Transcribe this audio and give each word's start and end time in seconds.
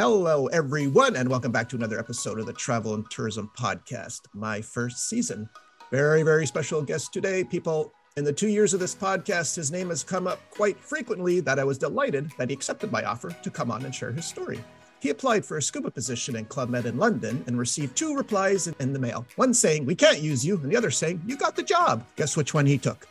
Hello, 0.00 0.46
everyone, 0.46 1.14
and 1.14 1.28
welcome 1.28 1.52
back 1.52 1.68
to 1.68 1.76
another 1.76 1.98
episode 1.98 2.38
of 2.38 2.46
the 2.46 2.54
Travel 2.54 2.94
and 2.94 3.04
Tourism 3.10 3.50
Podcast, 3.54 4.20
my 4.32 4.62
first 4.62 5.10
season. 5.10 5.46
Very, 5.90 6.22
very 6.22 6.46
special 6.46 6.80
guest 6.80 7.12
today, 7.12 7.44
people. 7.44 7.92
In 8.16 8.24
the 8.24 8.32
two 8.32 8.48
years 8.48 8.72
of 8.72 8.80
this 8.80 8.94
podcast, 8.94 9.54
his 9.54 9.70
name 9.70 9.90
has 9.90 10.02
come 10.02 10.26
up 10.26 10.40
quite 10.48 10.80
frequently 10.80 11.40
that 11.40 11.58
I 11.58 11.64
was 11.64 11.76
delighted 11.76 12.32
that 12.38 12.48
he 12.48 12.54
accepted 12.54 12.90
my 12.90 13.04
offer 13.04 13.28
to 13.42 13.50
come 13.50 13.70
on 13.70 13.84
and 13.84 13.94
share 13.94 14.10
his 14.10 14.24
story. 14.24 14.64
He 15.00 15.10
applied 15.10 15.44
for 15.44 15.58
a 15.58 15.62
scuba 15.62 15.90
position 15.90 16.34
in 16.34 16.46
Club 16.46 16.70
Med 16.70 16.86
in 16.86 16.96
London 16.96 17.44
and 17.46 17.58
received 17.58 17.94
two 17.94 18.16
replies 18.16 18.68
in 18.68 18.94
the 18.94 18.98
mail. 18.98 19.26
One 19.36 19.52
saying, 19.52 19.84
We 19.84 19.96
can't 19.96 20.20
use 20.20 20.46
you, 20.46 20.56
and 20.62 20.72
the 20.72 20.78
other 20.78 20.90
saying, 20.90 21.20
You 21.26 21.36
got 21.36 21.56
the 21.56 21.62
job. 21.62 22.06
Guess 22.16 22.38
which 22.38 22.54
one 22.54 22.64
he 22.64 22.78
took? 22.78 23.06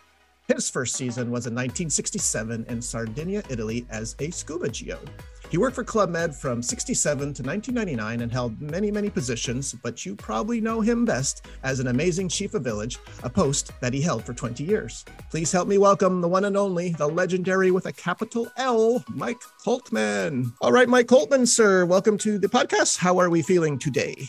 His 0.48 0.72
first 0.72 0.96
season 0.96 1.30
was 1.30 1.46
in 1.46 1.54
1967 1.54 2.66
in 2.68 2.82
Sardinia, 2.82 3.44
Italy, 3.48 3.86
as 3.92 4.16
a 4.18 4.32
scuba 4.32 4.70
geode. 4.70 5.08
He 5.50 5.58
worked 5.58 5.76
for 5.76 5.84
Club 5.84 6.12
Med 6.12 6.36
from 6.36 6.62
67 6.62 7.20
to 7.20 7.42
1999 7.42 8.22
and 8.22 8.32
held 8.32 8.62
many, 8.62 8.92
many 8.92 9.10
positions, 9.10 9.74
but 9.82 10.06
you 10.06 10.16
probably 10.16 10.62
know 10.62 10.80
him 10.80 11.06
best 11.06 11.48
as 11.64 11.80
an 11.80 11.88
amazing 11.88 12.30
chief 12.30 12.54
of 12.54 12.64
village, 12.64 13.00
a 13.24 13.30
post 13.32 13.72
that 13.82 13.92
he 13.92 14.00
held 14.00 14.24
for 14.24 14.36
20 14.36 14.64
years. 14.64 15.04
Please 15.32 15.52
help 15.52 15.68
me 15.68 15.80
welcome 15.80 16.22
the 16.22 16.28
one 16.28 16.46
and 16.46 16.56
only, 16.56 16.90
the 16.94 17.08
legendary 17.08 17.72
with 17.72 17.88
a 17.88 17.92
capital 17.92 18.48
L, 18.58 19.04
Mike 19.10 19.42
Coltman. 19.66 20.54
All 20.62 20.72
right, 20.72 20.88
Mike 20.88 21.08
Coltman, 21.08 21.48
sir, 21.48 21.84
welcome 21.84 22.20
to 22.20 22.38
the 22.38 22.48
podcast. 22.48 23.00
How 23.00 23.18
are 23.18 23.32
we 23.32 23.42
feeling 23.42 23.80
today? 23.80 24.28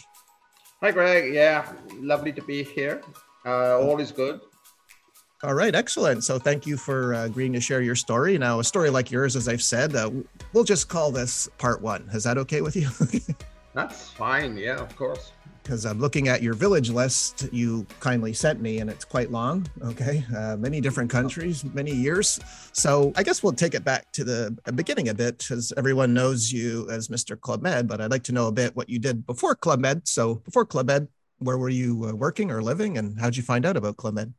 Hi, 0.81 0.91
Greg. 0.91 1.35
Yeah, 1.35 1.71
lovely 1.99 2.33
to 2.33 2.41
be 2.41 2.63
here. 2.63 3.03
Uh, 3.45 3.79
all 3.79 4.01
is 4.01 4.11
good. 4.11 4.41
All 5.43 5.55
right, 5.55 5.75
excellent. 5.75 6.23
So 6.23 6.39
thank 6.39 6.67
you 6.67 6.77
for 6.77 7.15
uh, 7.15 7.25
agreeing 7.25 7.55
to 7.55 7.61
share 7.61 7.81
your 7.81 7.97
story. 7.97 8.37
Now, 8.37 8.61
a 8.61 8.65
story 8.65 8.91
like 8.91 9.11
yours, 9.11 9.37
as 9.37 9.49
I've 9.49 9.63
said, 9.63 9.97
uh, 9.97 10.11
we'll 10.53 10.65
just 10.65 10.91
call 10.91 11.11
this 11.11 11.49
part 11.57 11.81
one. 11.81 12.07
Is 12.13 12.25
that 12.25 12.37
okay 12.37 12.61
with 12.61 12.77
you? 12.77 12.91
That's 13.75 14.11
fine. 14.11 14.59
Yeah, 14.59 14.77
of 14.77 14.95
course. 14.97 15.33
Because 15.63 15.87
I'm 15.87 15.99
looking 15.99 16.29
at 16.29 16.43
your 16.43 16.53
village 16.53 16.91
list 16.91 17.49
you 17.53 17.87
kindly 18.01 18.35
sent 18.35 18.61
me, 18.61 18.81
and 18.81 18.91
it's 18.91 19.05
quite 19.07 19.31
long. 19.31 19.67
Okay, 19.83 20.25
uh, 20.37 20.57
many 20.59 20.79
different 20.79 21.11
countries, 21.11 21.65
many 21.65 21.93
years. 21.93 22.39
So 22.73 23.11
I 23.17 23.23
guess 23.23 23.43
we'll 23.43 23.55
take 23.55 23.73
it 23.75 23.85
back 23.85 24.13
to 24.13 24.25
the 24.25 24.55
beginning 24.75 25.09
a 25.09 25.15
bit, 25.15 25.39
because 25.39 25.73
everyone 25.79 26.13
knows 26.13 26.53
you 26.53 26.87
as 26.91 27.09
Mr. 27.09 27.41
Club 27.41 27.63
Med. 27.63 27.89
But 27.89 28.03
I'd 28.03 28.11
like 28.11 28.25
to 28.25 28.33
know 28.33 28.49
a 28.49 28.53
bit 28.53 28.77
what 28.77 28.91
you 28.91 28.99
did 28.99 29.25
before 29.25 29.55
Club 29.55 29.81
Med. 29.81 30.07
So 30.07 30.35
before 30.35 30.67
Club 30.67 30.87
Med, 30.87 31.09
where 31.39 31.57
were 31.57 31.71
you 31.71 32.05
uh, 32.05 32.13
working 32.13 32.51
or 32.51 32.63
living, 32.63 32.99
and 32.99 33.19
how'd 33.19 33.37
you 33.37 33.43
find 33.43 33.65
out 33.65 33.79
about 33.79 33.97
Club 33.97 34.15
Med? 34.15 34.35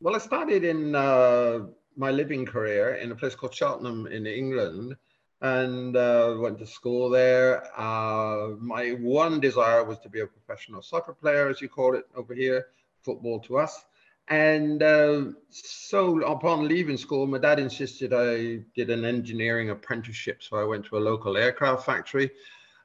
Well, 0.00 0.14
I 0.14 0.18
started 0.18 0.62
in 0.62 0.94
uh, 0.94 1.66
my 1.96 2.12
living 2.12 2.46
career 2.46 2.94
in 2.94 3.10
a 3.10 3.16
place 3.16 3.34
called 3.34 3.52
Cheltenham 3.52 4.06
in 4.06 4.28
England 4.28 4.94
and 5.40 5.96
uh, 5.96 6.36
went 6.38 6.60
to 6.60 6.66
school 6.66 7.10
there. 7.10 7.64
Uh, 7.76 8.50
my 8.60 8.90
one 9.00 9.40
desire 9.40 9.82
was 9.82 9.98
to 10.00 10.08
be 10.08 10.20
a 10.20 10.26
professional 10.26 10.82
soccer 10.82 11.12
player, 11.12 11.48
as 11.48 11.60
you 11.60 11.68
call 11.68 11.96
it 11.96 12.06
over 12.14 12.32
here, 12.32 12.66
football 13.02 13.40
to 13.40 13.58
us. 13.58 13.84
And 14.28 14.84
uh, 14.84 15.32
so 15.50 16.20
upon 16.20 16.68
leaving 16.68 16.96
school, 16.96 17.26
my 17.26 17.38
dad 17.38 17.58
insisted 17.58 18.12
I 18.12 18.60
did 18.76 18.90
an 18.90 19.04
engineering 19.04 19.70
apprenticeship. 19.70 20.44
So 20.44 20.58
I 20.58 20.64
went 20.64 20.84
to 20.86 20.98
a 20.98 21.00
local 21.00 21.36
aircraft 21.36 21.84
factory 21.84 22.30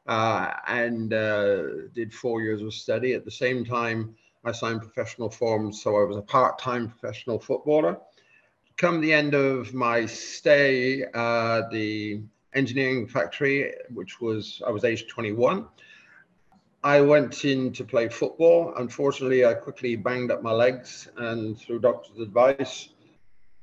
uh, 0.07 0.51
and 0.67 1.13
uh, 1.13 1.63
did 1.93 2.11
four 2.11 2.41
years 2.41 2.63
of 2.63 2.73
study. 2.73 3.13
At 3.13 3.23
the 3.23 3.31
same 3.31 3.63
time, 3.63 4.15
I 4.45 4.51
signed 4.51 4.81
professional 4.81 5.29
forms, 5.29 5.81
so 5.81 5.95
I 5.97 6.03
was 6.03 6.17
a 6.17 6.21
part-time 6.21 6.89
professional 6.89 7.39
footballer. 7.39 7.97
Come 8.75 8.99
the 8.99 9.13
end 9.13 9.33
of 9.35 9.73
my 9.73 10.05
stay 10.05 11.03
at 11.03 11.69
the 11.71 12.21
engineering 12.53 13.07
factory, 13.07 13.73
which 13.93 14.19
was 14.19 14.61
I 14.67 14.71
was 14.71 14.83
age 14.83 15.07
21. 15.07 15.65
I 16.83 16.99
went 16.99 17.45
in 17.45 17.71
to 17.73 17.85
play 17.85 18.09
football. 18.09 18.73
Unfortunately, 18.75 19.45
I 19.45 19.53
quickly 19.53 19.95
banged 19.95 20.31
up 20.31 20.43
my 20.43 20.51
legs, 20.51 21.07
and 21.15 21.57
through 21.57 21.79
doctor's 21.79 22.19
advice, 22.19 22.89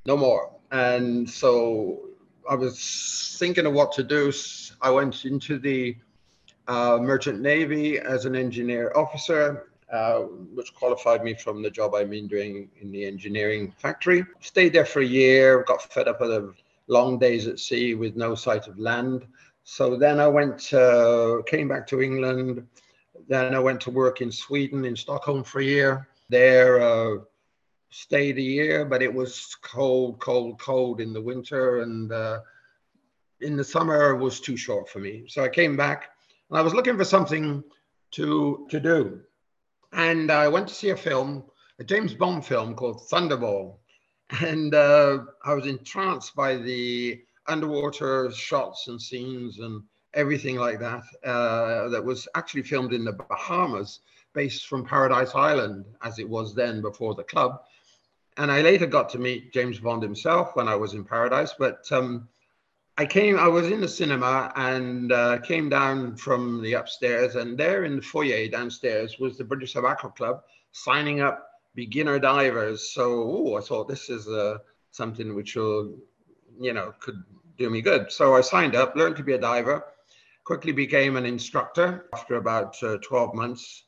no 0.06 0.16
more. 0.16 0.50
And 0.70 1.28
so 1.28 2.08
I 2.48 2.54
was 2.54 3.36
thinking 3.38 3.66
of 3.66 3.74
what 3.74 3.92
to 3.92 4.02
do. 4.02 4.32
I 4.80 4.90
went 4.90 5.26
into 5.26 5.58
the 5.58 5.96
uh, 6.68 6.98
Merchant 7.02 7.40
Navy 7.40 7.98
as 7.98 8.24
an 8.24 8.34
engineer 8.34 8.92
officer 8.96 9.69
uh, 9.92 10.20
which 10.54 10.74
qualified 10.74 11.24
me 11.24 11.34
from 11.34 11.62
the 11.62 11.70
job 11.70 11.94
I'm 11.94 12.12
in 12.12 12.28
doing 12.28 12.70
in 12.80 12.92
the 12.92 13.04
engineering 13.04 13.72
factory. 13.76 14.24
Stayed 14.40 14.72
there 14.72 14.84
for 14.84 15.00
a 15.00 15.04
year, 15.04 15.64
got 15.66 15.82
fed 15.92 16.08
up 16.08 16.20
of 16.20 16.28
the 16.28 16.54
long 16.86 17.18
days 17.18 17.46
at 17.46 17.58
sea 17.58 17.94
with 17.94 18.16
no 18.16 18.34
sight 18.34 18.68
of 18.68 18.78
land. 18.78 19.26
So 19.64 19.96
then 19.96 20.20
I 20.20 20.28
went, 20.28 20.72
uh, 20.72 21.42
came 21.46 21.68
back 21.68 21.86
to 21.88 22.02
England. 22.02 22.66
Then 23.28 23.54
I 23.54 23.58
went 23.58 23.80
to 23.82 23.90
work 23.90 24.20
in 24.20 24.30
Sweden, 24.32 24.84
in 24.84 24.96
Stockholm 24.96 25.44
for 25.44 25.60
a 25.60 25.64
year. 25.64 26.08
There, 26.28 26.80
uh, 26.80 27.22
stayed 27.90 28.38
a 28.38 28.42
year, 28.42 28.84
but 28.84 29.02
it 29.02 29.12
was 29.12 29.56
cold, 29.62 30.20
cold, 30.20 30.60
cold 30.60 31.00
in 31.00 31.12
the 31.12 31.20
winter. 31.20 31.80
And 31.82 32.12
uh, 32.12 32.40
in 33.40 33.56
the 33.56 33.64
summer 33.64 34.14
was 34.14 34.40
too 34.40 34.56
short 34.56 34.88
for 34.88 35.00
me. 35.00 35.24
So 35.26 35.42
I 35.42 35.48
came 35.48 35.76
back 35.76 36.10
and 36.48 36.58
I 36.58 36.62
was 36.62 36.74
looking 36.74 36.96
for 36.96 37.04
something 37.04 37.64
to, 38.12 38.66
to 38.70 38.80
do 38.80 39.20
and 39.92 40.30
I 40.30 40.48
went 40.48 40.68
to 40.68 40.74
see 40.74 40.90
a 40.90 40.96
film, 40.96 41.44
a 41.78 41.84
James 41.84 42.14
Bond 42.14 42.44
film 42.44 42.74
called 42.74 43.08
Thunderball, 43.10 43.76
and 44.40 44.74
uh, 44.74 45.18
I 45.44 45.54
was 45.54 45.66
entranced 45.66 46.34
by 46.34 46.56
the 46.56 47.20
underwater 47.46 48.30
shots 48.30 48.88
and 48.88 49.00
scenes 49.00 49.58
and 49.58 49.82
everything 50.14 50.56
like 50.56 50.78
that. 50.80 51.02
Uh, 51.24 51.88
that 51.88 52.04
was 52.04 52.28
actually 52.34 52.62
filmed 52.62 52.92
in 52.92 53.04
the 53.04 53.12
Bahamas, 53.12 54.00
based 54.32 54.68
from 54.68 54.84
Paradise 54.84 55.34
Island, 55.34 55.84
as 56.02 56.18
it 56.18 56.28
was 56.28 56.54
then 56.54 56.80
before 56.80 57.14
the 57.14 57.24
club. 57.24 57.62
And 58.36 58.50
I 58.50 58.62
later 58.62 58.86
got 58.86 59.08
to 59.10 59.18
meet 59.18 59.52
James 59.52 59.80
Bond 59.80 60.02
himself 60.02 60.54
when 60.54 60.68
I 60.68 60.76
was 60.76 60.94
in 60.94 61.04
Paradise, 61.04 61.54
but. 61.58 61.90
Um, 61.90 62.28
I 63.00 63.06
came, 63.06 63.38
I 63.38 63.48
was 63.48 63.70
in 63.70 63.80
the 63.80 63.88
cinema 63.88 64.52
and 64.56 65.10
uh, 65.10 65.38
came 65.38 65.70
down 65.70 66.16
from 66.16 66.60
the 66.60 66.74
upstairs, 66.74 67.34
and 67.34 67.56
there 67.56 67.84
in 67.84 67.96
the 67.96 68.02
foyer 68.02 68.46
downstairs 68.46 69.18
was 69.18 69.38
the 69.38 69.44
British 69.44 69.72
Sub-Aqua 69.72 70.10
Club 70.10 70.42
signing 70.72 71.22
up 71.22 71.48
beginner 71.74 72.18
divers. 72.18 72.92
So 72.92 73.12
ooh, 73.12 73.56
I 73.56 73.62
thought 73.62 73.88
this 73.88 74.10
is 74.10 74.28
uh, 74.28 74.58
something 74.90 75.34
which 75.34 75.56
will, 75.56 75.96
you 76.60 76.74
know, 76.74 76.92
could 77.00 77.24
do 77.56 77.70
me 77.70 77.80
good. 77.80 78.12
So 78.12 78.36
I 78.36 78.42
signed 78.42 78.76
up, 78.76 78.94
learned 78.94 79.16
to 79.16 79.24
be 79.24 79.32
a 79.32 79.38
diver, 79.38 79.82
quickly 80.44 80.72
became 80.72 81.16
an 81.16 81.24
instructor 81.24 82.04
after 82.12 82.34
about 82.34 82.76
uh, 82.82 82.98
12 83.02 83.34
months. 83.34 83.84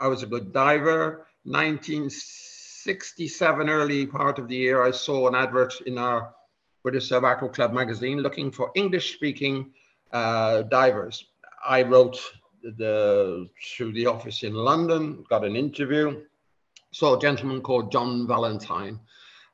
I 0.00 0.08
was 0.08 0.22
a 0.22 0.26
good 0.26 0.54
diver. 0.54 1.26
1967, 1.44 3.68
early 3.68 4.06
part 4.06 4.38
of 4.38 4.48
the 4.48 4.56
year, 4.56 4.82
I 4.82 4.90
saw 4.90 5.28
an 5.28 5.34
advert 5.34 5.82
in 5.82 5.98
our 5.98 6.32
British 6.82 7.08
Sub-Aqua 7.08 7.48
Club 7.50 7.72
magazine 7.72 8.18
looking 8.20 8.50
for 8.50 8.70
English 8.74 9.14
speaking 9.14 9.72
uh, 10.12 10.62
divers. 10.62 11.24
I 11.66 11.82
wrote 11.82 12.18
the, 12.62 13.48
through 13.76 13.92
the 13.92 14.06
office 14.06 14.42
in 14.42 14.54
London, 14.54 15.24
got 15.28 15.44
an 15.44 15.56
interview, 15.56 16.22
saw 16.92 17.16
a 17.16 17.20
gentleman 17.20 17.60
called 17.60 17.92
John 17.92 18.26
Valentine, 18.26 19.00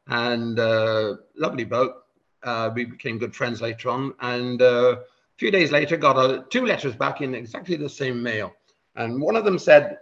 and 0.09 0.59
uh, 0.59 1.17
lovely 1.37 1.65
boat. 1.65 1.95
Uh, 2.43 2.71
we 2.75 2.85
became 2.85 3.19
good 3.19 3.35
friends 3.35 3.63
later 3.63 3.89
on, 3.89 4.13
and 4.21 4.61
uh, 4.61 4.97
a 4.97 5.39
few 5.39 5.51
days 5.51 5.73
later, 5.73 5.97
got 5.97 6.19
a, 6.19 6.45
two 6.51 6.67
letters 6.67 6.95
back 6.95 7.23
in 7.23 7.35
exactly 7.35 7.77
the 7.77 7.89
same 7.89 8.23
mail. 8.23 8.53
And 8.97 9.21
one 9.21 9.35
of 9.35 9.45
them 9.45 9.59
said, 9.59 9.99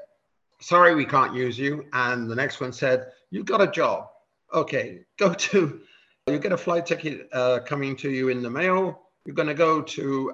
"Sorry, 0.60 0.94
we 0.94 1.06
can't 1.06 1.34
use 1.34 1.56
you," 1.56 1.86
and 1.92 2.28
the 2.28 2.34
next 2.34 2.60
one 2.60 2.72
said, 2.72 3.12
"You've 3.30 3.46
got 3.46 3.62
a 3.62 3.70
job. 3.70 4.08
Okay, 4.52 5.04
go 5.18 5.32
to 5.32 5.80
you 6.28 6.38
get 6.38 6.52
a 6.52 6.56
flight 6.56 6.86
ticket 6.86 7.28
uh, 7.32 7.58
coming 7.66 7.96
to 7.96 8.08
you 8.08 8.28
in 8.28 8.42
the 8.42 8.50
mail. 8.50 9.08
You're 9.24 9.34
going 9.34 9.48
to 9.48 9.54
go 9.54 9.82
to 9.82 10.32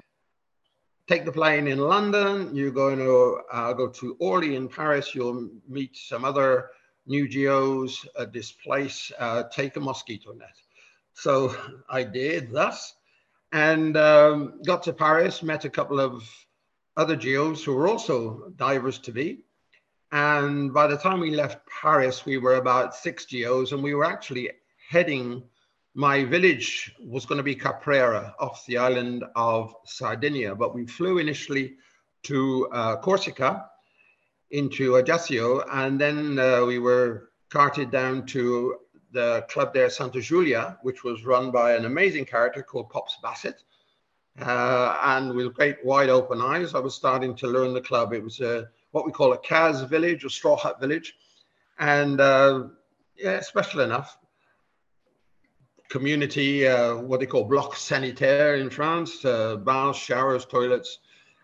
take 1.08 1.24
the 1.24 1.32
plane 1.32 1.66
in 1.66 1.78
London. 1.78 2.54
You're 2.54 2.70
going 2.70 2.98
to 2.98 3.40
uh, 3.50 3.72
go 3.72 3.88
to 3.88 4.14
Orly 4.20 4.54
in 4.54 4.68
Paris. 4.68 5.14
You'll 5.14 5.48
meet 5.66 5.96
some 5.96 6.26
other 6.26 6.70
new 7.06 7.26
geos 7.26 8.06
at 8.18 8.34
this 8.34 8.52
place. 8.52 9.10
Uh, 9.18 9.44
take 9.44 9.76
a 9.76 9.80
mosquito 9.80 10.32
net. 10.34 10.56
So 11.14 11.56
I 11.88 12.02
did 12.02 12.52
thus 12.52 12.94
and 13.52 13.96
um, 13.96 14.60
got 14.66 14.82
to 14.82 14.92
Paris, 14.92 15.42
met 15.42 15.64
a 15.64 15.70
couple 15.70 16.00
of 16.00 16.22
other 16.98 17.16
geos 17.16 17.64
who 17.64 17.74
were 17.74 17.88
also 17.88 18.52
divers 18.56 18.98
to 18.98 19.12
be. 19.12 19.38
And 20.12 20.74
by 20.74 20.86
the 20.86 20.98
time 20.98 21.20
we 21.20 21.30
left 21.30 21.66
Paris, 21.80 22.26
we 22.26 22.36
were 22.36 22.56
about 22.56 22.94
six 22.94 23.24
geos 23.24 23.72
and 23.72 23.82
we 23.82 23.94
were 23.94 24.04
actually 24.04 24.50
heading 24.90 25.44
my 25.98 26.22
village 26.22 26.94
was 27.00 27.26
going 27.26 27.38
to 27.38 27.42
be 27.42 27.56
Caprera 27.56 28.32
off 28.38 28.64
the 28.66 28.78
island 28.78 29.24
of 29.34 29.74
Sardinia, 29.84 30.54
but 30.54 30.72
we 30.72 30.86
flew 30.86 31.18
initially 31.18 31.74
to 32.22 32.68
uh, 32.70 32.96
Corsica 32.98 33.68
into 34.52 34.94
Ajaccio, 34.94 35.60
and 35.72 36.00
then 36.00 36.38
uh, 36.38 36.64
we 36.64 36.78
were 36.78 37.30
carted 37.48 37.90
down 37.90 38.24
to 38.26 38.76
the 39.10 39.44
club 39.48 39.74
there, 39.74 39.90
Santa 39.90 40.20
Giulia, 40.20 40.78
which 40.82 41.02
was 41.02 41.24
run 41.24 41.50
by 41.50 41.74
an 41.74 41.84
amazing 41.84 42.26
character 42.26 42.62
called 42.62 42.90
Pops 42.90 43.18
Bassett. 43.20 43.64
Uh, 44.40 44.96
and 45.02 45.34
with 45.34 45.52
great 45.52 45.84
wide 45.84 46.10
open 46.10 46.40
eyes, 46.40 46.76
I 46.76 46.78
was 46.78 46.94
starting 46.94 47.34
to 47.34 47.48
learn 47.48 47.74
the 47.74 47.80
club. 47.80 48.12
It 48.12 48.22
was 48.22 48.38
a, 48.38 48.68
what 48.92 49.04
we 49.04 49.10
call 49.10 49.32
a 49.32 49.38
Caz 49.38 49.84
village, 49.88 50.24
a 50.24 50.30
straw 50.30 50.56
hut 50.56 50.80
village. 50.80 51.16
And 51.80 52.20
uh, 52.20 52.68
yeah, 53.16 53.40
special 53.40 53.80
enough. 53.80 54.16
Community, 55.88 56.66
uh, 56.66 56.96
what 56.96 57.20
they 57.20 57.26
call 57.26 57.44
bloc 57.44 57.76
sanitaire 57.76 58.56
in 58.56 58.70
France, 58.70 59.24
uh, 59.24 59.56
baths, 59.56 59.98
showers, 59.98 60.44
toilets. 60.44 60.98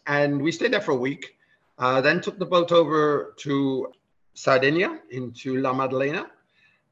And 0.06 0.40
we 0.40 0.52
stayed 0.52 0.72
there 0.72 0.80
for 0.80 0.92
a 0.92 0.96
week. 0.96 1.36
Uh, 1.78 2.00
then 2.00 2.20
took 2.20 2.38
the 2.38 2.46
boat 2.46 2.70
over 2.70 3.34
to 3.38 3.92
Sardinia, 4.34 5.00
into 5.10 5.56
La 5.56 5.72
Maddalena. 5.72 6.26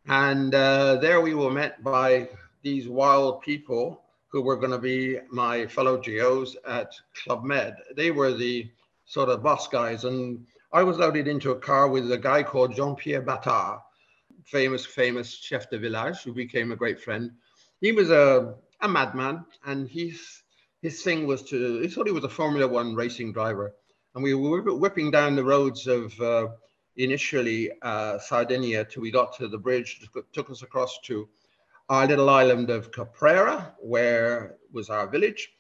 And 0.09 0.55
uh, 0.55 0.97
there 0.97 1.21
we 1.21 1.35
were 1.35 1.51
met 1.51 1.83
by 1.85 2.29
these 2.63 2.89
wild 2.89 3.43
people 3.43 4.03
who 4.29 4.43
were 4.43 4.57
going 4.57 4.73
to 4.73 4.79
be 4.79 5.19
my 5.31 5.67
fellow 5.67 6.01
GOs 6.01 6.57
at 6.67 6.93
Club 7.23 7.45
Med. 7.45 7.77
They 7.95 8.11
were 8.11 8.33
the 8.33 8.71
sort 9.05 9.29
of 9.29 9.43
boss 9.43 9.69
guys. 9.69 10.05
And 10.05 10.47
I 10.73 10.83
was 10.83 10.97
loaded 10.97 11.29
into 11.29 11.51
a 11.51 11.59
car 11.59 11.89
with 11.89 12.11
a 12.11 12.19
guy 12.19 12.43
called 12.43 12.75
Jean 12.75 12.97
Pierre 12.97 13.23
Battard, 13.23 13.83
famous, 14.45 14.85
famous 14.85 15.35
chef 15.35 15.71
de 15.71 15.79
village, 15.79 16.23
who 16.23 16.33
became 16.33 16.73
a 16.73 16.77
great 16.77 17.01
friend. 17.01 17.31
He 17.81 17.93
was 17.93 18.11
a, 18.11 18.55
a 18.81 18.89
madman, 18.89 19.45
and 19.65 19.89
his, 19.89 20.43
his 20.83 21.03
thing 21.03 21.27
was 21.27 21.43
to, 21.45 21.81
he 21.81 21.89
thought 21.89 22.07
he 22.07 22.13
was 22.13 22.25
a 22.25 22.29
Formula 22.29 22.67
One 22.67 22.95
racing 22.95 23.33
driver. 23.33 23.75
And 24.15 24.23
we 24.23 24.35
were 24.35 24.63
whipping 24.75 25.11
down 25.11 25.37
the 25.37 25.45
roads 25.45 25.87
of 25.87 26.19
uh, 26.21 26.49
initially 26.97 27.71
uh, 27.83 28.19
Sardinia 28.19 28.85
till 28.85 29.03
we 29.03 29.11
got 29.11 29.37
to 29.39 29.49
the 29.49 29.59
bridge, 29.59 30.01
that 30.15 30.33
took 30.33 30.51
us 30.51 30.63
across 30.63 30.99
to 31.05 31.29
our 31.89 32.07
little 32.07 32.31
island 32.31 32.71
of 32.71 32.93
Caprera, 32.93 33.75
where 33.79 34.57
was 34.73 34.91
our 34.91 35.09
village. 35.09 35.51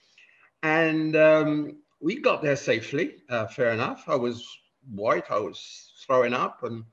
And 0.62 1.17
um, 1.17 1.78
we 2.00 2.20
got 2.20 2.43
there 2.43 2.56
safely, 2.56 3.17
uh, 3.31 3.46
fair 3.46 3.73
enough. 3.73 4.05
I 4.06 4.17
was 4.17 4.46
white, 4.90 5.31
I 5.31 5.38
was 5.38 5.93
throwing 6.06 6.35
up, 6.35 6.62
and 6.62 6.85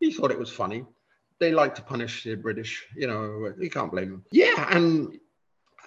he 0.00 0.12
thought 0.12 0.30
it 0.30 0.38
was 0.38 0.50
funny. 0.50 0.84
They 1.40 1.52
like 1.52 1.74
to 1.76 1.82
punish 1.82 2.24
the 2.24 2.36
British, 2.36 2.86
you 2.96 3.06
know, 3.06 3.52
you 3.58 3.70
can't 3.70 3.90
blame 3.90 4.10
them. 4.10 4.24
Yeah, 4.30 4.68
and 4.70 5.18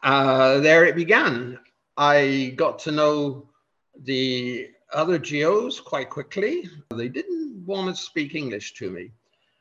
uh, 0.04 0.60
there 0.60 0.86
it 0.86 0.96
began. 0.96 1.60
I 1.96 2.54
got 2.56 2.80
to 2.80 2.92
know 2.92 3.50
the 4.04 4.70
other 4.94 5.18
GOs 5.18 5.80
quite 5.80 6.10
quickly. 6.10 6.70
They 6.94 7.10
didn't 7.10 7.66
want 7.66 7.96
to 7.96 8.02
speak 8.02 8.36
English 8.36 8.74
to 8.76 8.90
me 8.90 9.12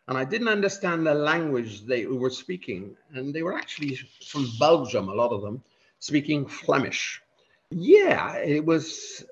and 0.08 0.16
I 0.16 0.24
didn't 0.24 0.48
understand 0.48 1.06
the 1.06 1.14
language 1.14 1.84
they 1.84 2.06
were 2.06 2.30
speaking. 2.30 2.96
And 3.12 3.34
they 3.34 3.42
were 3.42 3.56
actually 3.56 3.98
from 4.26 4.48
Belgium, 4.58 5.08
a 5.08 5.14
lot 5.14 5.32
of 5.32 5.42
them, 5.42 5.62
speaking 5.98 6.46
Flemish. 6.46 7.20
Yeah, 7.70 8.36
it 8.36 8.64
was, 8.64 9.24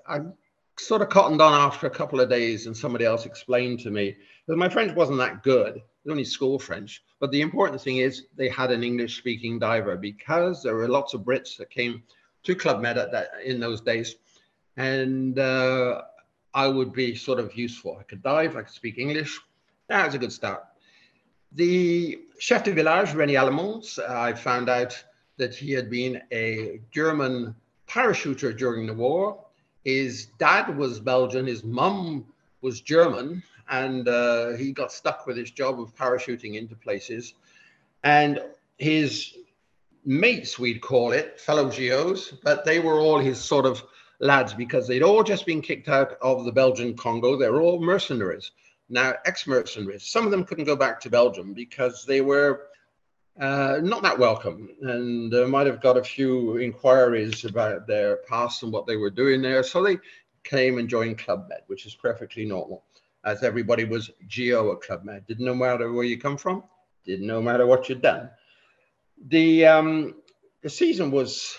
sort 0.78 1.02
of 1.02 1.08
cottoned 1.08 1.40
on 1.40 1.52
after 1.52 1.86
a 1.86 1.90
couple 1.90 2.20
of 2.20 2.28
days, 2.28 2.66
and 2.66 2.76
somebody 2.76 3.04
else 3.04 3.26
explained 3.26 3.80
to 3.80 3.90
me 3.90 4.16
that 4.46 4.56
my 4.56 4.68
French 4.68 4.94
wasn't 4.94 5.18
that 5.18 5.42
good. 5.42 5.76
It 5.76 5.82
was 6.04 6.12
only 6.12 6.24
school 6.24 6.58
French. 6.58 7.02
But 7.20 7.30
the 7.30 7.40
important 7.40 7.80
thing 7.80 7.98
is 7.98 8.26
they 8.36 8.48
had 8.48 8.70
an 8.70 8.84
English 8.84 9.18
speaking 9.18 9.58
diver 9.58 9.96
because 9.96 10.62
there 10.62 10.74
were 10.74 10.88
lots 10.88 11.14
of 11.14 11.22
Brits 11.22 11.56
that 11.58 11.70
came 11.70 12.02
to 12.42 12.54
Club 12.54 12.82
Med 12.82 12.98
at 12.98 13.12
that, 13.12 13.30
in 13.44 13.60
those 13.60 13.80
days. 13.80 14.16
And 14.76 15.38
uh, 15.38 16.02
I 16.52 16.66
would 16.68 16.92
be 16.92 17.14
sort 17.14 17.38
of 17.38 17.54
useful. 17.54 17.96
I 17.98 18.02
could 18.02 18.22
dive, 18.22 18.56
I 18.56 18.62
could 18.62 18.74
speak 18.74 18.98
English 18.98 19.40
that 19.88 20.06
was 20.06 20.14
a 20.14 20.18
good 20.18 20.32
start. 20.32 20.64
The 21.52 22.20
chef 22.38 22.64
de 22.64 22.72
village, 22.72 23.10
René 23.10 23.38
Allemans, 23.38 23.98
I 23.98 24.32
found 24.32 24.68
out 24.68 25.02
that 25.36 25.54
he 25.54 25.72
had 25.72 25.90
been 25.90 26.22
a 26.32 26.80
German 26.90 27.54
parachuter 27.88 28.56
during 28.56 28.86
the 28.86 28.94
war. 28.94 29.44
His 29.84 30.26
dad 30.38 30.76
was 30.76 31.00
Belgian, 31.00 31.46
his 31.46 31.64
mum 31.64 32.26
was 32.62 32.81
German, 32.81 33.42
and 33.69 34.08
uh, 34.08 34.50
he 34.52 34.72
got 34.72 34.92
stuck 34.92 35.26
with 35.26 35.36
his 35.36 35.50
job 35.50 35.81
of 35.81 35.94
parachuting 35.94 36.54
into 36.56 36.75
places. 36.75 37.34
And 38.02 38.42
his 38.78 39.36
mates, 40.04 40.58
we'd 40.58 40.81
call 40.81 41.12
it, 41.12 41.40
fellow 41.40 41.70
GOs, 41.70 42.34
but 42.42 42.64
they 42.64 42.78
were 42.81 43.00
all 43.00 43.19
his 43.19 43.38
sort 43.38 43.66
of 43.66 43.82
lads 44.20 44.54
because 44.54 44.86
they'd 44.88 45.02
all 45.02 45.22
just 45.22 45.46
been 45.46 45.60
kicked 45.60 45.88
out 45.88 46.16
of 46.22 46.44
the 46.44 46.52
Belgian 46.52 46.96
Congo. 46.96 47.36
They 47.36 47.48
were 47.48 47.60
all 47.60 47.81
mercenaries 47.81 48.50
now 48.88 49.14
ex-mercenaries. 49.25 50.04
Some 50.04 50.25
of 50.25 50.31
them 50.31 50.44
couldn't 50.44 50.64
go 50.64 50.76
back 50.76 51.00
to 51.00 51.10
Belgium 51.10 51.52
because 51.52 52.04
they 52.04 52.20
were 52.20 52.69
uh, 53.40 53.81
not 53.82 54.02
that 54.02 54.19
welcome 54.19 54.69
and 54.82 55.34
uh, 55.34 55.46
might 55.48 55.66
have 55.66 55.81
got 55.81 55.96
a 55.96 56.04
few 56.04 56.56
inquiries 56.58 57.44
about 57.44 57.86
their 57.86 58.19
past 58.28 58.62
and 58.62 58.72
what 58.72 58.86
they 58.86 58.96
were 58.96 59.10
doing 59.10 59.42
there. 59.42 59.62
So 59.62 59.82
they 59.82 59.98
came 60.44 60.78
and 60.78 60.88
joined 60.88 61.19
Club 61.19 61.46
Med, 61.48 61.62
which 61.66 61.86
is 61.86 61.94
perfectly 61.94 62.44
normal, 62.44 62.84
as 63.25 63.42
everybody 63.42 63.84
was 63.84 64.10
geo 64.28 64.72
at 64.72 64.82
Club 64.82 65.04
Med. 65.04 65.26
Didn't 65.26 65.44
no 65.44 65.54
matter 65.54 65.92
where 65.92 66.04
you 66.04 66.19
come 66.19 66.36
from, 66.36 66.62
didn't 67.04 67.26
no 67.26 67.42
matter 67.42 67.66
what 67.66 67.88
you'd 67.88 68.02
done. 68.02 68.31
The 69.26 69.66
um, 69.66 70.14
the 70.62 70.70
season 70.70 71.10
was 71.10 71.56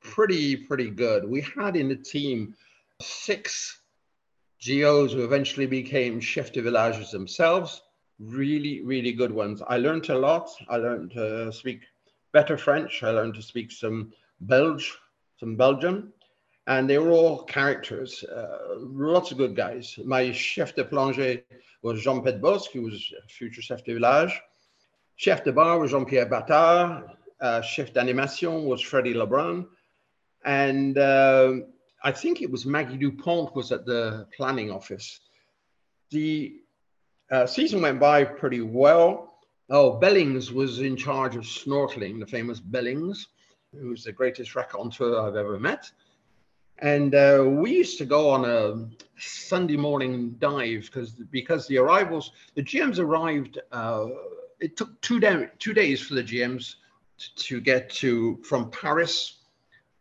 pretty 0.00 0.56
pretty 0.56 0.90
good. 0.90 1.28
We 1.28 1.42
had 1.42 1.76
in 1.76 1.88
the 1.88 1.96
team 1.96 2.54
six 3.00 3.80
GOs 4.64 5.12
who 5.12 5.24
eventually 5.24 5.66
became 5.66 6.20
chef 6.20 6.52
de 6.52 6.62
villages 6.62 7.10
themselves, 7.10 7.82
really, 8.22 8.82
really 8.82 9.12
good 9.12 9.32
ones. 9.32 9.62
I 9.66 9.78
learned 9.78 10.08
a 10.08 10.18
lot. 10.18 10.50
I 10.68 10.76
learned 10.76 11.10
to 11.12 11.52
speak 11.52 11.80
better 12.32 12.56
French. 12.56 13.02
I 13.02 13.10
learned 13.10 13.34
to 13.34 13.42
speak 13.42 13.72
some 13.72 14.12
Belge, 14.40 14.96
some 15.38 15.56
Belgian, 15.56 16.12
and 16.66 16.88
they 16.88 16.98
were 16.98 17.10
all 17.10 17.42
characters, 17.42 18.22
uh, 18.24 18.76
lots 18.78 19.32
of 19.32 19.38
good 19.38 19.56
guys. 19.56 19.98
My 20.04 20.30
chef 20.32 20.74
de 20.74 20.84
plongée 20.84 21.42
was 21.82 22.00
Jean-Pierre 22.00 22.38
who 22.72 22.82
was 22.82 23.12
future 23.28 23.62
chef 23.62 23.84
de 23.84 23.94
village. 23.94 24.40
Chef 25.16 25.44
de 25.44 25.52
bar 25.52 25.78
was 25.78 25.90
Jean-Pierre 25.90 26.26
Battard. 26.26 27.16
Uh, 27.40 27.60
chef 27.60 27.92
d'animation 27.92 28.64
was 28.64 28.80
Freddie 28.80 29.14
Lebrun. 29.14 29.66
And 30.44 30.96
uh, 30.96 31.54
I 32.04 32.12
think 32.12 32.40
it 32.40 32.50
was 32.50 32.64
Maggie 32.64 32.96
Dupont 32.96 33.50
who 33.52 33.58
was 33.58 33.72
at 33.72 33.84
the 33.84 34.26
planning 34.36 34.70
office. 34.70 35.20
The 36.10 36.61
uh, 37.32 37.46
season 37.46 37.80
went 37.80 37.98
by 37.98 38.24
pretty 38.24 38.60
well. 38.60 39.38
Oh, 39.70 39.98
Bellings 39.98 40.52
was 40.52 40.80
in 40.80 40.96
charge 40.96 41.34
of 41.34 41.44
snorkeling, 41.44 42.20
the 42.20 42.26
famous 42.26 42.60
Bellings, 42.60 43.28
who's 43.74 44.04
the 44.04 44.12
greatest 44.12 44.54
raconteur 44.54 45.18
I've 45.18 45.36
ever 45.36 45.58
met. 45.58 45.90
And 46.78 47.14
uh, 47.14 47.44
we 47.46 47.72
used 47.72 47.96
to 47.98 48.04
go 48.04 48.28
on 48.28 48.44
a 48.44 48.86
Sunday 49.18 49.76
morning 49.76 50.36
dive 50.40 50.86
because 50.86 51.12
because 51.12 51.66
the 51.68 51.78
arrivals, 51.78 52.32
the 52.54 52.62
GMs 52.62 52.98
arrived. 52.98 53.58
Uh, 53.70 54.08
it 54.60 54.76
took 54.76 55.00
two, 55.00 55.18
day, 55.18 55.48
two 55.58 55.72
days 55.72 56.02
for 56.02 56.14
the 56.14 56.22
GMs 56.22 56.76
to 57.36 57.60
get 57.60 57.88
to 57.90 58.40
from 58.42 58.70
Paris 58.70 59.38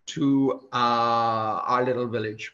to 0.07 0.67
uh, 0.73 1.61
our 1.65 1.85
little 1.85 2.07
village. 2.07 2.51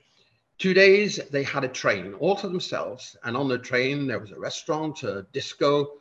Two 0.58 0.74
days, 0.74 1.20
they 1.32 1.44
had 1.44 1.64
a 1.64 1.68
train 1.68 2.14
all 2.16 2.36
to 2.36 2.50
themselves. 2.50 3.16
And 3.24 3.38
on 3.38 3.48
the 3.48 3.60
train, 3.60 4.08
there 4.08 4.20
was 4.20 4.32
a 4.32 4.40
restaurant, 4.40 5.04
a 5.04 5.28
disco. 5.32 6.00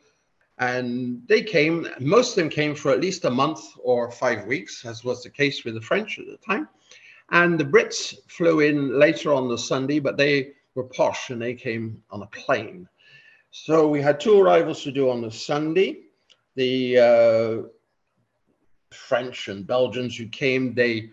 And 0.57 1.21
they 1.27 1.43
came, 1.43 1.87
most 1.99 2.31
of 2.31 2.35
them 2.37 2.49
came 2.49 2.73
for 2.73 2.91
at 2.91 2.99
least 2.99 3.25
a 3.25 3.29
month 3.29 3.59
or 3.77 4.09
five 4.09 4.45
weeks, 4.45 4.83
as 4.85 5.03
was 5.03 5.21
the 5.21 5.29
case 5.29 5.63
with 5.63 5.75
the 5.75 5.81
French 5.81 6.17
at 6.17 6.25
the 6.25 6.37
time. 6.37 6.67
And 7.29 7.59
the 7.59 7.65
Brits 7.65 8.15
flew 8.27 8.61
in 8.61 8.97
later 8.97 9.33
on 9.33 9.47
the 9.47 9.57
Sunday, 9.57 9.99
but 9.99 10.17
they 10.17 10.53
were 10.73 10.85
posh 10.85 11.29
and 11.29 11.41
they 11.41 11.53
came 11.53 12.01
on 12.09 12.23
a 12.23 12.27
plane. 12.27 12.87
So 13.51 13.87
we 13.87 14.01
had 14.01 14.19
two 14.19 14.39
arrivals 14.39 14.83
to 14.83 14.91
do 14.91 15.09
on 15.09 15.21
the 15.21 15.31
Sunday. 15.31 16.03
The 16.55 16.97
uh, 16.97 17.67
French 18.91 19.49
and 19.49 19.67
Belgians 19.67 20.17
who 20.17 20.27
came, 20.27 20.73
they 20.73 21.11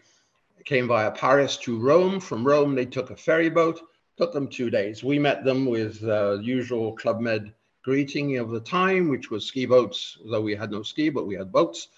came 0.64 0.88
via 0.88 1.11
Paris 1.11 1.56
to 1.59 1.78
Rome. 1.78 2.21
From 2.21 2.47
Rome, 2.47 2.75
they 2.75 2.87
took 2.87 3.11
a 3.11 3.16
ferry 3.16 3.50
boat. 3.50 3.80
Took 4.16 4.33
them 4.33 4.49
two 4.49 4.71
days. 4.71 5.02
We 5.02 5.18
met 5.18 5.44
them 5.44 5.66
with 5.66 6.02
uh, 6.04 6.38
usual 6.40 6.92
Club 6.92 7.21
Med 7.21 7.52
greeting 7.85 8.38
of 8.38 8.50
the 8.50 8.61
time, 8.61 9.09
which 9.09 9.30
was 9.30 9.44
ski 9.44 9.66
boats, 9.66 10.18
though 10.25 10.40
we 10.40 10.54
had 10.54 10.71
no 10.71 10.83
ski, 10.83 11.11
but 11.11 11.26
we 11.26 11.35
had 11.35 11.52
boats. 11.52 11.88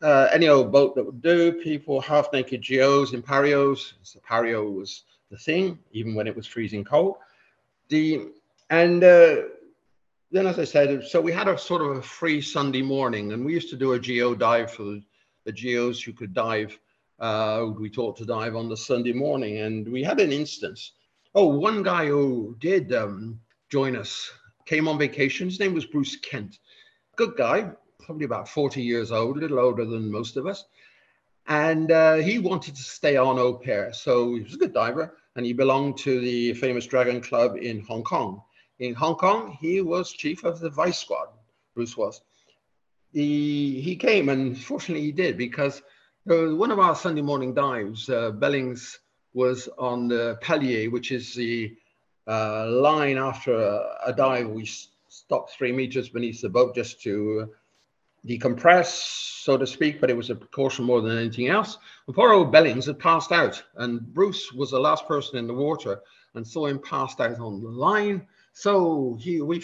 Uh, 0.00 0.28
any 0.32 0.48
old 0.48 0.70
boat 0.70 0.94
that 0.94 1.04
would 1.04 1.22
do. 1.22 1.52
People 1.52 2.00
half 2.00 2.32
naked 2.32 2.62
geos 2.62 3.12
in 3.12 3.22
parios. 3.22 3.94
The 4.14 4.20
pario 4.20 4.70
was 4.70 5.02
the 5.30 5.36
thing, 5.36 5.78
even 5.92 6.14
when 6.14 6.26
it 6.26 6.36
was 6.36 6.46
freezing 6.46 6.84
cold. 6.84 7.16
The 7.88 8.28
and 8.70 9.02
uh, 9.02 9.42
then, 10.32 10.46
as 10.46 10.58
I 10.58 10.64
said, 10.64 11.04
so 11.04 11.20
we 11.20 11.32
had 11.32 11.48
a 11.48 11.56
sort 11.56 11.82
of 11.82 11.96
a 11.96 12.02
free 12.02 12.40
Sunday 12.40 12.82
morning, 12.82 13.32
and 13.32 13.44
we 13.44 13.54
used 13.54 13.70
to 13.70 13.76
do 13.76 13.92
a 13.92 13.98
geo 13.98 14.34
dive 14.34 14.72
for 14.72 14.82
the, 14.82 15.02
the 15.44 15.52
geos 15.52 16.02
who 16.02 16.12
could 16.12 16.34
dive 16.34 16.78
uh, 17.18 17.66
we 17.78 17.88
taught 17.90 18.16
to 18.18 18.24
dive 18.24 18.56
on 18.56 18.68
the 18.68 18.76
Sunday 18.76 19.12
morning, 19.12 19.58
and 19.58 19.90
we 19.90 20.02
had 20.02 20.20
an 20.20 20.32
instance. 20.32 20.92
Oh, 21.34 21.46
one 21.46 21.82
guy 21.82 22.06
who 22.06 22.56
did 22.60 22.92
um, 22.92 23.40
join 23.70 23.96
us 23.96 24.30
came 24.64 24.88
on 24.88 24.98
vacation. 24.98 25.48
His 25.48 25.60
name 25.60 25.74
was 25.74 25.86
Bruce 25.86 26.16
Kent. 26.16 26.58
Good 27.16 27.36
guy, 27.36 27.70
probably 28.00 28.24
about 28.24 28.48
40 28.48 28.82
years 28.82 29.12
old, 29.12 29.36
a 29.36 29.40
little 29.40 29.58
older 29.58 29.84
than 29.84 30.10
most 30.10 30.36
of 30.36 30.46
us. 30.46 30.64
And 31.48 31.92
uh, 31.92 32.16
he 32.16 32.38
wanted 32.38 32.74
to 32.74 32.82
stay 32.82 33.16
on 33.16 33.38
au 33.38 33.54
pair. 33.54 33.92
So 33.92 34.34
he 34.34 34.42
was 34.42 34.54
a 34.54 34.58
good 34.58 34.74
diver 34.74 35.16
and 35.36 35.46
he 35.46 35.52
belonged 35.52 35.98
to 35.98 36.20
the 36.20 36.54
famous 36.54 36.86
Dragon 36.86 37.20
Club 37.20 37.56
in 37.56 37.80
Hong 37.80 38.02
Kong. 38.02 38.42
In 38.78 38.94
Hong 38.94 39.14
Kong, 39.14 39.56
he 39.60 39.80
was 39.80 40.12
chief 40.12 40.44
of 40.44 40.60
the 40.60 40.70
vice 40.70 40.98
squad, 40.98 41.28
Bruce 41.74 41.96
was. 41.96 42.20
He, 43.12 43.80
he 43.80 43.96
came, 43.96 44.28
and 44.28 44.58
fortunately 44.58 45.04
he 45.04 45.12
did, 45.12 45.38
because 45.38 45.82
uh, 46.30 46.54
one 46.54 46.70
of 46.70 46.78
our 46.78 46.94
Sunday 46.94 47.22
morning 47.22 47.54
dives, 47.54 48.08
uh, 48.08 48.30
Bellings, 48.30 48.98
was 49.34 49.68
on 49.78 50.08
the 50.08 50.38
palier, 50.40 50.90
which 50.90 51.12
is 51.12 51.34
the 51.34 51.76
uh, 52.26 52.68
line 52.70 53.18
after 53.18 53.54
a, 53.54 53.96
a 54.06 54.12
dive. 54.12 54.48
We 54.48 54.64
stopped 55.08 55.52
three 55.52 55.72
meters 55.72 56.08
beneath 56.08 56.40
the 56.40 56.48
boat 56.48 56.74
just 56.74 57.00
to 57.02 57.50
decompress, 58.26 58.86
so 58.86 59.56
to 59.56 59.66
speak, 59.66 60.00
but 60.00 60.10
it 60.10 60.16
was 60.16 60.30
a 60.30 60.34
precaution 60.34 60.84
more 60.84 61.00
than 61.00 61.16
anything 61.16 61.48
else. 61.48 61.78
And 62.06 62.16
poor 62.16 62.32
old 62.32 62.50
Bellings 62.50 62.86
had 62.86 62.98
passed 62.98 63.30
out, 63.30 63.62
and 63.76 64.00
Bruce 64.12 64.52
was 64.52 64.70
the 64.70 64.80
last 64.80 65.06
person 65.06 65.38
in 65.38 65.46
the 65.46 65.54
water 65.54 66.00
and 66.34 66.46
saw 66.46 66.66
him 66.66 66.80
passed 66.80 67.20
out 67.20 67.38
on 67.38 67.62
the 67.62 67.68
line. 67.68 68.26
So 68.52 69.16
he, 69.20 69.40
we, 69.42 69.62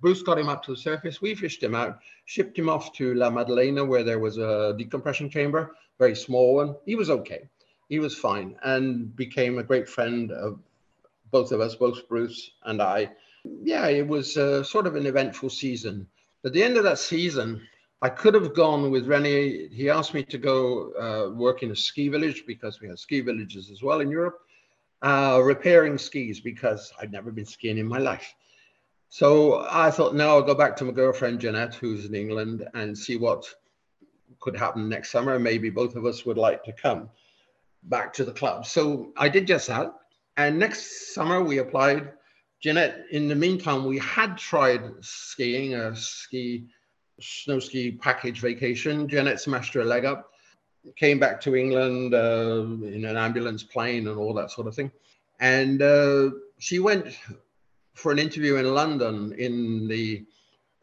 Bruce 0.00 0.22
got 0.22 0.38
him 0.38 0.48
up 0.48 0.62
to 0.64 0.72
the 0.72 0.76
surface. 0.76 1.22
We 1.22 1.34
fished 1.34 1.62
him 1.62 1.74
out, 1.74 2.00
shipped 2.26 2.58
him 2.58 2.68
off 2.68 2.92
to 2.94 3.14
La 3.14 3.30
Maddalena, 3.30 3.84
where 3.84 4.04
there 4.04 4.18
was 4.18 4.38
a 4.38 4.74
decompression 4.76 5.30
chamber, 5.30 5.74
very 5.98 6.16
small 6.16 6.56
one. 6.56 6.76
He 6.84 6.94
was 6.94 7.10
okay. 7.10 7.48
He 7.88 7.98
was 7.98 8.16
fine 8.16 8.56
and 8.62 9.14
became 9.14 9.58
a 9.58 9.62
great 9.62 9.88
friend 9.88 10.32
of 10.32 10.58
both 11.30 11.52
of 11.52 11.60
us, 11.60 11.74
both 11.74 12.08
Bruce 12.08 12.52
and 12.64 12.80
I. 12.80 13.10
Yeah, 13.44 13.86
it 13.88 14.06
was 14.06 14.36
uh, 14.36 14.62
sort 14.62 14.86
of 14.86 14.96
an 14.96 15.06
eventful 15.06 15.50
season. 15.50 16.06
At 16.44 16.52
the 16.52 16.62
end 16.62 16.76
of 16.76 16.84
that 16.84 16.98
season, 16.98 17.60
I 18.02 18.08
could 18.08 18.34
have 18.34 18.54
gone 18.54 18.90
with 18.90 19.06
Rennie. 19.06 19.68
He 19.68 19.90
asked 19.90 20.14
me 20.14 20.22
to 20.24 20.38
go 20.38 20.92
uh, 20.92 21.34
work 21.34 21.62
in 21.62 21.70
a 21.70 21.76
ski 21.76 22.08
village 22.08 22.44
because 22.46 22.80
we 22.80 22.88
have 22.88 22.98
ski 22.98 23.20
villages 23.20 23.70
as 23.70 23.82
well 23.82 24.00
in 24.00 24.10
Europe, 24.10 24.40
uh, 25.02 25.40
repairing 25.42 25.98
skis 25.98 26.40
because 26.40 26.92
I'd 27.00 27.12
never 27.12 27.30
been 27.30 27.46
skiing 27.46 27.78
in 27.78 27.86
my 27.86 27.98
life. 27.98 28.34
So 29.08 29.66
I 29.70 29.90
thought, 29.90 30.14
now 30.14 30.30
I'll 30.30 30.42
go 30.42 30.54
back 30.54 30.76
to 30.76 30.84
my 30.84 30.92
girlfriend 30.92 31.40
Jeanette, 31.40 31.74
who's 31.74 32.04
in 32.04 32.14
England, 32.14 32.68
and 32.74 32.96
see 32.98 33.16
what 33.16 33.46
could 34.40 34.56
happen 34.56 34.88
next 34.88 35.10
summer. 35.10 35.38
Maybe 35.38 35.70
both 35.70 35.96
of 35.96 36.04
us 36.04 36.24
would 36.24 36.38
like 36.38 36.62
to 36.64 36.72
come 36.72 37.08
back 37.84 38.12
to 38.14 38.24
the 38.24 38.32
club. 38.32 38.66
So 38.66 39.12
I 39.16 39.28
did 39.28 39.46
just 39.46 39.68
that. 39.68 39.94
And 40.36 40.58
next 40.58 41.14
summer 41.14 41.42
we 41.42 41.58
applied. 41.58 42.12
Jeanette, 42.60 43.04
in 43.10 43.28
the 43.28 43.34
meantime, 43.34 43.84
we 43.84 43.98
had 43.98 44.38
tried 44.38 44.82
skiing, 45.00 45.74
a 45.74 45.94
ski 45.94 46.66
snow 47.20 47.58
ski 47.58 47.92
package 47.92 48.40
vacation. 48.40 49.08
Janet 49.08 49.38
smashed 49.40 49.74
her 49.74 49.84
leg 49.84 50.04
up, 50.04 50.30
came 50.96 51.18
back 51.18 51.40
to 51.42 51.54
England 51.54 52.14
uh, 52.14 52.64
in 52.86 53.04
an 53.04 53.16
ambulance 53.16 53.62
plane 53.62 54.08
and 54.08 54.18
all 54.18 54.34
that 54.34 54.50
sort 54.50 54.66
of 54.66 54.74
thing. 54.74 54.90
And 55.40 55.82
uh, 55.82 56.30
she 56.58 56.78
went 56.78 57.18
for 57.94 58.10
an 58.12 58.18
interview 58.18 58.56
in 58.56 58.74
London 58.74 59.34
in 59.38 59.86
the 59.86 60.24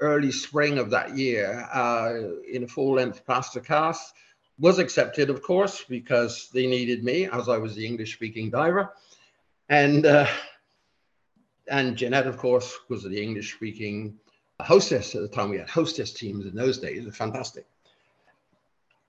early 0.01 0.31
spring 0.31 0.77
of 0.79 0.89
that 0.89 1.15
year 1.15 1.67
uh, 1.74 2.13
in 2.51 2.63
a 2.63 2.67
full 2.67 2.96
length 2.96 3.25
plaster 3.25 3.62
cast. 3.62 4.13
Was 4.60 4.77
accepted, 4.77 5.29
of 5.29 5.41
course, 5.41 5.84
because 5.88 6.50
they 6.53 6.67
needed 6.67 7.03
me 7.03 7.27
as 7.27 7.50
I 7.50 7.58
was 7.58 7.74
the 7.74 7.86
English 7.86 8.13
speaking 8.13 8.51
diver. 8.51 8.93
And 9.70 10.05
uh, 10.05 10.27
and 11.67 11.96
Jeanette, 11.96 12.27
of 12.27 12.38
course, 12.38 12.77
was 12.89 13.03
the 13.03 13.22
English 13.22 13.55
speaking 13.55 14.20
hostess 14.60 15.15
at 15.15 15.22
the 15.22 15.27
time. 15.27 15.50
We 15.50 15.58
had 15.58 15.70
hostess 15.70 16.12
teams 16.13 16.46
in 16.46 16.53
those 16.53 16.77
days. 16.77 17.03
They're 17.03 17.12
fantastic. 17.12 17.65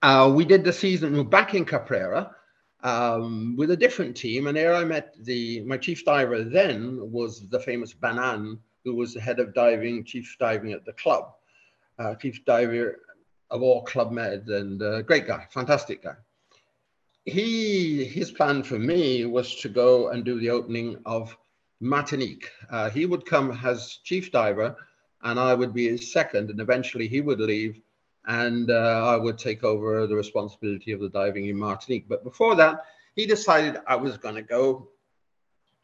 Uh, 0.00 0.32
we 0.34 0.44
did 0.44 0.64
the 0.64 0.72
season 0.72 1.28
back 1.28 1.54
in 1.54 1.64
Caprera 1.64 2.34
um, 2.82 3.54
with 3.56 3.70
a 3.70 3.76
different 3.76 4.16
team, 4.16 4.46
and 4.46 4.56
there 4.56 4.75
I 4.75 4.84
met 4.84 5.14
the 5.20 5.61
my 5.62 5.76
chief 5.76 6.04
diver. 6.04 6.42
Then 6.44 7.12
was 7.12 7.49
the 7.49 7.61
famous 7.61 7.92
Banan, 7.92 8.58
who 8.84 8.94
was 8.94 9.14
the 9.14 9.20
head 9.20 9.38
of 9.40 9.54
diving, 9.54 10.04
chief 10.04 10.36
diving 10.38 10.72
at 10.72 10.84
the 10.84 10.92
club, 10.94 11.34
uh, 11.98 12.14
chief 12.14 12.44
diver 12.44 13.00
of 13.50 13.62
all 13.62 13.82
Club 13.82 14.12
Med, 14.12 14.48
and 14.48 14.82
uh, 14.82 15.02
great 15.02 15.26
guy, 15.26 15.46
fantastic 15.50 16.02
guy. 16.02 16.16
He 17.24 18.04
his 18.04 18.32
plan 18.32 18.62
for 18.62 18.78
me 18.78 19.26
was 19.26 19.54
to 19.56 19.68
go 19.68 20.08
and 20.08 20.24
do 20.24 20.40
the 20.40 20.50
opening 20.50 20.98
of 21.06 21.36
Martinique. 21.80 22.50
Uh, 22.70 22.90
he 22.90 23.06
would 23.06 23.24
come 23.26 23.58
as 23.64 23.98
chief 24.02 24.32
diver 24.32 24.76
and 25.22 25.38
I 25.38 25.54
would 25.54 25.72
be 25.72 25.88
his 25.88 26.12
second, 26.12 26.50
and 26.50 26.60
eventually 26.60 27.08
he 27.08 27.20
would 27.20 27.40
leave, 27.40 27.80
and 28.26 28.70
uh, 28.70 29.06
I 29.06 29.16
would 29.16 29.38
take 29.38 29.64
over 29.64 30.06
the 30.06 30.16
responsibility 30.16 30.92
of 30.92 31.00
the 31.00 31.08
diving 31.08 31.46
in 31.46 31.56
Martinique. 31.56 32.08
But 32.08 32.24
before 32.24 32.54
that, 32.56 32.84
he 33.14 33.26
decided 33.26 33.80
I 33.86 33.96
was 33.96 34.16
going 34.16 34.34
to 34.34 34.42
go 34.42 34.88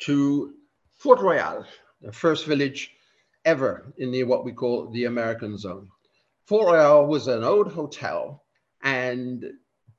to 0.00 0.54
Fort 0.96 1.20
Royal, 1.20 1.64
the 2.00 2.12
first 2.12 2.46
village 2.46 2.92
ever 3.44 3.92
in 3.98 4.10
the 4.10 4.24
what 4.24 4.44
we 4.44 4.52
call 4.52 4.90
the 4.90 5.04
American 5.06 5.56
zone. 5.56 5.88
Fort 6.46 6.66
Royal 6.66 7.06
was 7.06 7.28
an 7.28 7.44
old 7.44 7.72
hotel 7.72 8.44
and 8.82 9.44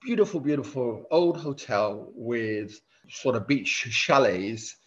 beautiful, 0.01 0.39
beautiful 0.39 1.05
old 1.11 1.37
hotel 1.37 2.11
with 2.13 2.79
sort 3.09 3.35
of 3.35 3.47
beach 3.47 3.69
chalets, 3.69 4.77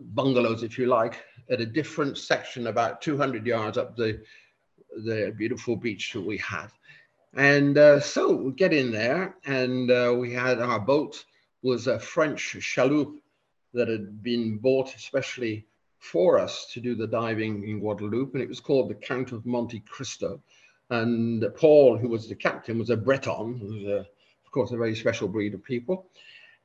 bungalows, 0.00 0.62
if 0.62 0.78
you 0.78 0.86
like, 0.86 1.22
at 1.50 1.60
a 1.60 1.66
different 1.66 2.18
section 2.18 2.66
about 2.66 3.02
200 3.02 3.46
yards 3.46 3.78
up 3.78 3.96
the, 3.96 4.22
the 5.04 5.34
beautiful 5.36 5.76
beach 5.76 6.12
that 6.12 6.20
we 6.20 6.38
had. 6.38 6.68
And 7.36 7.76
uh, 7.76 8.00
so 8.00 8.32
we 8.32 8.52
get 8.52 8.72
in 8.72 8.92
there, 8.92 9.36
and 9.44 9.90
uh, 9.90 10.14
we 10.16 10.32
had 10.32 10.60
our 10.60 10.78
boat 10.78 11.24
was 11.62 11.86
a 11.86 11.98
French 11.98 12.56
chaloupe 12.60 13.18
that 13.72 13.88
had 13.88 14.22
been 14.22 14.58
bought 14.58 14.94
especially 14.94 15.66
for 16.04 16.38
us 16.38 16.66
to 16.72 16.80
do 16.80 16.94
the 16.94 17.06
diving 17.06 17.66
in 17.66 17.80
Guadeloupe, 17.80 18.34
and 18.34 18.42
it 18.42 18.48
was 18.48 18.60
called 18.60 18.90
the 18.90 18.94
Count 18.94 19.32
of 19.32 19.46
Monte 19.46 19.80
Cristo. 19.80 20.40
And 20.90 21.42
Paul, 21.56 21.96
who 21.96 22.08
was 22.08 22.28
the 22.28 22.34
captain, 22.34 22.78
was 22.78 22.90
a 22.90 22.96
Breton, 22.96 23.58
who 23.58 23.74
was, 23.74 23.84
a, 23.84 23.98
of 24.44 24.50
course, 24.52 24.70
a 24.70 24.76
very 24.76 24.94
special 24.94 25.28
breed 25.28 25.54
of 25.54 25.64
people. 25.64 26.10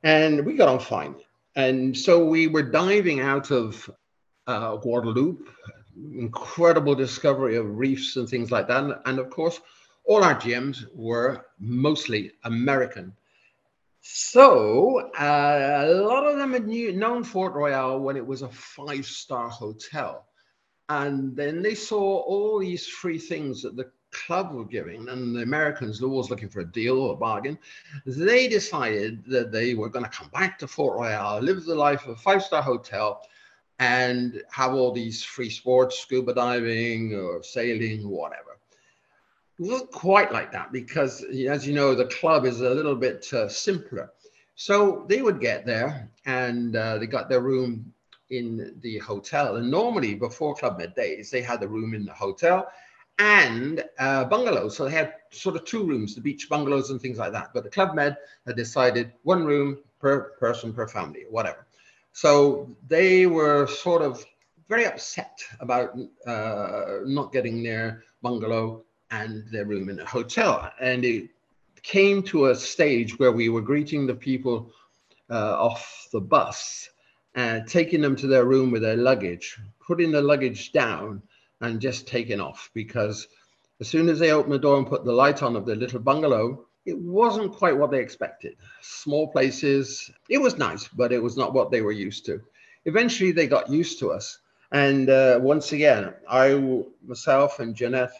And 0.02 0.44
we 0.44 0.54
got 0.54 0.68
on 0.68 0.78
fine. 0.78 1.14
And 1.56 1.96
so 1.96 2.24
we 2.24 2.48
were 2.48 2.62
diving 2.62 3.20
out 3.20 3.50
of 3.50 3.90
uh, 4.46 4.76
Guadeloupe, 4.76 5.48
incredible 5.96 6.94
discovery 6.94 7.56
of 7.56 7.78
reefs 7.78 8.16
and 8.16 8.28
things 8.28 8.50
like 8.50 8.68
that. 8.68 8.84
And, 8.84 8.94
and 9.06 9.18
of 9.18 9.30
course, 9.30 9.58
all 10.04 10.22
our 10.22 10.34
GMs 10.34 10.84
were 10.94 11.46
mostly 11.58 12.32
American. 12.44 13.16
So 14.02 15.10
uh, 15.18 15.84
a 15.86 15.94
lot 15.94 16.26
of 16.26 16.38
them 16.38 16.52
had 16.52 16.66
knew, 16.66 16.92
known 16.92 17.22
Fort 17.22 17.54
Royal 17.54 18.00
when 18.00 18.16
it 18.16 18.26
was 18.26 18.42
a 18.42 18.48
five 18.48 19.06
star 19.06 19.48
hotel. 19.48 20.26
And 20.88 21.36
then 21.36 21.62
they 21.62 21.74
saw 21.74 22.18
all 22.20 22.58
these 22.58 22.86
free 22.86 23.18
things 23.18 23.62
that 23.62 23.76
the 23.76 23.90
club 24.12 24.52
were 24.52 24.64
giving, 24.64 25.08
and 25.08 25.36
the 25.36 25.42
Americans, 25.42 26.00
were 26.00 26.08
always 26.08 26.30
looking 26.30 26.48
for 26.48 26.60
a 26.60 26.72
deal 26.72 26.98
or 26.98 27.12
a 27.12 27.16
bargain. 27.16 27.58
They 28.06 28.48
decided 28.48 29.24
that 29.26 29.52
they 29.52 29.74
were 29.74 29.88
going 29.88 30.04
to 30.04 30.10
come 30.10 30.28
back 30.30 30.58
to 30.58 30.66
Fort 30.66 30.98
Royal, 30.98 31.40
live 31.40 31.64
the 31.64 31.74
life 31.74 32.04
of 32.04 32.10
a 32.10 32.16
five 32.16 32.42
star 32.42 32.62
hotel, 32.62 33.22
and 33.78 34.42
have 34.50 34.74
all 34.74 34.92
these 34.92 35.22
free 35.22 35.50
sports, 35.50 36.00
scuba 36.00 36.34
diving 36.34 37.14
or 37.14 37.42
sailing, 37.42 38.08
whatever. 38.08 38.59
Not 39.62 39.90
quite 39.90 40.32
like 40.32 40.52
that 40.52 40.72
because, 40.72 41.22
as 41.22 41.66
you 41.66 41.74
know, 41.74 41.94
the 41.94 42.06
club 42.06 42.46
is 42.46 42.62
a 42.62 42.70
little 42.70 42.96
bit 42.96 43.30
uh, 43.34 43.46
simpler. 43.46 44.10
So 44.54 45.04
they 45.06 45.20
would 45.20 45.38
get 45.38 45.66
there 45.66 46.08
and 46.24 46.74
uh, 46.74 46.96
they 46.96 47.06
got 47.06 47.28
their 47.28 47.42
room 47.42 47.92
in 48.30 48.78
the 48.80 48.96
hotel. 49.00 49.56
And 49.56 49.70
normally, 49.70 50.14
before 50.14 50.54
Club 50.54 50.78
Med 50.78 50.94
days, 50.94 51.30
they 51.30 51.42
had 51.42 51.62
a 51.62 51.68
room 51.68 51.92
in 51.92 52.06
the 52.06 52.12
hotel 52.14 52.68
and 53.18 53.84
uh, 53.98 54.24
bungalows. 54.24 54.78
So 54.78 54.86
they 54.86 54.92
had 54.92 55.12
sort 55.30 55.56
of 55.56 55.66
two 55.66 55.84
rooms, 55.84 56.14
the 56.14 56.22
beach 56.22 56.48
bungalows 56.48 56.88
and 56.88 56.98
things 56.98 57.18
like 57.18 57.32
that. 57.32 57.50
But 57.52 57.64
the 57.64 57.70
Club 57.70 57.94
Med 57.94 58.16
had 58.46 58.56
decided 58.56 59.12
one 59.24 59.44
room 59.44 59.80
per 59.98 60.30
person 60.40 60.72
per 60.72 60.88
family, 60.88 61.26
whatever. 61.28 61.66
So 62.14 62.74
they 62.88 63.26
were 63.26 63.66
sort 63.66 64.00
of 64.00 64.24
very 64.70 64.86
upset 64.86 65.38
about 65.60 65.98
uh, 66.26 67.00
not 67.04 67.30
getting 67.30 67.62
their 67.62 68.04
bungalow 68.22 68.84
and 69.10 69.44
their 69.50 69.64
room 69.64 69.88
in 69.88 70.00
a 70.00 70.04
hotel. 70.04 70.70
And 70.80 71.04
it 71.04 71.30
came 71.82 72.22
to 72.24 72.46
a 72.46 72.54
stage 72.54 73.18
where 73.18 73.32
we 73.32 73.48
were 73.48 73.62
greeting 73.62 74.06
the 74.06 74.14
people 74.14 74.72
uh, 75.30 75.56
off 75.58 76.08
the 76.12 76.20
bus 76.20 76.88
and 77.34 77.66
taking 77.66 78.00
them 78.00 78.16
to 78.16 78.26
their 78.26 78.44
room 78.44 78.70
with 78.70 78.82
their 78.82 78.96
luggage, 78.96 79.58
putting 79.86 80.10
the 80.10 80.20
luggage 80.22 80.72
down 80.72 81.22
and 81.60 81.80
just 81.80 82.06
taking 82.06 82.40
off 82.40 82.70
because 82.74 83.28
as 83.80 83.88
soon 83.88 84.08
as 84.08 84.18
they 84.18 84.32
opened 84.32 84.52
the 84.52 84.58
door 84.58 84.78
and 84.78 84.86
put 84.86 85.04
the 85.04 85.12
light 85.12 85.42
on 85.42 85.56
of 85.56 85.64
their 85.64 85.76
little 85.76 86.00
bungalow, 86.00 86.66
it 86.86 86.98
wasn't 86.98 87.52
quite 87.52 87.76
what 87.76 87.90
they 87.90 88.00
expected. 88.00 88.56
Small 88.80 89.28
places, 89.28 90.10
it 90.28 90.38
was 90.38 90.58
nice, 90.58 90.88
but 90.88 91.12
it 91.12 91.22
was 91.22 91.36
not 91.36 91.52
what 91.52 91.70
they 91.70 91.82
were 91.82 91.92
used 91.92 92.26
to. 92.26 92.40
Eventually, 92.84 93.32
they 93.32 93.46
got 93.46 93.70
used 93.70 93.98
to 93.98 94.10
us. 94.10 94.38
And 94.72 95.10
uh, 95.10 95.38
once 95.42 95.72
again, 95.72 96.14
I, 96.28 96.54
myself, 97.06 97.58
and 97.58 97.74
Jeanette 97.74 98.12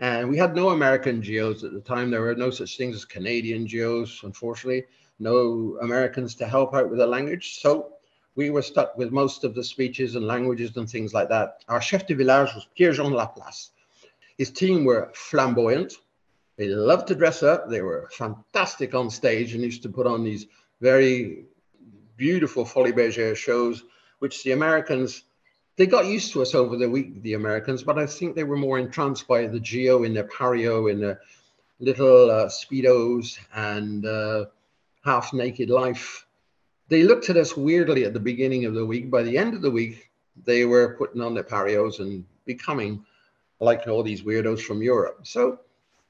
And 0.00 0.28
we 0.28 0.36
had 0.36 0.56
no 0.56 0.70
American 0.70 1.22
geos 1.22 1.62
at 1.62 1.72
the 1.72 1.80
time. 1.80 2.10
There 2.10 2.20
were 2.20 2.34
no 2.34 2.50
such 2.50 2.76
things 2.76 2.96
as 2.96 3.04
Canadian 3.04 3.66
geos, 3.66 4.20
unfortunately, 4.24 4.84
no 5.18 5.78
Americans 5.80 6.34
to 6.36 6.46
help 6.46 6.74
out 6.74 6.90
with 6.90 6.98
the 6.98 7.06
language. 7.06 7.60
So 7.60 7.92
we 8.34 8.50
were 8.50 8.62
stuck 8.62 8.96
with 8.98 9.12
most 9.12 9.44
of 9.44 9.54
the 9.54 9.62
speeches 9.62 10.16
and 10.16 10.26
languages 10.26 10.76
and 10.76 10.90
things 10.90 11.14
like 11.14 11.28
that. 11.28 11.64
Our 11.68 11.80
chef 11.80 12.06
de 12.06 12.14
village 12.14 12.54
was 12.54 12.66
Pierre-Jean 12.76 13.12
Laplace. 13.12 13.70
His 14.36 14.50
team 14.50 14.84
were 14.84 15.12
flamboyant. 15.14 15.94
They 16.56 16.66
loved 16.66 17.06
to 17.08 17.14
dress 17.14 17.42
up. 17.42 17.68
They 17.68 17.82
were 17.82 18.08
fantastic 18.12 18.94
on 18.94 19.10
stage 19.10 19.54
and 19.54 19.62
used 19.62 19.82
to 19.84 19.88
put 19.88 20.06
on 20.08 20.24
these 20.24 20.46
very 20.80 21.44
beautiful 22.16 22.64
Folies 22.64 22.94
Bergère 22.94 23.36
shows, 23.36 23.84
which 24.18 24.42
the 24.42 24.52
Americans, 24.52 25.22
they 25.76 25.86
got 25.86 26.06
used 26.06 26.32
to 26.32 26.42
us 26.42 26.54
over 26.54 26.76
the 26.76 26.88
week, 26.88 27.22
the 27.22 27.34
Americans, 27.34 27.82
but 27.82 27.98
I 27.98 28.06
think 28.06 28.34
they 28.34 28.44
were 28.44 28.56
more 28.56 28.78
entranced 28.78 29.26
by 29.26 29.46
the 29.46 29.60
Geo 29.60 30.04
in 30.04 30.14
their 30.14 30.28
Pario, 30.28 30.90
in 30.90 31.00
their 31.00 31.20
little 31.80 32.30
uh, 32.30 32.46
Speedos 32.46 33.38
and 33.54 34.06
uh, 34.06 34.46
half 35.04 35.32
naked 35.32 35.70
life 35.70 36.24
they 36.88 37.02
looked 37.02 37.30
at 37.30 37.36
us 37.36 37.56
weirdly 37.56 38.04
at 38.04 38.12
the 38.12 38.20
beginning 38.20 38.64
of 38.64 38.74
the 38.74 38.84
week. 38.84 39.10
By 39.10 39.22
the 39.22 39.36
end 39.36 39.54
of 39.54 39.62
the 39.62 39.70
week, 39.70 40.10
they 40.44 40.64
were 40.64 40.96
putting 40.96 41.20
on 41.20 41.34
their 41.34 41.44
parios 41.44 42.00
and 42.00 42.24
becoming 42.44 43.04
like 43.60 43.86
all 43.86 44.02
these 44.02 44.22
weirdos 44.22 44.60
from 44.60 44.82
Europe. 44.82 45.20
So 45.22 45.60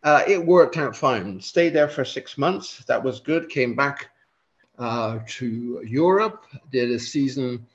uh, 0.02 0.24
it 0.26 0.44
worked 0.44 0.76
out 0.76 0.96
fine. 0.96 1.40
Stayed 1.40 1.70
there 1.70 1.88
for 1.88 2.04
six 2.04 2.36
months. 2.36 2.84
That 2.86 3.02
was 3.02 3.20
good. 3.20 3.48
Came 3.48 3.74
back 3.74 4.10
uh, 4.78 5.20
to 5.26 5.82
Europe. 5.86 6.44
Did 6.72 6.90
a 6.90 6.98
season. 6.98 7.66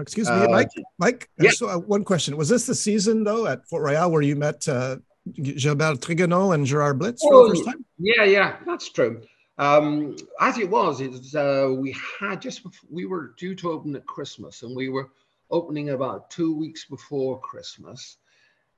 Excuse 0.00 0.28
me, 0.28 0.36
uh, 0.36 0.48
Mike. 0.48 0.70
Mike. 0.98 1.30
Yeah. 1.38 1.50
So 1.50 1.68
uh, 1.68 1.78
one 1.78 2.04
question: 2.04 2.36
Was 2.36 2.48
this 2.48 2.66
the 2.66 2.74
season 2.74 3.24
though 3.24 3.46
at 3.46 3.66
Fort 3.68 3.82
Royal 3.82 4.10
where 4.10 4.22
you 4.22 4.36
met 4.36 4.66
uh, 4.68 4.96
Gilbert 5.32 6.00
Trigano 6.00 6.54
and 6.54 6.66
Gerard 6.66 6.98
Blitz 6.98 7.22
for 7.22 7.34
oh, 7.34 7.48
the 7.48 7.54
first 7.54 7.66
time? 7.66 7.84
Yeah, 7.98 8.24
yeah, 8.24 8.56
that's 8.66 8.90
true. 8.90 9.22
Um, 9.58 10.16
as 10.40 10.56
it 10.58 10.70
was, 10.70 11.00
it 11.00 11.34
uh, 11.34 11.72
we 11.74 11.96
had 12.20 12.40
just 12.40 12.62
before, 12.62 12.88
we 12.92 13.06
were 13.06 13.34
due 13.36 13.54
to 13.56 13.70
open 13.70 13.96
at 13.96 14.06
Christmas, 14.06 14.62
and 14.62 14.74
we 14.74 14.88
were 14.88 15.10
opening 15.50 15.90
about 15.90 16.30
two 16.30 16.56
weeks 16.56 16.84
before 16.84 17.40
Christmas, 17.40 18.18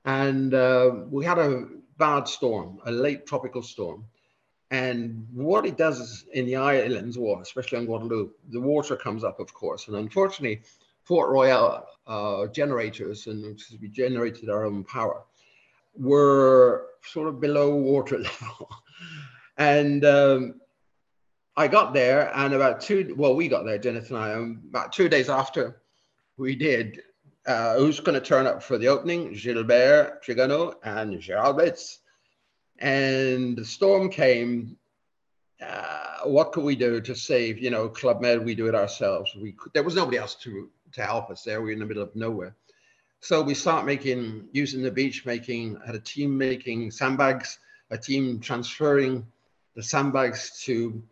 and 0.05 0.53
uh, 0.53 0.91
we 1.09 1.23
had 1.23 1.37
a 1.37 1.67
bad 1.97 2.27
storm, 2.27 2.79
a 2.85 2.91
late 2.91 3.27
tropical 3.27 3.61
storm. 3.61 4.05
And 4.71 5.27
what 5.33 5.65
it 5.65 5.77
does 5.77 5.99
is 5.99 6.25
in 6.33 6.45
the 6.45 6.55
islands, 6.55 7.17
or 7.17 7.41
especially 7.41 7.77
on 7.79 7.85
Guadeloupe, 7.85 8.33
the 8.49 8.61
water 8.61 8.95
comes 8.95 9.23
up, 9.23 9.39
of 9.41 9.53
course. 9.53 9.89
And 9.89 9.97
unfortunately, 9.97 10.61
Fort 11.11 11.29
Royal 11.29 11.85
uh, 12.07 12.47
generators, 12.47 13.27
and 13.27 13.61
we 13.81 13.89
generated 13.89 14.49
our 14.49 14.63
own 14.63 14.85
power, 14.85 15.25
were 15.93 16.87
sort 17.03 17.27
of 17.27 17.41
below 17.41 17.75
water 17.75 18.17
level. 18.41 18.69
and 19.57 20.05
um, 20.05 20.61
I 21.57 21.67
got 21.67 21.93
there, 21.93 22.31
and 22.33 22.53
about 22.53 22.79
two, 22.79 23.13
well, 23.17 23.35
we 23.35 23.49
got 23.49 23.65
there, 23.65 23.77
Jennifer 23.77 24.15
and 24.15 24.23
I, 24.23 24.33
um, 24.35 24.61
about 24.69 24.93
two 24.93 25.09
days 25.09 25.27
after 25.27 25.81
we 26.37 26.55
did, 26.55 27.01
uh, 27.45 27.75
who's 27.75 27.99
going 27.99 28.17
to 28.17 28.25
turn 28.25 28.47
up 28.47 28.63
for 28.63 28.77
the 28.77 28.87
opening? 28.87 29.33
Gilbert 29.33 30.23
Trigano 30.23 30.75
and 30.85 31.19
Gerard 31.19 31.57
Blitz. 31.57 31.99
And 32.79 33.57
the 33.57 33.65
storm 33.65 34.09
came. 34.09 34.77
Uh, 35.61 36.19
what 36.23 36.53
could 36.53 36.63
we 36.63 36.77
do 36.77 37.01
to 37.01 37.13
save, 37.13 37.59
you 37.59 37.69
know, 37.69 37.89
Club 37.89 38.21
Med? 38.21 38.45
We 38.45 38.55
do 38.55 38.67
it 38.67 38.75
ourselves. 38.75 39.35
We 39.35 39.51
could, 39.51 39.73
there 39.73 39.83
was 39.83 39.95
nobody 39.95 40.17
else 40.17 40.35
to 40.35 40.69
to 40.93 41.03
help 41.03 41.29
us 41.29 41.43
there. 41.43 41.61
We 41.61 41.67
were 41.67 41.71
in 41.73 41.79
the 41.79 41.85
middle 41.85 42.03
of 42.03 42.15
nowhere. 42.15 42.55
So 43.23 43.43
we 43.43 43.53
start 43.53 43.85
making, 43.85 44.47
using 44.51 44.81
the 44.81 44.89
beach, 44.89 45.25
making, 45.27 45.77
had 45.85 45.93
a 45.93 45.99
team 45.99 46.35
making 46.35 46.89
sandbags, 46.89 47.59
a 47.91 47.97
team 47.97 48.39
transferring 48.39 49.27
the 49.75 49.83
sandbags 49.83 50.59
to 50.63 51.03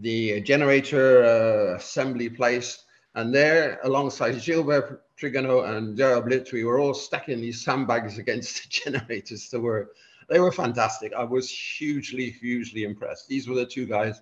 the 0.00 0.40
generator 0.40 1.24
uh, 1.24 1.76
assembly 1.76 2.28
place. 2.28 2.84
And 3.14 3.32
there, 3.32 3.78
alongside 3.84 4.42
Gilbert 4.42 5.04
Trigano 5.16 5.76
and 5.76 5.96
Gerard 5.96 6.24
Blitz, 6.26 6.52
we 6.52 6.64
were 6.64 6.80
all 6.80 6.92
stacking 6.92 7.40
these 7.40 7.64
sandbags 7.64 8.18
against 8.24 8.62
the 8.62 8.68
generators. 8.68 9.48
They 9.48 9.58
were, 9.58 9.92
they 10.28 10.40
were 10.40 10.52
fantastic. 10.52 11.12
I 11.14 11.22
was 11.22 11.48
hugely, 11.48 12.30
hugely 12.30 12.82
impressed. 12.82 13.28
These 13.28 13.48
were 13.48 13.54
the 13.54 13.66
two 13.66 13.86
guys 13.86 14.20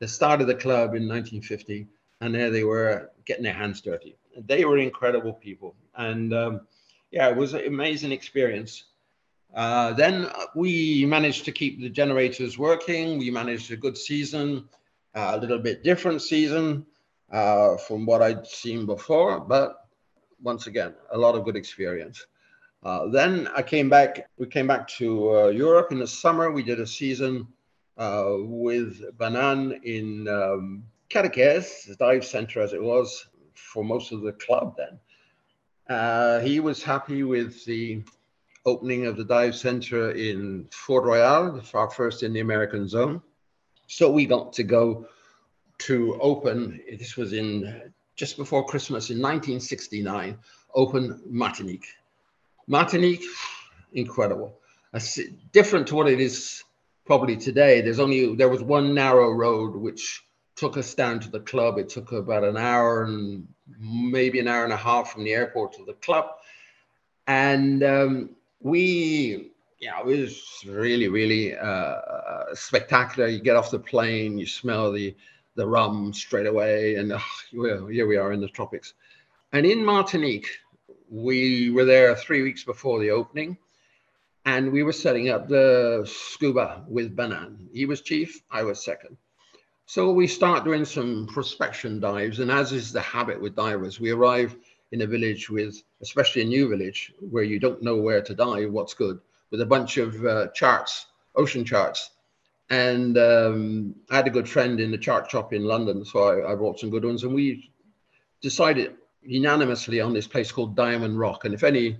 that 0.00 0.08
started 0.08 0.46
the 0.46 0.54
club 0.54 0.96
in 0.96 1.06
1950, 1.06 1.86
and 2.20 2.34
there 2.34 2.50
they 2.50 2.64
were 2.64 3.12
getting 3.24 3.44
their 3.44 3.54
hands 3.54 3.80
dirty. 3.80 4.16
They 4.36 4.64
were 4.64 4.78
incredible 4.78 5.34
people. 5.34 5.74
And 5.96 6.32
um, 6.34 6.60
yeah, 7.10 7.28
it 7.28 7.36
was 7.36 7.54
an 7.54 7.66
amazing 7.66 8.12
experience. 8.12 8.84
Uh, 9.54 9.92
then 9.92 10.28
we 10.56 11.04
managed 11.06 11.44
to 11.44 11.52
keep 11.52 11.80
the 11.80 11.88
generators 11.88 12.58
working. 12.58 13.18
We 13.18 13.30
managed 13.30 13.70
a 13.70 13.76
good 13.76 13.96
season 13.96 14.68
a 15.14 15.36
little 15.36 15.58
bit 15.58 15.84
different 15.84 16.22
season 16.22 16.86
uh, 17.30 17.76
from 17.76 18.06
what 18.06 18.22
I'd 18.22 18.46
seen 18.46 18.86
before, 18.86 19.40
but 19.40 19.88
once 20.42 20.66
again, 20.66 20.94
a 21.12 21.18
lot 21.18 21.34
of 21.34 21.44
good 21.44 21.56
experience. 21.56 22.26
Uh, 22.82 23.08
then 23.08 23.48
I 23.56 23.62
came 23.62 23.88
back, 23.88 24.28
we 24.36 24.46
came 24.46 24.66
back 24.66 24.86
to 24.98 25.36
uh, 25.36 25.46
Europe 25.48 25.90
in 25.90 25.98
the 25.98 26.06
summer. 26.06 26.50
We 26.50 26.62
did 26.62 26.80
a 26.80 26.86
season 26.86 27.48
uh, 27.96 28.34
with 28.38 29.16
Banan 29.16 29.80
in 29.84 30.28
um, 30.28 30.84
dive 31.10 32.24
center 32.24 32.60
as 32.60 32.72
it 32.72 32.82
was 32.82 33.26
for 33.54 33.84
most 33.84 34.12
of 34.12 34.22
the 34.22 34.32
club 34.32 34.76
then. 34.76 34.98
Uh, 35.88 36.40
he 36.40 36.60
was 36.60 36.82
happy 36.82 37.22
with 37.22 37.64
the 37.64 38.02
opening 38.66 39.06
of 39.06 39.16
the 39.16 39.24
dive 39.24 39.54
center 39.54 40.12
in 40.12 40.66
Fort 40.70 41.04
Royal, 41.04 41.60
our 41.74 41.90
first 41.90 42.22
in 42.22 42.32
the 42.32 42.40
American 42.40 42.88
zone. 42.88 43.20
So 43.86 44.10
we 44.10 44.24
got 44.24 44.52
to 44.54 44.62
go 44.62 45.06
to 45.78 46.18
open, 46.20 46.80
this 46.98 47.16
was 47.16 47.32
in 47.32 47.92
just 48.16 48.36
before 48.36 48.64
Christmas 48.64 49.10
in 49.10 49.18
1969, 49.18 50.38
open 50.74 51.20
Martinique. 51.28 51.86
Martinique, 52.66 53.24
incredible. 53.92 54.58
different 55.52 55.88
to 55.88 55.94
what 55.94 56.08
it 56.08 56.20
is 56.20 56.62
probably 57.04 57.36
today. 57.36 57.80
There's 57.82 58.00
only, 58.00 58.34
there 58.36 58.48
was 58.48 58.62
one 58.62 58.94
narrow 58.94 59.30
road 59.30 59.76
which 59.76 60.24
took 60.56 60.76
us 60.76 60.94
down 60.94 61.20
to 61.20 61.30
the 61.30 61.40
club. 61.40 61.78
It 61.78 61.88
took 61.88 62.12
about 62.12 62.44
an 62.44 62.56
hour 62.56 63.04
and 63.04 63.46
maybe 63.78 64.40
an 64.40 64.48
hour 64.48 64.64
and 64.64 64.72
a 64.72 64.76
half 64.76 65.12
from 65.12 65.24
the 65.24 65.32
airport 65.32 65.72
to 65.74 65.84
the 65.84 65.94
club. 65.94 66.26
And 67.26 67.82
um, 67.82 68.30
we 68.60 69.50
yeah, 69.84 70.00
it 70.00 70.06
was 70.06 70.64
really, 70.66 71.08
really 71.08 71.54
uh, 71.54 72.54
spectacular. 72.54 73.28
You 73.28 73.40
get 73.40 73.56
off 73.56 73.70
the 73.70 73.78
plane, 73.78 74.38
you 74.38 74.46
smell 74.46 74.92
the 74.92 75.14
the 75.56 75.66
rum 75.66 76.12
straight 76.12 76.46
away, 76.46 76.96
and 76.96 77.12
uh, 77.12 77.18
here 77.50 78.06
we 78.06 78.16
are 78.16 78.32
in 78.32 78.40
the 78.40 78.48
tropics. 78.48 78.94
And 79.52 79.66
in 79.66 79.84
Martinique, 79.84 80.48
we 81.10 81.70
were 81.70 81.84
there 81.84 82.16
three 82.16 82.42
weeks 82.42 82.64
before 82.64 82.98
the 82.98 83.10
opening, 83.10 83.56
and 84.46 84.72
we 84.72 84.82
were 84.82 84.92
setting 84.92 85.28
up 85.28 85.48
the 85.48 86.02
scuba 86.10 86.84
with 86.88 87.14
Banan. 87.14 87.68
He 87.72 87.86
was 87.86 88.00
chief, 88.00 88.42
I 88.50 88.62
was 88.62 88.82
second. 88.82 89.16
So 89.86 90.10
we 90.10 90.26
start 90.26 90.64
doing 90.64 90.84
some 90.84 91.26
prospection 91.26 92.00
dives, 92.00 92.40
and 92.40 92.50
as 92.50 92.72
is 92.72 92.90
the 92.90 93.02
habit 93.02 93.40
with 93.40 93.54
divers, 93.54 94.00
we 94.00 94.10
arrive 94.10 94.56
in 94.92 95.02
a 95.02 95.06
village 95.06 95.50
with, 95.50 95.82
especially 96.00 96.42
a 96.42 96.46
new 96.46 96.68
village, 96.68 97.12
where 97.20 97.44
you 97.44 97.58
don't 97.58 97.82
know 97.82 97.96
where 97.96 98.22
to 98.22 98.34
dive, 98.34 98.72
what's 98.72 98.94
good 98.94 99.20
with 99.50 99.60
a 99.60 99.66
bunch 99.66 99.98
of 99.98 100.24
uh, 100.24 100.48
charts, 100.54 101.06
ocean 101.36 101.64
charts. 101.64 102.10
And 102.70 103.18
um, 103.18 103.94
I 104.10 104.16
had 104.16 104.26
a 104.26 104.30
good 104.30 104.48
friend 104.48 104.80
in 104.80 104.90
the 104.90 104.98
chart 104.98 105.30
shop 105.30 105.52
in 105.52 105.64
London, 105.64 106.04
so 106.04 106.22
I, 106.22 106.52
I 106.52 106.54
brought 106.54 106.80
some 106.80 106.90
good 106.90 107.04
ones. 107.04 107.22
And 107.22 107.34
we 107.34 107.70
decided 108.40 108.94
unanimously 109.22 110.00
on 110.00 110.14
this 110.14 110.26
place 110.26 110.50
called 110.50 110.74
Diamond 110.74 111.18
Rock. 111.18 111.44
And 111.44 111.52
if 111.52 111.62
any, 111.62 111.98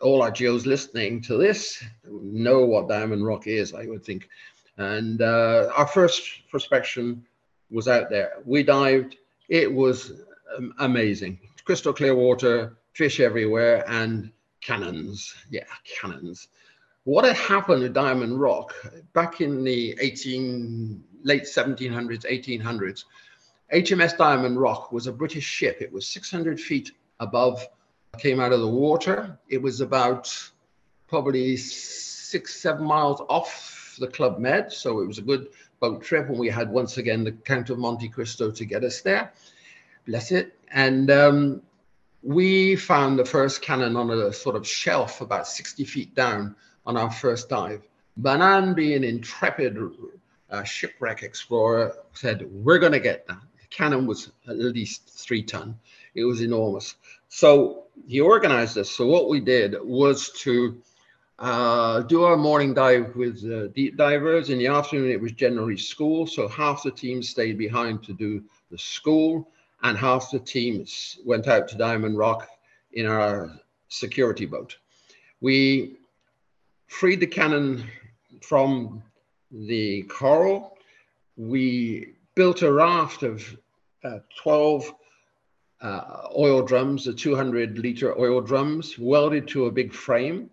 all 0.00 0.22
our 0.22 0.30
geos 0.30 0.66
listening 0.66 1.20
to 1.22 1.36
this 1.36 1.84
know 2.04 2.64
what 2.64 2.88
Diamond 2.88 3.24
Rock 3.24 3.46
is, 3.46 3.74
I 3.74 3.86
would 3.86 4.04
think. 4.04 4.28
And 4.76 5.20
uh, 5.20 5.70
our 5.76 5.86
first 5.86 6.22
prospection 6.52 7.22
was 7.70 7.88
out 7.88 8.10
there. 8.10 8.34
We 8.44 8.62
dived. 8.62 9.16
It 9.48 9.72
was 9.72 10.12
um, 10.56 10.74
amazing. 10.78 11.38
Crystal 11.64 11.92
clear 11.92 12.14
water, 12.14 12.76
fish 12.92 13.20
everywhere, 13.20 13.84
and 13.88 14.32
cannons. 14.60 15.34
Yeah, 15.50 15.64
cannons. 15.84 16.48
What 17.04 17.24
had 17.24 17.36
happened 17.36 17.82
at 17.82 17.92
Diamond 17.92 18.40
Rock 18.40 18.74
back 19.14 19.40
in 19.40 19.64
the 19.64 19.96
18, 20.00 21.02
late 21.22 21.44
1700s, 21.44 22.24
1800s, 22.26 23.04
HMS 23.72 24.16
Diamond 24.16 24.60
Rock 24.60 24.92
was 24.92 25.06
a 25.06 25.12
British 25.12 25.44
ship. 25.44 25.78
It 25.80 25.92
was 25.92 26.06
600 26.08 26.60
feet 26.60 26.92
above, 27.20 27.66
came 28.18 28.40
out 28.40 28.52
of 28.52 28.60
the 28.60 28.68
water. 28.68 29.38
It 29.48 29.62
was 29.62 29.80
about 29.80 30.36
probably 31.08 31.56
six, 31.56 32.60
seven 32.60 32.84
miles 32.84 33.22
off 33.28 33.79
the 34.00 34.08
Club 34.08 34.38
Med. 34.38 34.72
So 34.72 35.00
it 35.00 35.06
was 35.06 35.18
a 35.18 35.22
good 35.22 35.48
boat 35.78 36.02
trip. 36.02 36.28
And 36.28 36.38
we 36.38 36.48
had 36.48 36.70
once 36.70 36.98
again 36.98 37.24
the 37.24 37.32
Count 37.32 37.70
of 37.70 37.78
Monte 37.78 38.08
Cristo 38.08 38.50
to 38.50 38.64
get 38.64 38.82
us 38.82 39.00
there. 39.02 39.32
Bless 40.06 40.32
it. 40.32 40.58
And 40.72 41.10
um, 41.10 41.62
we 42.22 42.76
found 42.76 43.18
the 43.18 43.24
first 43.24 43.62
cannon 43.62 43.96
on 43.96 44.10
a 44.10 44.32
sort 44.32 44.56
of 44.56 44.66
shelf 44.66 45.20
about 45.20 45.46
60 45.46 45.84
feet 45.84 46.14
down 46.14 46.56
on 46.86 46.96
our 46.96 47.10
first 47.10 47.48
dive. 47.48 47.82
Banan, 48.16 48.74
being 48.74 49.04
intrepid 49.04 49.78
uh, 50.50 50.64
shipwreck 50.64 51.22
explorer, 51.22 51.94
said, 52.12 52.46
We're 52.50 52.78
going 52.78 52.92
to 52.92 53.00
get 53.00 53.26
that. 53.28 53.40
The 53.60 53.68
cannon 53.68 54.06
was 54.06 54.32
at 54.48 54.56
least 54.58 55.08
three 55.08 55.42
ton. 55.42 55.78
It 56.14 56.24
was 56.24 56.40
enormous. 56.42 56.96
So 57.28 57.84
he 58.06 58.20
organized 58.20 58.74
this. 58.74 58.90
So 58.90 59.06
what 59.06 59.28
we 59.28 59.40
did 59.40 59.76
was 59.82 60.30
to 60.40 60.82
uh, 61.40 62.00
do 62.02 62.22
our 62.24 62.36
morning 62.36 62.74
dive 62.74 63.16
with 63.16 63.42
uh, 63.50 63.68
deep 63.68 63.96
divers. 63.96 64.50
In 64.50 64.58
the 64.58 64.66
afternoon, 64.66 65.10
it 65.10 65.20
was 65.20 65.32
generally 65.32 65.76
school. 65.76 66.26
So 66.26 66.46
half 66.46 66.82
the 66.82 66.90
team 66.90 67.22
stayed 67.22 67.56
behind 67.56 68.02
to 68.04 68.12
do 68.12 68.42
the 68.70 68.76
school, 68.76 69.50
and 69.82 69.96
half 69.96 70.30
the 70.30 70.38
teams 70.38 71.18
went 71.24 71.48
out 71.48 71.66
to 71.68 71.78
Diamond 71.78 72.18
Rock 72.18 72.46
in 72.92 73.06
our 73.06 73.50
security 73.88 74.44
boat. 74.44 74.76
We 75.40 75.96
freed 76.88 77.20
the 77.20 77.26
cannon 77.26 77.84
from 78.42 79.02
the 79.50 80.02
coral. 80.02 80.76
We 81.38 82.16
built 82.34 82.60
a 82.60 82.70
raft 82.70 83.22
of 83.22 83.56
uh, 84.04 84.18
12 84.42 84.92
uh, 85.80 86.28
oil 86.36 86.62
drums, 86.62 87.06
the 87.06 87.14
200 87.14 87.78
liter 87.78 88.18
oil 88.18 88.42
drums, 88.42 88.98
welded 88.98 89.48
to 89.48 89.64
a 89.66 89.70
big 89.70 89.94
frame. 89.94 90.50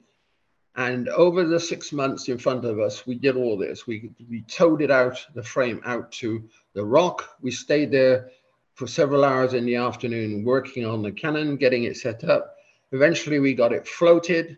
And 0.77 1.09
over 1.09 1.43
the 1.43 1.59
six 1.59 1.91
months 1.91 2.29
in 2.29 2.37
front 2.37 2.63
of 2.63 2.79
us, 2.79 3.07
we 3.07 3.15
did 3.15 3.35
all 3.35 3.57
this. 3.57 3.87
We, 3.87 4.11
we 4.29 4.43
towed 4.43 4.83
it 4.83 4.91
out, 4.91 5.17
the 5.33 5.41
frame 5.41 5.81
out 5.83 6.11
to 6.13 6.47
the 6.73 6.85
rock. 6.85 7.37
We 7.41 7.49
stayed 7.49 7.91
there 7.91 8.29
for 8.75 8.85
several 8.85 9.25
hours 9.25 9.55
in 9.55 9.65
the 9.65 9.75
afternoon 9.75 10.45
working 10.45 10.85
on 10.85 11.01
the 11.01 11.11
cannon, 11.11 11.57
getting 11.57 11.85
it 11.85 11.97
set 11.97 12.23
up. 12.23 12.57
Eventually, 12.91 13.39
we 13.39 13.55
got 13.55 13.73
it 13.73 13.87
floated. 13.87 14.55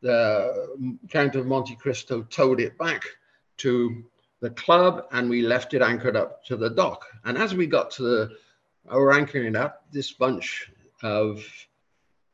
The 0.00 0.88
Count 1.10 1.34
of 1.34 1.46
Monte 1.46 1.76
Cristo 1.76 2.22
towed 2.22 2.60
it 2.60 2.78
back 2.78 3.02
to 3.58 4.04
the 4.40 4.50
club 4.50 5.06
and 5.12 5.28
we 5.28 5.42
left 5.42 5.74
it 5.74 5.82
anchored 5.82 6.16
up 6.16 6.44
to 6.44 6.56
the 6.56 6.70
dock. 6.70 7.04
And 7.24 7.36
as 7.36 7.54
we 7.54 7.66
got 7.66 7.90
to 7.92 8.02
the, 8.02 8.30
our 8.90 9.12
anchoring 9.12 9.56
up, 9.56 9.84
this 9.92 10.12
bunch 10.12 10.70
of 11.02 11.44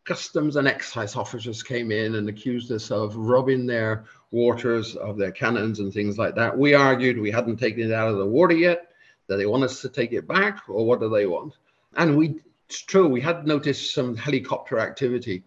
customs 0.04 0.56
and 0.56 0.68
excise 0.68 1.16
officers 1.16 1.62
came 1.62 1.90
in 1.90 2.16
and 2.16 2.28
accused 2.28 2.70
us 2.70 2.90
of 2.90 3.16
robbing 3.16 3.66
their 3.66 4.04
waters 4.30 4.96
of 4.96 5.16
their 5.16 5.32
cannons 5.32 5.80
and 5.80 5.92
things 5.92 6.18
like 6.18 6.34
that. 6.34 6.56
We 6.56 6.74
argued 6.74 7.18
we 7.18 7.30
hadn't 7.30 7.56
taken 7.56 7.90
it 7.90 7.92
out 7.92 8.08
of 8.08 8.18
the 8.18 8.26
water 8.26 8.54
yet, 8.54 8.92
that 9.26 9.36
they 9.36 9.46
want 9.46 9.64
us 9.64 9.80
to 9.80 9.88
take 9.88 10.12
it 10.12 10.28
back, 10.28 10.68
or 10.68 10.84
what 10.86 11.00
do 11.00 11.08
they 11.08 11.26
want? 11.26 11.54
And 11.96 12.16
we, 12.16 12.40
it's 12.68 12.82
true, 12.82 13.08
we 13.08 13.20
had 13.20 13.46
noticed 13.46 13.94
some 13.94 14.16
helicopter 14.16 14.78
activity 14.78 15.44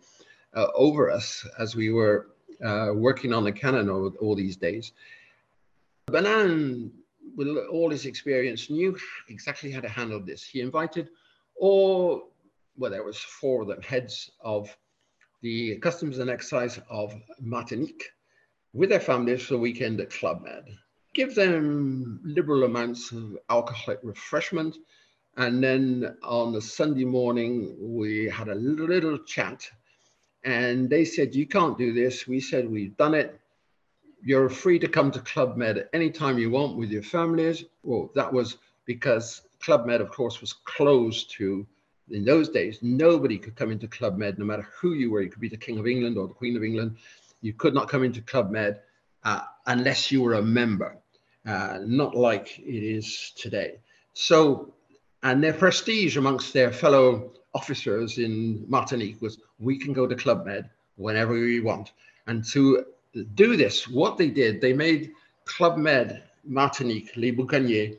uh, 0.55 0.67
over 0.73 1.11
us 1.11 1.45
as 1.59 1.75
we 1.75 1.91
were 1.91 2.29
uh, 2.65 2.91
working 2.93 3.33
on 3.33 3.43
the 3.43 3.51
cannon 3.51 3.89
all, 3.89 4.11
all 4.19 4.35
these 4.35 4.57
days. 4.57 4.93
Banan, 6.07 6.91
with 7.35 7.49
all 7.69 7.91
his 7.91 8.05
experience, 8.05 8.69
knew 8.69 8.97
exactly 9.29 9.71
how 9.71 9.81
to 9.81 9.89
handle 9.89 10.19
this. 10.19 10.43
He 10.43 10.61
invited 10.61 11.09
all 11.59 12.29
well, 12.77 12.91
there 12.91 13.03
was 13.03 13.17
four 13.17 13.63
of 13.63 13.67
them, 13.67 13.81
heads 13.81 14.31
of 14.41 14.75
the 15.41 15.77
customs 15.77 16.19
and 16.19 16.29
excise 16.29 16.79
of 16.89 17.13
Martinique 17.39 18.11
with 18.73 18.89
their 18.89 18.99
families 18.99 19.43
for 19.43 19.53
the 19.53 19.59
weekend 19.59 19.99
at 19.99 20.11
Club 20.11 20.43
Med. 20.43 20.65
Give 21.13 21.33
them 21.33 22.19
liberal 22.23 22.63
amounts 22.63 23.11
of 23.11 23.37
alcoholic 23.49 23.99
refreshment. 24.03 24.77
And 25.35 25.63
then 25.63 26.17
on 26.23 26.53
the 26.53 26.61
Sunday 26.61 27.05
morning, 27.05 27.75
we 27.79 28.25
had 28.25 28.49
a 28.49 28.55
little 28.55 29.17
chat. 29.19 29.67
And 30.43 30.89
they 30.89 31.05
said, 31.05 31.35
You 31.35 31.47
can't 31.47 31.77
do 31.77 31.93
this. 31.93 32.27
We 32.27 32.39
said, 32.39 32.69
We've 32.69 32.95
done 32.97 33.13
it. 33.13 33.39
You're 34.23 34.49
free 34.49 34.79
to 34.79 34.87
come 34.87 35.11
to 35.11 35.19
Club 35.19 35.57
Med 35.57 35.89
anytime 35.93 36.37
you 36.37 36.49
want 36.49 36.77
with 36.77 36.91
your 36.91 37.03
families. 37.03 37.63
Well, 37.83 38.11
that 38.15 38.31
was 38.31 38.57
because 38.85 39.41
Club 39.59 39.85
Med, 39.85 40.01
of 40.01 40.11
course, 40.11 40.41
was 40.41 40.53
closed 40.53 41.31
to 41.37 41.65
in 42.11 42.23
those 42.23 42.49
days, 42.49 42.79
nobody 42.81 43.37
could 43.37 43.55
come 43.55 43.71
into 43.71 43.87
Club 43.87 44.17
Med, 44.17 44.39
no 44.39 44.45
matter 44.45 44.67
who 44.79 44.93
you 44.93 45.11
were. 45.11 45.21
You 45.21 45.29
could 45.29 45.41
be 45.41 45.49
the 45.49 45.57
King 45.57 45.79
of 45.79 45.87
England 45.87 46.17
or 46.17 46.27
the 46.27 46.33
Queen 46.33 46.55
of 46.55 46.63
England. 46.63 46.97
You 47.41 47.53
could 47.53 47.73
not 47.73 47.89
come 47.89 48.03
into 48.03 48.21
Club 48.21 48.51
Med 48.51 48.79
uh, 49.23 49.41
unless 49.65 50.11
you 50.11 50.21
were 50.21 50.35
a 50.35 50.41
member, 50.41 50.97
uh, 51.45 51.79
not 51.85 52.15
like 52.15 52.59
it 52.59 52.83
is 52.83 53.33
today. 53.35 53.79
So, 54.13 54.73
and 55.23 55.43
their 55.43 55.53
prestige 55.53 56.17
amongst 56.17 56.53
their 56.53 56.71
fellow 56.71 57.33
officers 57.53 58.17
in 58.17 58.65
Martinique 58.67 59.21
was 59.21 59.39
we 59.59 59.77
can 59.77 59.93
go 59.93 60.07
to 60.07 60.15
Club 60.15 60.45
Med 60.45 60.69
whenever 60.95 61.33
we 61.33 61.59
want. 61.59 61.91
And 62.27 62.45
to 62.51 62.85
do 63.35 63.57
this, 63.57 63.87
what 63.87 64.17
they 64.17 64.29
did, 64.29 64.61
they 64.61 64.73
made 64.73 65.11
Club 65.45 65.77
Med 65.77 66.23
Martinique, 66.45 67.11
Les 67.15 67.31
Boucaniers, 67.31 67.97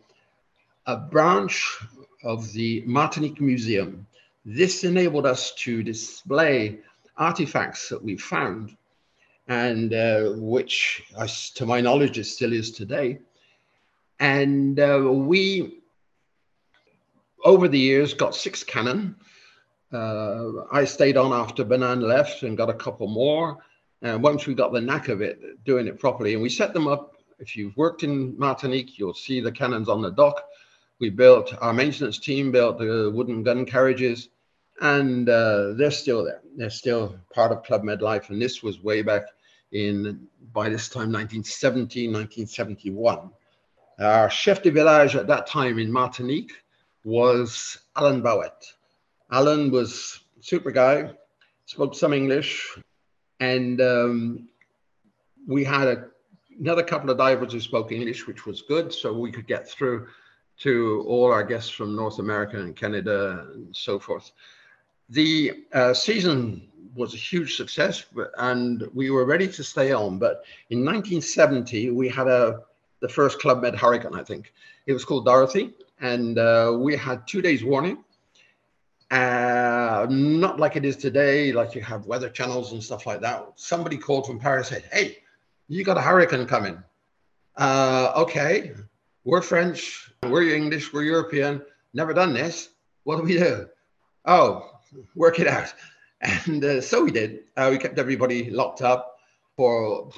a 0.86 0.96
branch 0.96 1.78
of 2.24 2.52
the 2.52 2.82
Martinique 2.86 3.40
Museum. 3.40 4.06
This 4.44 4.84
enabled 4.84 5.26
us 5.26 5.54
to 5.56 5.82
display 5.82 6.78
artifacts 7.16 7.88
that 7.88 8.02
we 8.02 8.16
found 8.16 8.76
and 9.48 9.94
uh, 9.94 10.32
which, 10.36 11.02
to 11.54 11.66
my 11.66 11.80
knowledge, 11.80 12.18
it 12.18 12.24
still 12.24 12.52
is 12.52 12.70
today. 12.70 13.18
And 14.20 14.78
uh, 14.78 15.10
we, 15.10 15.80
over 17.44 17.66
the 17.66 17.78
years, 17.78 18.12
got 18.12 18.34
six 18.34 18.62
cannon. 18.62 19.16
Uh, 19.90 20.64
I 20.70 20.84
stayed 20.84 21.16
on 21.16 21.32
after 21.32 21.64
Banan 21.64 22.02
left 22.02 22.42
and 22.42 22.58
got 22.58 22.68
a 22.68 22.74
couple 22.74 23.08
more. 23.08 23.56
And 24.02 24.22
once 24.22 24.46
we 24.46 24.54
got 24.54 24.72
the 24.72 24.82
knack 24.82 25.08
of 25.08 25.22
it, 25.22 25.64
doing 25.64 25.86
it 25.86 25.98
properly, 25.98 26.34
and 26.34 26.42
we 26.42 26.50
set 26.50 26.74
them 26.74 26.86
up. 26.86 27.14
If 27.38 27.56
you've 27.56 27.76
worked 27.76 28.02
in 28.02 28.38
Martinique, 28.38 28.98
you'll 28.98 29.14
see 29.14 29.40
the 29.40 29.52
cannons 29.52 29.88
on 29.88 30.02
the 30.02 30.10
dock 30.10 30.42
we 31.00 31.10
built, 31.10 31.54
our 31.60 31.72
maintenance 31.72 32.18
team 32.18 32.50
built 32.50 32.78
the 32.78 33.10
wooden 33.14 33.42
gun 33.42 33.64
carriages, 33.64 34.28
and 34.80 35.28
uh, 35.28 35.72
they're 35.74 35.90
still 35.90 36.24
there. 36.24 36.40
They're 36.56 36.70
still 36.70 37.16
part 37.32 37.52
of 37.52 37.62
Club 37.62 37.84
Med 37.84 38.02
life. 38.02 38.30
And 38.30 38.40
this 38.40 38.62
was 38.62 38.82
way 38.82 39.02
back 39.02 39.22
in, 39.72 40.26
by 40.52 40.68
this 40.68 40.88
time, 40.88 41.12
1970, 41.12 42.08
1971. 42.08 43.30
Our 44.00 44.30
chef 44.30 44.62
de 44.62 44.70
village 44.70 45.16
at 45.16 45.26
that 45.26 45.46
time 45.46 45.78
in 45.78 45.90
Martinique 45.90 46.52
was 47.04 47.78
Alan 47.96 48.22
Bowett. 48.22 48.72
Alan 49.30 49.70
was 49.70 50.20
super 50.40 50.70
guy, 50.70 51.10
spoke 51.66 51.94
some 51.94 52.12
English, 52.12 52.78
and 53.40 53.80
um, 53.80 54.48
we 55.46 55.64
had 55.64 55.88
a, 55.88 56.04
another 56.58 56.82
couple 56.82 57.10
of 57.10 57.18
divers 57.18 57.52
who 57.52 57.60
spoke 57.60 57.92
English, 57.92 58.26
which 58.26 58.46
was 58.46 58.62
good, 58.62 58.92
so 58.92 59.12
we 59.12 59.32
could 59.32 59.46
get 59.46 59.68
through 59.68 60.06
to 60.58 61.04
all 61.06 61.32
our 61.32 61.44
guests 61.44 61.70
from 61.70 61.94
North 61.94 62.18
America 62.18 62.60
and 62.60 62.74
Canada 62.74 63.46
and 63.54 63.74
so 63.74 63.98
forth. 63.98 64.32
The 65.08 65.64
uh, 65.72 65.94
season 65.94 66.68
was 66.94 67.14
a 67.14 67.16
huge 67.16 67.56
success, 67.56 68.04
and 68.38 68.88
we 68.92 69.10
were 69.10 69.24
ready 69.24 69.48
to 69.48 69.64
stay 69.64 69.92
on. 69.92 70.18
But 70.18 70.44
in 70.70 70.84
1970, 70.84 71.90
we 71.90 72.08
had 72.08 72.26
a 72.26 72.60
the 73.00 73.08
first 73.08 73.38
Club 73.38 73.62
Med 73.62 73.76
Hurricane, 73.76 74.14
I 74.14 74.24
think. 74.24 74.52
It 74.86 74.92
was 74.92 75.04
called 75.04 75.24
Dorothy, 75.24 75.72
and 76.00 76.38
uh, 76.38 76.76
we 76.76 76.96
had 76.96 77.26
two 77.28 77.40
days 77.40 77.62
warning. 77.62 78.04
Uh, 79.10 80.06
not 80.10 80.58
like 80.58 80.76
it 80.76 80.84
is 80.84 80.96
today, 80.96 81.52
like 81.52 81.74
you 81.74 81.80
have 81.80 82.06
weather 82.06 82.28
channels 82.28 82.72
and 82.72 82.82
stuff 82.82 83.06
like 83.06 83.20
that. 83.20 83.46
Somebody 83.56 83.96
called 83.96 84.26
from 84.26 84.38
Paris, 84.38 84.68
said, 84.68 84.84
"Hey, 84.92 85.18
you 85.68 85.84
got 85.84 85.96
a 85.96 86.00
hurricane 86.00 86.46
coming." 86.46 86.82
Uh, 87.56 88.12
okay, 88.16 88.72
we're 89.28 89.42
French, 89.42 90.10
we're 90.22 90.54
English, 90.54 90.90
we're 90.90 91.02
European, 91.02 91.60
never 91.92 92.14
done 92.14 92.32
this. 92.32 92.70
What 93.04 93.18
do 93.18 93.24
we 93.24 93.36
do? 93.36 93.68
Oh, 94.24 94.70
work 95.14 95.38
it 95.38 95.46
out. 95.46 95.74
And 96.22 96.64
uh, 96.64 96.80
so 96.80 97.04
we 97.04 97.10
did. 97.10 97.40
Uh, 97.56 97.68
we 97.70 97.78
kept 97.78 97.98
everybody 97.98 98.50
locked 98.50 98.80
up 98.80 99.18
for 99.54 100.10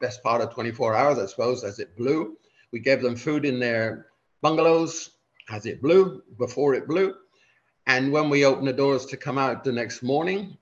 best 0.00 0.22
part 0.22 0.42
of 0.42 0.52
24 0.52 0.94
hours, 0.94 1.18
I 1.18 1.26
suppose, 1.26 1.64
as 1.64 1.78
it 1.78 1.96
blew. 1.96 2.36
We 2.72 2.78
gave 2.78 3.00
them 3.00 3.16
food 3.16 3.46
in 3.46 3.58
their 3.58 4.06
bungalows 4.42 5.12
as 5.50 5.64
it 5.64 5.80
blew, 5.80 6.22
before 6.38 6.74
it 6.74 6.86
blew. 6.86 7.14
And 7.86 8.12
when 8.12 8.28
we 8.28 8.44
opened 8.44 8.68
the 8.68 8.74
doors 8.74 9.06
to 9.06 9.16
come 9.16 9.38
out 9.38 9.64
the 9.64 9.72
next 9.72 10.02
morning, 10.02 10.58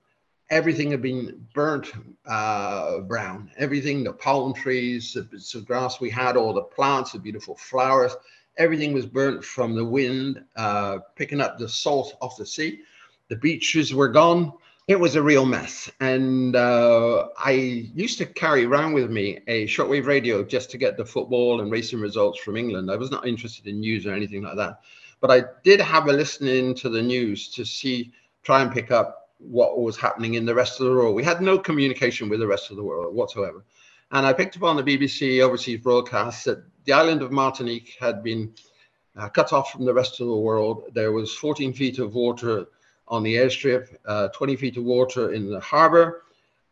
everything 0.49 0.91
had 0.91 1.01
been 1.01 1.45
burnt 1.53 1.91
uh, 2.25 2.99
brown. 2.99 3.51
Everything, 3.57 4.03
the 4.03 4.13
palm 4.13 4.53
trees, 4.53 5.13
the 5.13 5.23
bits 5.23 5.53
of 5.55 5.65
grass 5.65 5.99
we 5.99 6.09
had, 6.09 6.37
all 6.37 6.53
the 6.53 6.61
plants, 6.61 7.11
the 7.11 7.19
beautiful 7.19 7.55
flowers, 7.55 8.15
everything 8.57 8.93
was 8.93 9.05
burnt 9.05 9.43
from 9.43 9.75
the 9.75 9.85
wind, 9.85 10.43
uh, 10.55 10.99
picking 11.15 11.41
up 11.41 11.57
the 11.57 11.69
salt 11.69 12.15
off 12.21 12.37
the 12.37 12.45
sea. 12.45 12.81
The 13.29 13.37
beaches 13.37 13.93
were 13.93 14.09
gone. 14.09 14.53
It 14.87 14.99
was 14.99 15.15
a 15.15 15.21
real 15.21 15.45
mess. 15.45 15.89
And 15.99 16.55
uh, 16.55 17.27
I 17.37 17.51
used 17.51 18.17
to 18.17 18.25
carry 18.25 18.65
around 18.65 18.93
with 18.93 19.11
me 19.11 19.39
a 19.47 19.67
shortwave 19.67 20.07
radio 20.07 20.43
just 20.43 20.71
to 20.71 20.79
get 20.79 20.97
the 20.97 21.05
football 21.05 21.61
and 21.61 21.71
racing 21.71 22.01
results 22.01 22.39
from 22.39 22.57
England. 22.57 22.89
I 22.89 22.95
was 22.95 23.11
not 23.11 23.27
interested 23.27 23.67
in 23.67 23.79
news 23.79 24.07
or 24.07 24.13
anything 24.13 24.41
like 24.41 24.57
that. 24.57 24.81
But 25.21 25.31
I 25.31 25.43
did 25.63 25.79
have 25.79 26.07
a 26.07 26.13
listening 26.13 26.73
to 26.75 26.89
the 26.89 27.01
news 27.01 27.49
to 27.49 27.65
see, 27.65 28.11
try 28.41 28.61
and 28.61 28.71
pick 28.71 28.89
up 28.89 29.18
what 29.39 29.79
was 29.79 29.97
happening 29.97 30.35
in 30.35 30.45
the 30.45 30.53
rest 30.53 30.79
of 30.79 30.85
the 30.85 30.91
world. 30.91 31.15
We 31.15 31.23
had 31.23 31.41
no 31.41 31.57
communication 31.57 32.29
with 32.29 32.39
the 32.39 32.47
rest 32.47 32.69
of 32.69 32.77
the 32.77 32.83
world 32.83 33.15
whatsoever. 33.15 33.65
And 34.11 34.25
I 34.25 34.33
picked 34.33 34.57
up 34.57 34.63
on 34.63 34.75
the 34.75 34.83
BBC 34.83 35.41
overseas 35.41 35.79
broadcast 35.79 36.45
that 36.45 36.63
the 36.85 36.93
island 36.93 37.21
of 37.21 37.31
Martinique 37.31 37.95
had 37.99 38.23
been 38.23 38.53
uh, 39.15 39.29
cut 39.29 39.53
off 39.53 39.71
from 39.71 39.85
the 39.85 39.93
rest 39.93 40.19
of 40.19 40.27
the 40.27 40.35
world. 40.35 40.91
There 40.93 41.11
was 41.11 41.33
14 41.33 41.73
feet 41.73 41.99
of 41.99 42.15
water 42.15 42.67
on 43.07 43.23
the 43.23 43.35
airstrip, 43.35 43.95
uh, 44.05 44.29
20 44.29 44.55
feet 44.55 44.77
of 44.77 44.83
water 44.83 45.33
in 45.33 45.49
the 45.49 45.59
harbor. 45.59 46.23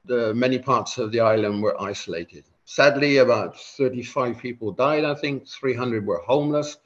The 0.06 0.34
many 0.34 0.60
parts 0.60 0.98
of 0.98 1.12
the 1.12 1.20
island 1.20 1.62
were 1.62 1.80
isolated. 1.82 2.46
Sadly, 2.66 3.18
about 3.18 3.58
35 3.58 4.38
people 4.38 4.72
died, 4.72 5.06
I 5.06 5.16
think, 5.16 5.48
300 5.48 6.06
were 6.06 6.20
homeless, 6.20 6.78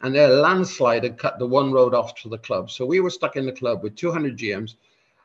and 0.00 0.14
their 0.14 0.28
landslide 0.28 1.04
had 1.04 1.18
cut 1.18 1.38
the 1.38 1.46
one 1.46 1.72
road 1.72 1.94
off 1.94 2.14
to 2.22 2.28
the 2.28 2.38
club. 2.38 2.70
So 2.70 2.86
we 2.86 3.00
were 3.00 3.10
stuck 3.10 3.36
in 3.36 3.46
the 3.46 3.52
club 3.52 3.82
with 3.82 3.96
200 3.96 4.38
GMs. 4.38 4.76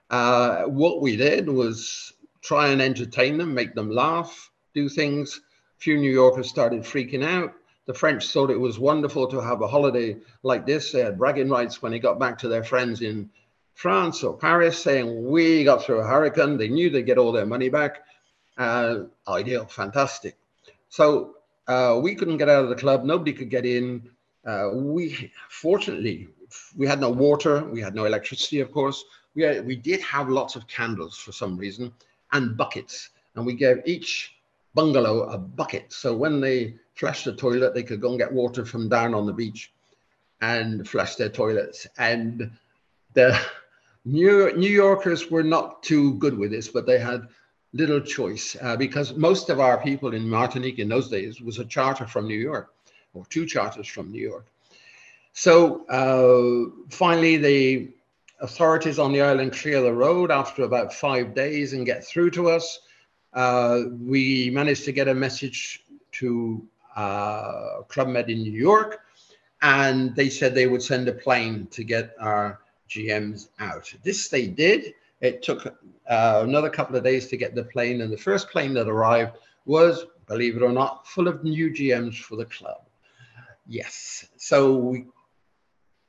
Uh, 0.10 0.64
what 0.64 1.02
we 1.02 1.16
did 1.16 1.48
was 1.48 2.14
try 2.42 2.70
and 2.70 2.82
entertain 2.82 3.38
them, 3.38 3.54
make 3.54 3.76
them 3.76 3.92
laugh, 3.92 4.52
do 4.74 4.90
things. 4.90 5.42
A 5.78 5.82
few 5.82 5.98
New 5.98 6.12
Yorkers 6.12 6.50
started 6.50 6.82
freaking 6.82 7.24
out. 7.24 7.54
The 7.86 7.94
French 7.94 8.28
thought 8.28 8.52
it 8.52 8.60
was 8.60 8.78
wonderful 8.78 9.28
to 9.28 9.42
have 9.42 9.62
a 9.62 9.68
holiday 9.68 10.18
like 10.44 10.66
this. 10.66 10.92
They 10.92 11.02
had 11.02 11.18
bragging 11.18 11.50
rights 11.50 11.82
when 11.82 11.92
they 11.92 12.00
got 12.00 12.20
back 12.20 12.38
to 12.40 12.48
their 12.48 12.64
friends 12.64 13.02
in 13.02 13.30
France 13.74 14.24
or 14.24 14.38
Paris 14.38 14.82
saying, 14.82 15.28
We 15.28 15.64
got 15.64 15.84
through 15.84 16.00
a 16.00 16.08
hurricane. 16.08 16.58
They 16.58 16.68
knew 16.68 16.90
they'd 16.90 17.06
get 17.06 17.18
all 17.18 17.32
their 17.32 17.46
money 17.46 17.70
back 17.70 18.04
uh, 18.60 19.06
ideal, 19.28 19.66
fantastic. 19.66 20.38
So 20.90 21.36
uh, 21.68 22.00
we 22.04 22.14
couldn't 22.14 22.38
get 22.38 22.50
out 22.50 22.64
of 22.64 22.70
the 22.70 22.76
club. 22.76 23.04
Nobody 23.04 23.34
could 23.34 23.50
get 23.50 23.66
in. 23.66 24.10
Uh, 24.46 24.70
we 24.74 25.32
fortunately 25.50 26.28
we 26.76 26.86
had 26.86 27.00
no 27.00 27.10
water. 27.10 27.64
We 27.64 27.82
had 27.82 27.96
no 27.96 28.06
electricity, 28.06 28.60
of 28.60 28.72
course. 28.72 29.04
We 29.36 29.44
had, 29.44 29.66
we 29.66 29.76
did 29.76 30.02
have 30.02 30.30
lots 30.30 30.56
of 30.56 30.68
candles 30.68 31.18
for 31.18 31.32
some 31.32 31.58
reason 31.58 31.94
and 32.32 32.58
buckets, 32.58 33.10
and 33.36 33.46
we 33.46 33.54
gave 33.54 33.82
each 33.86 34.36
bungalow 34.74 35.24
a 35.30 35.38
bucket. 35.38 35.92
So 35.92 36.16
when 36.16 36.40
they 36.40 36.76
flushed 36.96 37.26
the 37.26 37.34
toilet, 37.34 37.74
they 37.74 37.84
could 37.84 38.02
go 38.02 38.10
and 38.10 38.20
get 38.20 38.32
water 38.32 38.66
from 38.66 38.90
down 38.90 39.14
on 39.14 39.26
the 39.26 39.34
beach 39.34 39.72
and 40.42 40.88
flush 40.88 41.16
their 41.16 41.30
toilets. 41.30 41.88
And 41.98 42.52
the 43.14 43.40
New, 44.06 44.56
New 44.56 44.70
Yorkers 44.70 45.30
were 45.30 45.44
not 45.44 45.84
too 45.84 46.14
good 46.16 46.38
with 46.38 46.52
this, 46.52 46.68
but 46.68 46.86
they 46.86 47.00
had 47.00 47.28
little 47.74 48.02
choice 48.02 48.56
uh, 48.62 48.76
because 48.76 49.16
most 49.16 49.50
of 49.50 49.60
our 49.60 49.78
people 49.82 50.14
in 50.14 50.28
Martinique 50.28 50.80
in 50.80 50.90
those 50.90 51.10
days 51.10 51.42
was 51.42 51.60
a 51.60 51.66
charter 51.66 52.08
from 52.08 52.28
New 52.28 52.38
York 52.38 52.74
or 53.14 53.26
two 53.26 53.46
charters 53.46 53.88
from 53.88 54.12
New 54.12 54.22
York. 54.22 54.48
So 55.34 55.86
uh, 55.88 56.72
finally, 56.90 57.38
the 57.38 57.90
authorities 58.42 59.00
on 59.00 59.12
the 59.12 59.22
island 59.22 59.54
clear 59.54 59.82
the 59.82 59.94
road 59.94 60.32
after 60.32 60.64
about 60.64 60.94
five 60.94 61.34
days 61.34 61.74
and 61.74 61.86
get 61.86 62.06
through 62.06 62.32
to 62.32 62.50
us. 62.50 62.80
Uh, 63.34 63.82
we 64.02 64.50
managed 64.50 64.86
to 64.86 64.92
get 64.92 65.08
a 65.08 65.14
message 65.14 65.84
to 66.12 66.66
uh, 66.96 67.82
Club 67.88 68.08
Med 68.08 68.30
in 68.30 68.42
New 68.42 68.52
York, 68.52 69.02
and 69.62 70.16
they 70.16 70.30
said 70.30 70.56
they 70.56 70.68
would 70.68 70.82
send 70.82 71.08
a 71.08 71.14
plane 71.14 71.68
to 71.72 71.84
get 71.84 72.16
our 72.20 72.60
GMs 72.90 73.50
out. 73.60 73.94
This 74.04 74.30
they 74.30 74.48
did. 74.48 74.94
It 75.22 75.44
took 75.44 75.66
uh, 75.66 76.42
another 76.44 76.70
couple 76.70 76.96
of 76.96 77.04
days 77.04 77.28
to 77.28 77.38
get 77.38 77.54
the 77.54 77.64
plane, 77.64 78.02
and 78.02 78.12
the 78.12 78.18
first 78.18 78.50
plane 78.50 78.74
that 78.74 78.88
arrived 78.88 79.38
was, 79.66 80.06
believe 80.28 80.56
it 80.56 80.64
or 80.64 80.72
not, 80.72 81.08
full 81.08 81.28
of 81.28 81.44
new 81.44 81.70
GMs 81.70 82.18
for 82.18 82.36
the 82.36 82.46
club. 82.46 82.82
Yes, 83.68 84.28
so 84.38 84.74
we 84.76 85.06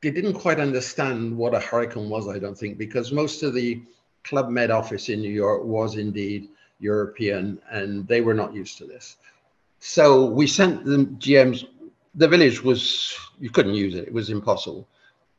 they 0.02 0.10
didn't 0.10 0.34
quite 0.34 0.60
understand 0.60 1.36
what 1.36 1.54
a 1.54 1.60
hurricane 1.60 2.08
was, 2.08 2.28
I 2.28 2.38
don't 2.38 2.56
think, 2.56 2.78
because 2.78 3.12
most 3.12 3.42
of 3.42 3.54
the 3.54 3.82
Club 4.24 4.48
Med 4.48 4.70
office 4.70 5.08
in 5.08 5.20
New 5.20 5.30
York 5.30 5.64
was 5.64 5.96
indeed 5.96 6.48
European, 6.78 7.60
and 7.70 8.06
they 8.08 8.20
were 8.20 8.34
not 8.34 8.54
used 8.54 8.78
to 8.78 8.86
this. 8.86 9.16
So 9.78 10.26
we 10.26 10.46
sent 10.46 10.84
the 10.84 11.06
GMs. 11.18 11.66
The 12.14 12.28
village 12.28 12.62
was 12.62 13.16
you 13.38 13.50
couldn't 13.50 13.74
use 13.74 13.94
it; 13.94 14.08
it 14.08 14.12
was 14.12 14.30
impossible. 14.30 14.86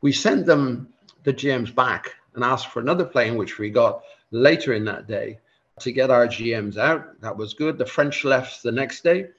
We 0.02 0.12
sent 0.12 0.46
them 0.46 0.88
the 1.24 1.34
GMs 1.34 1.74
back 1.74 2.16
and 2.36 2.44
asked 2.44 2.68
for 2.68 2.80
another 2.80 3.06
plane, 3.06 3.38
which 3.38 3.60
we 3.60 3.70
got 3.70 4.04
later 4.32 4.74
in 4.74 4.86
that 4.86 5.08
day 5.08 5.40
to 5.80 5.92
get 5.92 6.10
our 6.10 6.28
GMs 6.28 6.78
out. 6.78 7.20
That 7.22 7.36
was 7.36 7.54
good. 7.54 7.78
The 7.78 7.86
French 7.86 8.24
left 8.24 8.64
the 8.64 8.72
next 8.72 9.04
day 9.04 9.30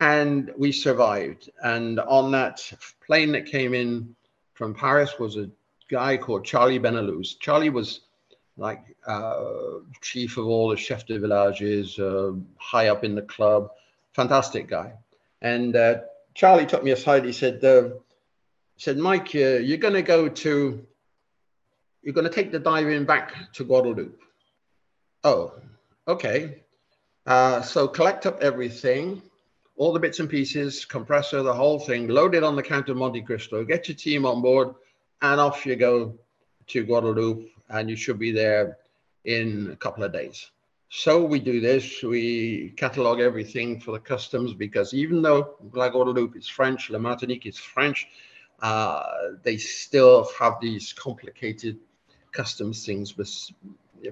and 0.00 0.50
we 0.56 0.72
survived. 0.72 1.50
And 1.62 2.00
on 2.00 2.30
that 2.32 2.72
plane 3.06 3.32
that 3.32 3.46
came 3.46 3.74
in 3.74 4.14
from 4.60 4.74
Paris 4.74 5.18
was 5.18 5.38
a 5.38 5.48
guy 5.90 6.18
called 6.18 6.44
Charlie 6.44 6.78
Benelux. 6.78 7.38
Charlie 7.40 7.70
was 7.70 8.00
like 8.58 8.94
uh, 9.06 9.78
chief 10.02 10.36
of 10.36 10.48
all 10.48 10.68
the 10.68 10.76
chef 10.76 11.06
de 11.06 11.18
villages, 11.18 11.98
uh, 11.98 12.32
high 12.58 12.88
up 12.88 13.02
in 13.02 13.14
the 13.14 13.22
club, 13.22 13.70
fantastic 14.12 14.68
guy. 14.68 14.92
And 15.40 15.74
uh, 15.74 16.00
Charlie 16.34 16.66
took 16.66 16.84
me 16.84 16.90
aside. 16.90 17.24
He 17.24 17.32
said, 17.32 17.64
uh, 17.64 17.88
said 18.76 18.98
Mike, 18.98 19.34
uh, 19.34 19.64
you're 19.64 19.78
going 19.78 19.94
to 19.94 20.02
go 20.02 20.28
to 20.28 20.86
you're 22.02 22.14
going 22.14 22.28
to 22.28 22.34
take 22.38 22.52
the 22.52 22.58
diving 22.58 23.06
back 23.06 23.32
to 23.54 23.64
Guadeloupe. 23.64 24.20
Oh, 25.24 25.54
okay. 26.06 26.64
Uh, 27.24 27.62
so 27.62 27.88
collect 27.88 28.26
up 28.26 28.42
everything, 28.42 29.22
all 29.80 29.94
the 29.94 29.98
bits 29.98 30.20
and 30.20 30.28
pieces, 30.28 30.84
compressor, 30.84 31.42
the 31.42 31.54
whole 31.54 31.78
thing, 31.78 32.06
load 32.06 32.34
it 32.34 32.44
on 32.44 32.54
the 32.54 32.62
Count 32.62 32.90
of 32.90 32.98
Monte 32.98 33.22
Cristo, 33.22 33.64
get 33.64 33.88
your 33.88 33.96
team 33.96 34.26
on 34.26 34.42
board, 34.42 34.74
and 35.22 35.40
off 35.40 35.64
you 35.64 35.74
go 35.74 36.14
to 36.66 36.84
Guadeloupe, 36.84 37.48
and 37.70 37.88
you 37.88 37.96
should 37.96 38.18
be 38.18 38.30
there 38.30 38.76
in 39.24 39.70
a 39.72 39.76
couple 39.76 40.04
of 40.04 40.12
days. 40.12 40.50
So 40.90 41.24
we 41.24 41.40
do 41.40 41.62
this, 41.62 42.02
we 42.02 42.74
catalog 42.76 43.20
everything 43.20 43.80
for 43.80 43.92
the 43.92 43.98
customs 43.98 44.52
because 44.52 44.92
even 44.92 45.22
though 45.22 45.54
La 45.72 45.88
Guadeloupe 45.88 46.36
is 46.36 46.46
French, 46.46 46.90
La 46.90 46.98
Martinique 46.98 47.46
is 47.46 47.56
French, 47.56 48.06
uh, 48.60 49.02
they 49.42 49.56
still 49.56 50.28
have 50.38 50.60
these 50.60 50.92
complicated 50.92 51.78
customs 52.32 52.84
things 52.84 53.14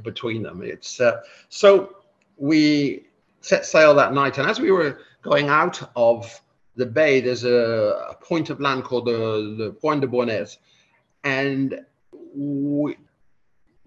between 0.03 0.43
them. 0.45 0.63
It's 0.63 0.99
uh, 0.99 1.21
so 1.51 1.97
we 2.39 3.05
set 3.43 3.67
sail 3.67 3.95
that 3.97 4.15
night, 4.15 4.39
and 4.39 4.49
as 4.49 4.59
we 4.59 4.71
were 4.71 5.01
going 5.23 5.49
out 5.49 5.91
of 5.97 6.41
the 6.77 6.87
bay, 6.87 7.21
there's 7.21 7.45
a, 7.45 8.09
a 8.11 8.15
point 8.15 8.51
of 8.51 8.61
land 8.61 8.85
called 8.85 9.07
the, 9.07 9.57
the 9.59 9.73
Point 9.81 10.01
de 10.01 10.07
Bournaise, 10.07 10.59
and 11.25 11.81
we, 12.35 12.97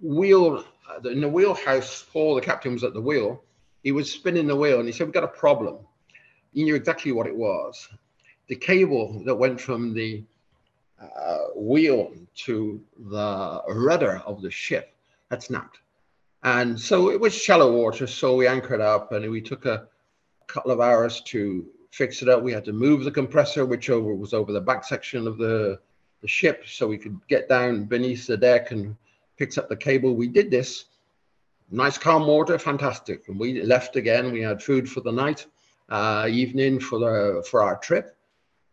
wheel 0.02 0.65
in 1.06 1.22
the 1.22 1.30
wheelhouse. 1.30 2.06
Paul, 2.12 2.36
the 2.36 2.41
captain, 2.41 2.74
was 2.74 2.84
at 2.84 2.94
the 2.94 3.02
wheel. 3.02 3.44
He 3.84 3.91
was 3.91 4.12
spinning 4.12 4.48
the 4.48 4.56
wheel, 4.56 4.80
and 4.80 4.88
he 4.88 4.91
said, 4.91 5.08
"We've 5.08 5.13
got 5.13 5.24
a 5.24 5.28
problem." 5.28 5.78
He 6.54 6.63
knew 6.63 6.76
exactly 6.76 7.13
what 7.13 7.28
it 7.28 7.36
was. 7.36 7.88
The 8.48 8.56
cable 8.56 9.24
that 9.24 9.36
went 9.36 9.62
from 9.62 9.94
the 9.94 10.26
uh, 11.02 11.38
wheel 11.56 12.12
to 12.36 12.82
the 13.10 13.62
rudder 13.70 14.22
of 14.26 14.41
the 14.41 14.52
ship 14.52 14.94
had 15.30 15.41
snapped. 15.41 15.80
And 16.44 16.80
so 16.80 17.10
it 17.10 17.20
was 17.20 17.34
shallow 17.34 17.72
water. 17.72 18.06
So 18.06 18.36
we 18.36 18.48
anchored 18.48 18.82
up 18.82 19.12
and 19.12 19.30
we 19.32 19.41
took 19.41 19.65
a 19.65 19.88
couple 20.52 20.72
of 20.72 20.82
hours 20.82 21.22
to 21.22 21.66
fix 21.92 22.22
it 22.22 22.30
up. 22.30 22.42
We 22.44 22.52
had 22.52 22.66
to 22.66 22.74
move 22.74 23.04
the 23.04 23.12
compressor, 23.12 23.66
which 23.66 23.90
over 23.90 24.14
was 24.14 24.34
over 24.34 24.52
the 24.52 24.62
back 24.62 24.84
section 24.84 25.28
of 25.28 25.38
the, 25.38 25.80
the 26.22 26.28
ship, 26.28 26.64
so 26.68 26.88
we 26.88 26.98
could 26.98 27.20
get 27.28 27.50
down 27.50 27.86
beneath 27.86 28.28
the 28.28 28.38
deck 28.38 28.72
and 28.72 28.96
fix 29.38 29.58
up 29.58 29.70
the 29.70 29.76
cable. 29.76 30.16
We 30.16 30.28
did 30.28 30.52
this. 30.52 30.86
Nice 31.72 31.98
calm 31.98 32.28
water, 32.28 32.60
fantastic. 32.60 33.28
And 33.28 33.40
we 33.40 33.62
left 33.64 33.96
again. 33.96 34.32
We 34.32 34.42
had 34.42 34.62
food 34.62 34.90
for 34.90 35.02
the 35.02 35.12
night, 35.12 35.46
uh, 35.90 36.28
evening 36.30 36.80
for 36.80 37.00
the 37.00 37.46
for 37.50 37.64
our 37.64 37.78
trip. 37.78 38.18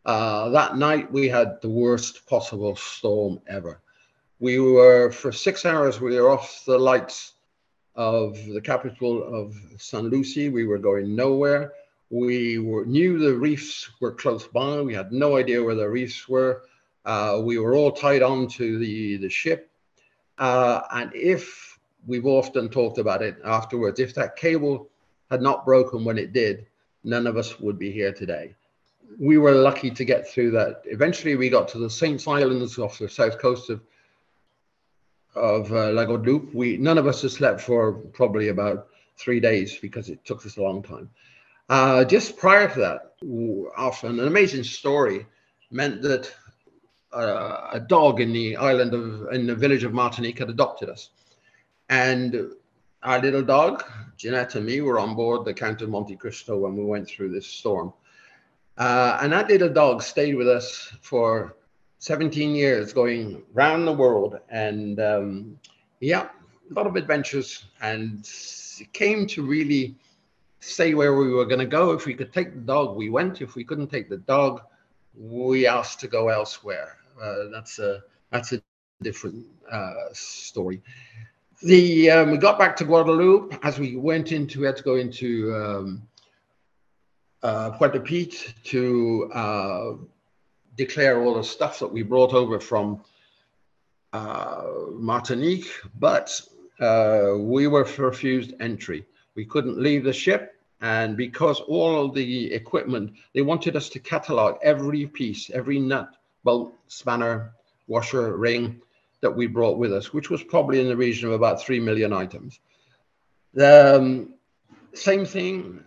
Uh, 0.05 0.49
that 0.51 0.77
night 0.77 1.11
we 1.12 1.29
had 1.29 1.61
the 1.61 1.69
worst 1.69 2.27
possible 2.27 2.75
storm 2.75 3.41
ever. 3.47 3.81
We 4.41 4.59
were 4.59 5.11
for 5.11 5.33
six 5.33 5.64
hours. 5.64 6.01
We 6.01 6.19
were 6.21 6.31
off 6.31 6.64
the 6.67 6.79
lights 6.79 7.35
of 7.99 8.39
the 8.47 8.61
capital 8.61 9.23
of 9.23 9.55
St. 9.77 10.05
Lucie. 10.05 10.49
We 10.49 10.65
were 10.65 10.79
going 10.79 11.15
nowhere. 11.17 11.73
We 12.11 12.59
were, 12.59 12.87
knew 12.87 13.19
the 13.19 13.35
reefs 13.35 13.91
were 14.01 14.13
close 14.13 14.47
by. 14.47 14.81
We 14.81 14.95
had 14.95 15.13
no 15.13 15.37
idea 15.37 15.63
where 15.63 15.75
the 15.75 15.91
reefs 15.91 16.29
were. 16.29 16.63
Uh, 17.05 17.41
we 17.43 17.59
were 17.59 17.75
all 17.75 17.91
tied 17.91 18.23
on 18.23 18.47
to 18.49 18.79
the, 18.79 19.17
the 19.17 19.29
ship. 19.29 19.69
Uh, 20.39 20.83
and 20.93 21.11
if 21.13 21.79
we've 22.07 22.25
often 22.25 22.69
talked 22.69 22.99
about 22.99 23.21
it 23.21 23.37
afterwards, 23.45 23.99
if 23.99 24.15
that 24.15 24.37
cable 24.37 24.89
had 25.29 25.43
not 25.43 25.67
broken 25.67 26.05
when 26.05 26.19
it 26.19 26.33
did, 26.33 26.67
none 27.03 27.27
of 27.27 27.37
us 27.37 27.59
would 27.59 27.79
be 27.79 27.91
here 27.91 28.13
today 28.13 28.55
we 29.19 29.39
were 29.39 29.53
lucky 29.53 29.91
to 29.91 30.05
get 30.05 30.29
through 30.29 30.53
that. 30.53 30.83
Eventually, 30.85 31.35
we 31.35 31.49
got 31.49 31.69
to 31.69 31.79
the 31.79 31.91
Saints 31.91 32.29
Islands 32.29 32.79
off 32.79 32.99
the 32.99 33.09
south 33.09 33.39
coast 33.39 33.71
of 33.71 33.81
of 35.38 35.72
uh, 35.72 35.90
La 35.92 36.05
Guadeloupe. 36.05 36.55
We 36.55 36.77
none 36.77 36.98
of 36.98 37.07
us 37.07 37.22
had 37.22 37.31
slept 37.31 37.61
for 37.61 37.92
probably 37.92 38.48
about 38.48 38.88
three 39.16 39.40
days 39.40 39.79
because 39.79 40.09
it 40.09 40.24
took 40.24 40.44
us 40.46 40.57
a 40.57 40.62
long 40.62 40.83
time. 40.83 41.11
Uh, 41.68 42.05
just 42.05 42.37
prior 42.37 42.68
to 42.68 42.81
that, 42.81 43.14
often 43.77 44.18
an 44.18 44.27
amazing 44.27 44.64
story 44.64 45.27
meant 45.70 46.01
that 46.03 46.33
uh, 47.12 47.68
a 47.72 47.81
dog 47.81 48.20
in 48.20 48.33
the 48.33 48.57
island 48.57 48.94
of 48.94 49.33
in 49.33 49.46
the 49.46 49.55
village 49.55 49.85
of 49.85 49.92
Martinique 49.92 50.38
had 50.38 50.51
adopted 50.51 50.88
us, 50.88 51.11
And 51.88 52.53
our 53.03 53.20
little 53.20 53.42
dog, 53.42 53.85
Jeanette 54.16 54.55
and 54.57 54.66
me, 54.66 54.81
were 54.81 54.98
on 54.98 55.14
board 55.14 55.44
the 55.44 55.55
Count 55.55 55.83
of 55.83 55.88
Monte 55.88 56.16
Cristo 56.16 56.59
when 56.59 56.77
we 56.77 56.85
went 56.85 57.09
through 57.09 57.31
this 57.31 57.46
storm. 57.46 57.92
Uh, 58.77 59.18
and 59.22 59.33
that 59.33 59.48
little 59.48 59.68
dog 59.68 60.03
stayed 60.03 60.35
with 60.35 60.48
us 60.48 60.92
for 61.01 61.57
17 61.99 62.55
years, 62.55 62.93
going 62.93 63.43
round 63.53 63.87
the 63.87 63.93
world. 63.93 64.39
And 64.49 65.01
um, 65.01 65.59
yeah, 66.01 66.29
a 66.71 66.75
lot 66.75 66.87
of 66.87 66.97
adventures. 66.97 67.67
And 67.81 68.29
came 68.93 69.27
to 69.27 69.43
really 69.43 69.97
say 70.61 70.95
where 70.95 71.15
we 71.15 71.31
were 71.31 71.47
going 71.47 71.61
to 71.61 71.67
go. 71.67 71.93
If 71.93 72.07
we 72.07 72.15
could 72.15 72.33
take 72.33 72.55
the 72.55 72.61
dog, 72.61 72.97
we 72.97 73.11
went. 73.11 73.41
If 73.41 73.55
we 73.55 73.65
couldn't 73.65 73.89
take 73.89 74.09
the 74.09 74.19
dog, 74.19 74.63
we 75.17 75.67
asked 75.67 76.01
to 76.01 76.09
go 76.09 76.29
elsewhere. 76.29 76.97
Uh, 77.21 77.45
that's 77.53 77.79
a 77.79 78.03
that's 78.31 78.53
a 78.53 78.63
different 79.03 79.47
uh, 79.71 79.93
story. 80.13 80.83
The 81.63 82.11
um, 82.11 82.31
we 82.31 82.39
got 82.39 82.59
back 82.59 82.77
to 82.77 82.85
Guadeloupe 82.85 83.59
as 83.63 83.79
we 83.79 83.97
went 83.97 84.31
into 84.31 84.61
we 84.61 84.67
had 84.67 84.77
to 84.77 84.83
go 84.83 84.95
into 84.97 85.55
um, 85.55 86.03
uh, 87.43 87.71
Puerto 87.71 88.01
Pete 88.01 88.55
to 88.65 89.31
uh, 89.35 89.93
declare 90.79 91.21
all 91.21 91.35
the 91.35 91.45
stuff 91.45 91.81
that 91.81 91.93
we 91.93 92.03
brought 92.03 92.33
over 92.33 92.59
from 92.61 93.03
uh, 94.12 94.62
Martinique, 94.93 95.69
but 95.99 96.41
uh, 96.81 97.35
we 97.37 97.67
were 97.67 97.87
refused 97.99 98.55
entry. 98.61 99.05
We 99.35 99.45
couldn't 99.45 99.79
leave 99.79 100.05
the 100.05 100.12
ship. 100.12 100.55
And 100.81 101.17
because 101.17 101.61
all 101.61 102.05
of 102.05 102.14
the 102.14 102.55
equipment, 102.55 103.14
they 103.35 103.43
wanted 103.43 103.75
us 103.75 103.88
to 103.91 103.99
catalog 103.99 104.59
every 104.62 105.07
piece, 105.09 105.51
every 105.51 105.81
nut, 105.81 106.14
bolt, 106.45 106.73
spanner, 106.87 107.53
washer, 107.88 108.37
ring 108.37 108.81
that 109.21 109.35
we 109.35 109.49
brought 109.49 109.77
with 109.77 109.93
us, 109.93 110.12
which 110.12 110.31
was 110.31 110.45
probably 110.45 110.81
in 110.81 110.87
the 110.87 110.97
region 110.97 111.27
of 111.27 111.35
about 111.35 111.61
3 111.61 111.81
million 111.81 112.12
items. 112.12 112.61
The 113.55 113.97
um, 113.97 114.35
same 114.95 115.25
thing, 115.27 115.83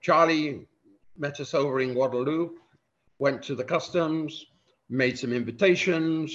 Charlie 0.00 0.66
met 1.16 1.38
us 1.38 1.54
over 1.54 1.80
in 1.80 1.94
Guadeloupe, 1.94 2.58
went 3.22 3.40
to 3.40 3.54
the 3.54 3.68
customs, 3.76 4.46
made 4.90 5.16
some 5.16 5.32
invitations, 5.32 6.26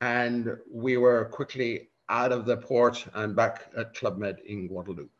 and 0.00 0.56
we 0.84 0.96
were 0.96 1.24
quickly 1.38 1.70
out 2.08 2.30
of 2.30 2.46
the 2.46 2.56
port 2.56 2.96
and 3.14 3.34
back 3.34 3.56
at 3.76 3.94
Club 3.98 4.16
Med 4.16 4.36
in 4.46 4.68
Guadeloupe. 4.68 5.10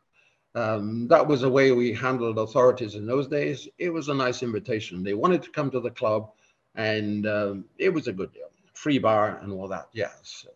Um, 0.55 0.85
that 1.09 1.27
was 1.31 1.41
the 1.41 1.49
way 1.57 1.67
we 1.73 1.87
handled 2.05 2.37
authorities 2.45 2.95
in 2.95 3.05
those 3.05 3.27
days. 3.27 3.67
It 3.77 3.91
was 3.97 4.07
a 4.07 4.13
nice 4.13 4.41
invitation. 4.41 5.03
They 5.03 5.17
wanted 5.23 5.43
to 5.43 5.49
come 5.57 5.69
to 5.71 5.81
the 5.81 5.91
club, 5.91 6.31
and 6.75 7.27
um, 7.27 7.65
it 7.77 7.89
was 7.89 8.07
a 8.07 8.13
good 8.13 8.31
deal. 8.31 8.49
Free 8.73 8.99
bar 8.99 9.39
and 9.41 9.51
all 9.51 9.67
that. 9.67 9.89
Yes. 9.93 10.45
Uh, 10.47 10.53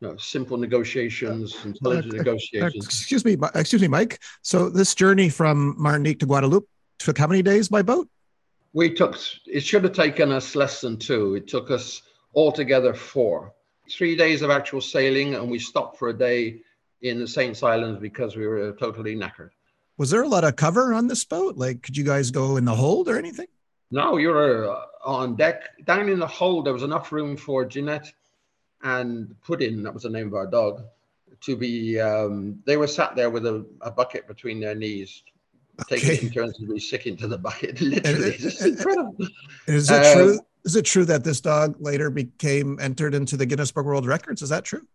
you 0.00 0.08
know, 0.08 0.16
simple 0.16 0.58
negotiations, 0.58 1.56
intelligent 1.64 2.14
uh, 2.14 2.18
negotiations. 2.18 2.86
Excuse 2.86 3.24
me, 3.24 3.36
excuse 3.56 3.82
me, 3.82 3.88
Mike. 3.88 4.20
So 4.42 4.70
this 4.70 4.94
journey 4.94 5.28
from 5.28 5.74
Martinique 5.76 6.20
to 6.20 6.26
Guadeloupe 6.26 6.68
took 7.00 7.18
how 7.18 7.26
many 7.26 7.42
days 7.42 7.68
by 7.68 7.82
boat? 7.82 8.08
We 8.72 8.94
took. 8.94 9.18
It 9.46 9.60
should 9.60 9.84
have 9.84 9.92
taken 9.92 10.30
us 10.30 10.54
less 10.54 10.80
than 10.80 10.96
two. 10.96 11.34
It 11.34 11.48
took 11.48 11.70
us 11.70 12.02
altogether 12.34 12.94
four. 12.94 13.52
Three 13.90 14.14
days 14.14 14.42
of 14.42 14.50
actual 14.50 14.80
sailing, 14.80 15.34
and 15.34 15.50
we 15.50 15.58
stopped 15.58 15.98
for 15.98 16.10
a 16.10 16.16
day 16.16 16.60
in 17.02 17.18
the 17.18 17.26
Saints 17.26 17.62
Islands 17.62 18.00
because 18.00 18.36
we 18.36 18.46
were 18.46 18.72
totally 18.72 19.16
knackered. 19.16 19.50
Was 19.96 20.10
there 20.10 20.22
a 20.22 20.28
lot 20.28 20.44
of 20.44 20.56
cover 20.56 20.94
on 20.94 21.08
this 21.08 21.24
boat? 21.24 21.56
Like, 21.56 21.82
could 21.82 21.96
you 21.96 22.04
guys 22.04 22.30
go 22.30 22.56
in 22.56 22.64
the 22.64 22.74
hold 22.74 23.08
or 23.08 23.18
anything? 23.18 23.48
No, 23.90 24.16
you 24.16 24.28
were 24.28 24.70
uh, 24.70 24.84
on 25.04 25.34
deck. 25.34 25.62
Down 25.84 26.08
in 26.08 26.20
the 26.20 26.26
hold, 26.26 26.66
there 26.66 26.72
was 26.72 26.84
enough 26.84 27.10
room 27.10 27.36
for 27.36 27.64
Jeanette 27.64 28.12
and 28.82 29.34
Puddin, 29.42 29.82
that 29.82 29.92
was 29.92 30.04
the 30.04 30.10
name 30.10 30.28
of 30.28 30.34
our 30.34 30.46
dog, 30.46 30.84
to 31.42 31.56
be. 31.56 32.00
Um, 32.00 32.62
they 32.64 32.76
were 32.76 32.86
sat 32.86 33.14
there 33.14 33.30
with 33.30 33.46
a, 33.46 33.66
a 33.80 33.90
bucket 33.90 34.26
between 34.26 34.60
their 34.60 34.74
knees, 34.74 35.22
okay. 35.82 36.00
taking 36.00 36.30
turns 36.30 36.56
to 36.58 36.66
be 36.66 36.78
sick 36.78 37.06
into 37.06 37.28
the 37.28 37.38
bucket. 37.38 37.80
Literally, 37.80 38.34
it's 38.34 38.62
incredible. 38.62 39.16
Is 39.66 39.90
it 39.90 40.04
um, 40.04 40.14
true? 40.14 40.40
Is 40.64 40.76
it 40.76 40.84
true 40.84 41.04
that 41.06 41.24
this 41.24 41.40
dog 41.40 41.76
later 41.80 42.10
became 42.10 42.78
entered 42.80 43.14
into 43.14 43.36
the 43.36 43.46
Guinness 43.46 43.72
Book 43.72 43.86
World 43.86 44.06
Records? 44.06 44.42
Is 44.42 44.50
that 44.50 44.64
true? 44.64 44.86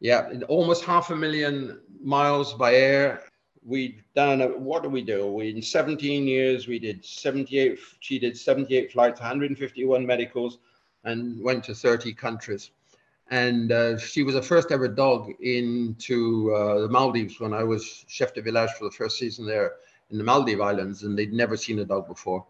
Yeah, 0.00 0.32
almost 0.48 0.84
half 0.84 1.10
a 1.10 1.16
million 1.16 1.78
miles 2.02 2.54
by 2.54 2.74
air. 2.74 3.22
We 3.62 4.00
done 4.14 4.40
what 4.64 4.82
do 4.82 4.88
we 4.88 5.02
do? 5.02 5.30
We 5.30 5.50
in 5.50 5.62
17 5.62 6.26
years 6.26 6.66
we 6.66 6.78
did 6.78 7.04
78. 7.04 7.78
She 8.00 8.18
did 8.18 8.36
78 8.36 8.92
flights, 8.92 9.20
151 9.20 10.06
medicals, 10.06 10.58
and 11.04 11.42
went 11.42 11.64
to 11.64 11.74
30 11.74 12.14
countries. 12.14 12.70
And 13.30 13.70
uh, 13.70 13.98
she 13.98 14.24
was 14.24 14.34
the 14.34 14.42
first 14.42 14.72
ever 14.72 14.88
dog 14.88 15.30
into 15.40 16.52
uh, 16.52 16.80
the 16.80 16.88
Maldives 16.88 17.38
when 17.38 17.52
I 17.52 17.62
was 17.62 18.04
chef 18.08 18.34
de 18.34 18.42
village 18.42 18.70
for 18.70 18.84
the 18.84 18.90
first 18.90 19.18
season 19.18 19.46
there 19.46 19.74
in 20.10 20.18
the 20.18 20.24
Maldive 20.24 20.64
Islands, 20.64 21.02
and 21.02 21.18
they'd 21.18 21.32
never 21.32 21.56
seen 21.56 21.78
a 21.78 21.84
dog 21.84 22.08
before 22.08 22.44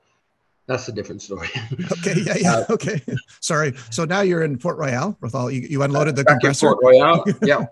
that's 0.70 0.86
a 0.86 0.92
different 0.92 1.20
story. 1.20 1.48
okay, 1.92 2.20
yeah, 2.24 2.36
yeah, 2.40 2.52
uh, 2.52 2.64
okay. 2.70 3.02
Sorry. 3.40 3.74
So 3.90 4.04
now 4.04 4.20
you're 4.20 4.44
in 4.44 4.56
Port 4.56 4.78
Royal, 4.78 5.16
Rothal. 5.20 5.50
You, 5.50 5.62
you 5.62 5.82
unloaded 5.82 6.14
the 6.14 6.22
Back 6.22 6.34
compressor. 6.34 6.68
Port 6.68 6.78
Royal, 6.80 7.24
yeah. 7.42 7.66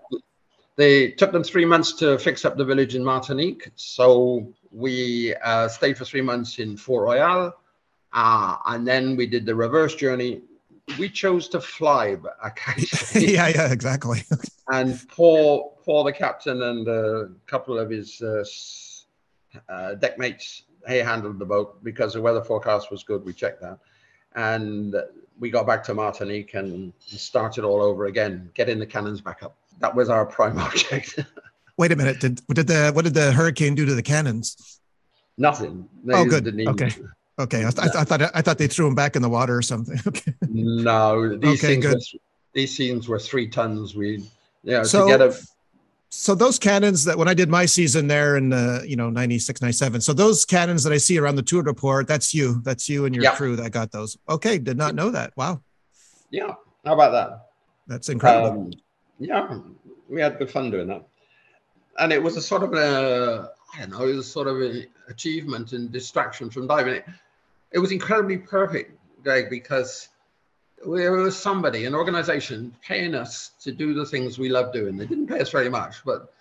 They 0.75 1.11
took 1.11 1.31
them 1.31 1.43
three 1.43 1.63
months 1.63 1.93
to 1.93 2.17
fix 2.19 2.43
up 2.43 2.57
the 2.57 2.65
village 2.65 2.95
in 2.95 3.03
Martinique. 3.03 3.69
So 3.75 4.53
we 4.71 5.33
uh, 5.43 5.69
stayed 5.69 5.97
for 5.97 6.03
three 6.03 6.21
months 6.21 6.59
in 6.59 6.75
Fort 6.75 7.05
Royal, 7.05 7.53
uh, 8.11 8.55
and 8.65 8.85
then 8.85 9.15
we 9.15 9.27
did 9.27 9.45
the 9.45 9.55
reverse 9.55 9.95
journey. 9.95 10.41
We 10.97 11.07
chose 11.07 11.47
to 11.49 11.61
fly, 11.61 12.15
but 12.15 12.35
occasionally. 12.43 13.33
yeah, 13.33 13.47
yeah, 13.47 13.71
exactly. 13.71 14.23
and 14.67 15.01
Paul, 15.07 15.79
Paul, 15.85 16.03
the 16.03 16.11
captain, 16.11 16.61
and 16.63 16.85
a 16.85 17.29
couple 17.45 17.79
of 17.79 17.89
his 17.89 18.21
uh, 19.67 19.95
deckmates 19.99 20.63
he 20.87 20.97
handled 20.97 21.39
the 21.39 21.45
boat 21.45 21.83
because 21.83 22.13
the 22.13 22.21
weather 22.21 22.41
forecast 22.41 22.91
was 22.91 23.03
good. 23.03 23.25
We 23.25 23.33
checked 23.33 23.61
that, 23.61 23.79
and 24.35 24.95
we 25.39 25.49
got 25.49 25.67
back 25.67 25.83
to 25.85 25.93
Martinique 25.93 26.53
and 26.53 26.93
started 26.99 27.63
all 27.63 27.81
over 27.81 28.05
again, 28.05 28.49
getting 28.53 28.79
the 28.79 28.85
cannons 28.85 29.21
back 29.21 29.43
up. 29.43 29.55
That 29.79 29.95
was 29.95 30.09
our 30.09 30.25
prime 30.25 30.57
object. 30.59 31.19
Wait 31.77 31.91
a 31.91 31.95
minute. 31.95 32.19
Did 32.19 32.41
did 32.53 32.67
the 32.67 32.91
what 32.93 33.05
did 33.05 33.13
the 33.13 33.31
hurricane 33.31 33.75
do 33.75 33.85
to 33.85 33.95
the 33.95 34.03
cannons? 34.03 34.79
Nothing. 35.37 35.87
They 36.03 36.13
oh, 36.13 36.25
good. 36.25 36.47
Okay. 36.67 36.91
Okay. 37.39 37.65
I, 37.65 37.71
th- 37.71 37.95
I, 37.95 38.03
thought 38.03 38.21
I 38.35 38.41
thought 38.41 38.57
they 38.57 38.67
threw 38.67 38.85
them 38.85 38.95
back 38.95 39.15
in 39.15 39.21
the 39.21 39.29
water 39.29 39.55
or 39.55 39.61
something. 39.61 39.97
Okay. 40.07 40.33
No, 40.49 41.37
these 41.37 41.63
okay, 41.63 41.75
things 41.75 41.85
good. 41.85 41.93
Were, 41.93 42.19
these 42.53 42.75
things 42.75 43.07
were 43.07 43.19
three 43.19 43.47
tons. 43.47 43.95
We 43.95 44.25
yeah. 44.63 44.83
So, 44.83 45.05
to 45.05 45.17
get 45.17 45.21
a 45.21 45.37
so 46.09 46.33
those 46.33 46.57
cannons 46.57 47.05
that 47.05 47.17
when 47.17 47.27
I 47.27 47.33
did 47.35 47.49
my 47.49 47.65
season 47.65 48.07
there 48.07 48.35
in 48.35 48.51
uh, 48.51 48.81
you 48.85 48.95
know 48.95 49.09
96 49.09 49.61
97 49.61 50.01
so 50.01 50.11
those 50.11 50.43
cannons 50.43 50.83
that 50.83 50.91
I 50.91 50.97
see 50.97 51.17
around 51.19 51.35
the 51.35 51.43
tour 51.43 51.63
report 51.63 52.07
that's 52.07 52.33
you 52.33 52.61
that's 52.63 52.89
you 52.89 53.05
and 53.05 53.13
your 53.13 53.23
yeah. 53.23 53.35
crew 53.35 53.55
that 53.55 53.71
got 53.71 53.91
those. 53.91 54.17
Okay 54.27 54.57
did 54.57 54.77
not 54.77 54.95
know 54.95 55.11
that. 55.11 55.35
Wow. 55.37 55.61
Yeah 56.31 56.53
how 56.83 56.93
about 56.93 57.11
that? 57.11 57.49
That's 57.87 58.09
incredible. 58.09 58.49
Um, 58.49 58.71
yeah 59.19 59.59
we 60.09 60.21
had 60.21 60.39
good 60.39 60.49
fun 60.49 60.71
doing 60.71 60.87
that. 60.87 61.07
And 61.99 62.11
it 62.11 62.21
was 62.21 62.37
a 62.37 62.41
sort 62.41 62.63
of 62.63 62.73
a 62.73 63.51
I 63.75 63.81
don't 63.81 63.91
know 63.91 64.03
it 64.03 64.15
was 64.15 64.27
a 64.27 64.29
sort 64.29 64.47
of 64.47 64.61
an 64.61 64.87
achievement 65.09 65.73
and 65.73 65.91
distraction 65.91 66.49
from 66.49 66.67
diving. 66.67 66.95
It, 66.95 67.05
it 67.71 67.79
was 67.79 67.91
incredibly 67.91 68.37
perfect 68.37 68.97
Greg 69.21 69.49
because 69.51 70.09
there 70.85 71.11
was 71.11 71.37
somebody, 71.37 71.85
an 71.85 71.95
organization, 71.95 72.73
paying 72.81 73.15
us 73.15 73.51
to 73.61 73.71
do 73.71 73.93
the 73.93 74.05
things 74.05 74.37
we 74.37 74.49
love 74.49 74.73
doing. 74.73 74.97
They 74.97 75.05
didn't 75.05 75.27
pay 75.27 75.39
us 75.39 75.49
very 75.49 75.69
much, 75.69 76.03
but 76.05 76.33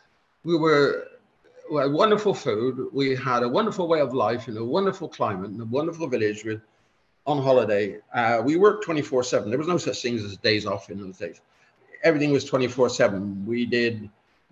we 0.45 0.57
were 0.57 1.09
we 1.71 1.83
had 1.83 1.93
wonderful 1.93 2.33
food. 2.33 2.89
We 2.93 3.15
had 3.15 3.43
a 3.43 3.49
wonderful 3.49 3.89
way 3.89 4.01
of 4.01 4.15
life 4.15 4.49
in 4.49 4.57
a 4.57 4.65
wonderful 4.65 5.09
climate 5.09 5.51
in 5.51 5.61
a 5.61 5.65
wonderful 5.67 6.07
village 6.07 6.45
with 6.45 6.63
on 7.27 7.43
holiday. 7.43 7.99
Uh, 8.15 8.41
we 8.43 8.57
worked 8.57 8.85
24 8.85 9.23
7. 9.23 9.51
There 9.51 9.59
was 9.59 9.69
no 9.69 9.77
such 9.77 10.01
things 10.01 10.25
as 10.25 10.37
days 10.39 10.67
off 10.67 10.91
in 10.91 11.01
those 11.01 11.19
days. 11.19 11.41
Everything 12.03 12.33
was 12.33 12.45
24 12.45 12.89
7. 12.91 13.45
We 13.47 13.67
did 13.67 14.09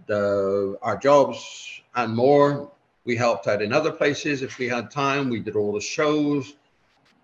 the, 0.06 0.78
our 0.82 0.96
jobs 0.96 1.80
and 1.94 2.14
more. 2.14 2.70
We 3.04 3.16
helped 3.16 3.46
out 3.46 3.62
in 3.62 3.72
other 3.72 3.92
places 3.92 4.42
if 4.42 4.58
we 4.58 4.68
had 4.68 4.90
time. 4.90 5.30
We 5.30 5.40
did 5.40 5.56
all 5.56 5.72
the 5.72 5.80
shows. 5.80 6.54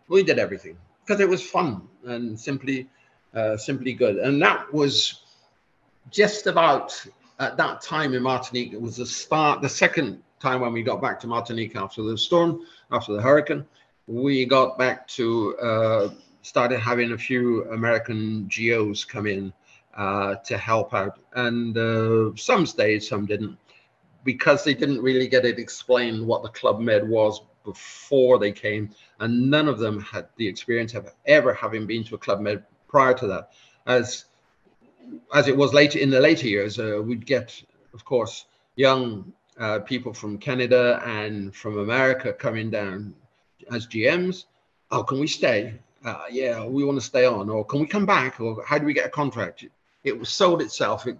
We 0.09 0.23
did 0.23 0.39
everything 0.39 0.79
because 1.05 1.21
it 1.21 1.29
was 1.29 1.43
fun 1.43 1.83
and 2.05 2.39
simply 2.39 2.89
uh, 3.35 3.57
simply 3.57 3.93
good. 3.93 4.17
And 4.17 4.41
that 4.43 4.73
was 4.73 5.23
just 6.11 6.47
about 6.47 7.05
at 7.39 7.57
that 7.57 7.81
time 7.81 8.15
in 8.15 8.23
Martinique. 8.23 8.73
It 8.73 8.81
was 8.81 8.97
the 8.97 9.07
start, 9.07 9.63
the 9.63 9.69
second 9.69 10.23
time 10.39 10.61
when 10.61 10.73
we 10.73 10.83
got 10.83 11.01
back 11.01 11.19
to 11.21 11.27
Martinique 11.27 11.77
after 11.77 12.03
the 12.03 12.19
storm, 12.19 12.61
after 12.91 13.13
the 13.15 13.23
hurricane. 13.23 13.65
We 14.07 14.45
got 14.45 14.79
back 14.79 15.07
to 15.09 15.57
uh, 15.59 16.09
started 16.43 16.81
having 16.81 17.13
a 17.13 17.19
few 17.19 17.65
American 17.71 18.49
GOs 18.49 19.05
come 19.05 19.27
in 19.27 19.53
uh, 19.97 20.37
to 20.45 20.59
help 20.59 20.93
out, 20.93 21.21
and 21.35 21.77
uh, 21.77 22.35
some 22.37 22.67
stayed, 22.67 23.03
some 23.03 23.27
didn't, 23.27 23.57
because 24.25 24.65
they 24.65 24.75
didn't 24.75 25.01
really 25.01 25.29
get 25.29 25.45
it 25.45 25.59
explained 25.59 26.27
what 26.27 26.43
the 26.43 26.49
Club 26.49 26.81
Med 26.81 27.09
was 27.09 27.43
before 27.65 28.39
they 28.39 28.53
came, 28.53 28.91
and 29.21 29.51
none 29.51 29.69
of 29.69 29.79
them 29.79 30.01
had 30.01 30.29
the 30.37 30.47
experience 30.47 30.95
of 30.95 31.13
ever 31.27 31.55
having 31.55 31.87
been 31.87 32.05
to 32.05 32.15
a 32.15 32.19
club 32.19 32.41
med 32.41 32.65
prior 32.89 33.15
to 33.15 33.27
that. 33.27 33.53
As 33.87 34.27
as 35.35 35.49
it 35.49 35.57
was 35.57 35.75
later 35.75 35.99
in 35.99 36.11
the 36.11 36.21
later 36.21 36.47
years, 36.47 36.79
uh, 36.79 37.01
we'd 37.05 37.27
get, 37.27 37.61
of 37.93 38.05
course, 38.05 38.47
young 38.77 39.33
uh, 39.59 39.81
people 39.81 40.13
from 40.13 40.39
Canada 40.39 41.03
and 41.05 41.55
from 41.55 41.79
America 41.79 42.33
coming 42.33 42.71
down 42.71 43.15
as 43.71 43.87
GMs. 43.87 44.45
Oh, 44.91 45.03
can 45.03 45.19
we 45.19 45.27
stay? 45.27 45.75
Uh, 46.05 46.25
yeah, 46.31 46.65
we 46.65 46.85
want 46.85 46.99
to 46.99 47.05
stay 47.05 47.25
on. 47.25 47.49
Or 47.49 47.65
can 47.65 47.81
we 47.81 47.87
come 47.87 48.07
back? 48.07 48.41
Or 48.41 48.65
how 48.65 48.79
do 48.79 48.87
we 48.87 48.93
get 48.93 49.07
a 49.07 49.11
contract? 49.11 49.65
It 50.05 50.19
was 50.19 50.29
sold 50.29 50.63
itself. 50.63 51.07
It, 51.07 51.19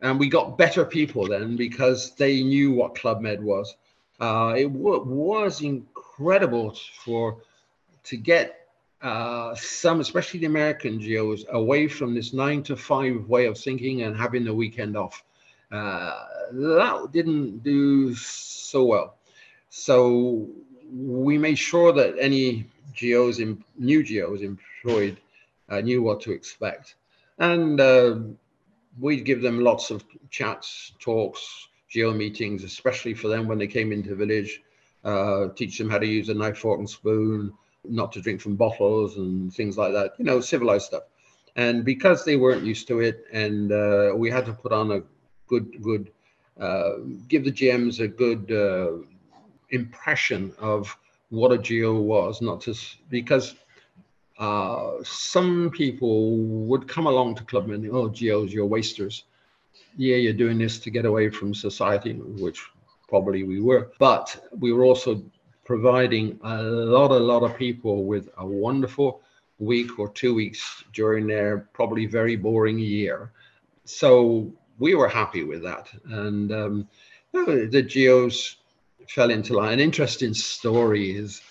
and 0.00 0.18
we 0.18 0.28
got 0.28 0.58
better 0.58 0.84
people 0.84 1.26
then 1.26 1.56
because 1.56 2.14
they 2.14 2.42
knew 2.42 2.72
what 2.72 2.94
Club 2.94 3.20
Med 3.20 3.42
was. 3.42 3.76
Uh, 4.20 4.54
it 4.56 4.70
was 4.70 5.62
incredible 5.62 6.76
for 7.04 7.38
to 8.04 8.16
get 8.16 8.68
uh, 9.00 9.54
some, 9.54 10.00
especially 10.00 10.40
the 10.40 10.46
American 10.46 10.98
GOs, 10.98 11.44
away 11.50 11.86
from 11.86 12.14
this 12.14 12.32
nine 12.32 12.62
to 12.64 12.76
five 12.76 13.28
way 13.28 13.46
of 13.46 13.56
thinking 13.56 14.02
and 14.02 14.16
having 14.16 14.44
the 14.44 14.54
weekend 14.54 14.96
off. 14.96 15.22
Uh, 15.70 16.24
that 16.50 17.08
didn't 17.12 17.62
do 17.62 18.14
so 18.14 18.84
well. 18.84 19.16
So 19.70 20.48
we 20.92 21.38
made 21.38 21.58
sure 21.58 21.92
that 21.92 22.16
any 22.18 22.66
GOs, 22.98 23.38
in, 23.38 23.62
new 23.78 24.02
GOs 24.02 24.42
employed, 24.42 25.18
uh, 25.68 25.80
knew 25.80 26.02
what 26.02 26.20
to 26.22 26.32
expect. 26.32 26.96
And 27.38 27.80
uh, 27.80 28.18
we'd 28.98 29.24
give 29.24 29.42
them 29.42 29.60
lots 29.60 29.90
of 29.90 30.04
chats, 30.30 30.92
talks, 30.98 31.67
GO 31.94 32.12
meetings, 32.12 32.64
especially 32.64 33.14
for 33.14 33.28
them 33.28 33.46
when 33.48 33.58
they 33.58 33.66
came 33.66 33.92
into 33.92 34.10
the 34.10 34.16
village, 34.16 34.62
uh, 35.04 35.48
teach 35.56 35.78
them 35.78 35.90
how 35.90 35.98
to 35.98 36.06
use 36.06 36.28
a 36.28 36.34
knife, 36.34 36.58
fork, 36.58 36.78
and 36.78 36.88
spoon, 36.88 37.52
not 37.84 38.12
to 38.12 38.20
drink 38.20 38.40
from 38.40 38.56
bottles 38.56 39.16
and 39.16 39.52
things 39.52 39.78
like 39.78 39.92
that, 39.92 40.12
you 40.18 40.24
know, 40.24 40.40
civilized 40.40 40.86
stuff. 40.86 41.04
And 41.56 41.84
because 41.84 42.24
they 42.24 42.36
weren't 42.36 42.64
used 42.64 42.86
to 42.88 43.00
it, 43.00 43.24
and 43.32 43.72
uh, 43.72 44.12
we 44.14 44.30
had 44.30 44.46
to 44.46 44.52
put 44.52 44.72
on 44.72 44.92
a 44.92 45.02
good, 45.46 45.82
good, 45.82 46.10
uh, 46.60 46.92
give 47.28 47.44
the 47.44 47.52
GMs 47.52 48.00
a 48.00 48.08
good 48.08 48.52
uh, 48.52 49.04
impression 49.70 50.52
of 50.58 50.96
what 51.30 51.52
a 51.52 51.58
GO 51.58 52.00
was, 52.00 52.40
not 52.40 52.60
just 52.62 52.96
because 53.10 53.54
uh, 54.38 54.92
some 55.02 55.70
people 55.70 56.36
would 56.36 56.86
come 56.86 57.06
along 57.06 57.34
to 57.36 57.44
Club 57.44 57.66
Med, 57.66 57.88
oh, 57.90 58.08
GOs, 58.08 58.52
you're 58.52 58.66
wasters. 58.66 59.24
Yeah, 59.96 60.16
you're 60.16 60.32
doing 60.32 60.58
this 60.58 60.78
to 60.80 60.90
get 60.90 61.04
away 61.04 61.30
from 61.30 61.54
society, 61.54 62.14
which 62.14 62.62
probably 63.08 63.42
we 63.42 63.60
were, 63.60 63.90
but 63.98 64.48
we 64.58 64.72
were 64.72 64.84
also 64.84 65.22
providing 65.64 66.38
a 66.42 66.62
lot, 66.62 67.10
a 67.10 67.18
lot 67.18 67.42
of 67.42 67.56
people 67.56 68.04
with 68.04 68.28
a 68.38 68.46
wonderful 68.46 69.22
week 69.58 69.98
or 69.98 70.08
two 70.10 70.34
weeks 70.34 70.84
during 70.92 71.26
their 71.26 71.68
probably 71.72 72.06
very 72.06 72.36
boring 72.36 72.78
year. 72.78 73.32
So 73.84 74.52
we 74.78 74.94
were 74.94 75.08
happy 75.08 75.44
with 75.44 75.62
that. 75.62 75.88
And 76.04 76.52
um, 76.52 76.88
the 77.32 77.82
GOs 77.82 78.56
fell 79.08 79.30
into 79.30 79.54
line. 79.54 79.74
An 79.74 79.80
interesting 79.80 80.34
story 80.34 81.10
is 81.16 81.42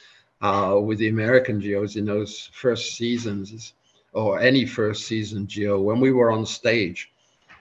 uh, 0.42 0.80
with 0.82 1.00
the 1.00 1.10
American 1.10 1.60
GOs 1.60 1.96
in 1.96 2.06
those 2.06 2.50
first 2.54 2.96
seasons, 2.96 3.74
or 4.14 4.40
any 4.40 4.66
first 4.66 5.06
season 5.06 5.48
GO, 5.54 5.80
when 5.80 6.00
we 6.00 6.12
were 6.12 6.32
on 6.32 6.46
stage, 6.46 7.12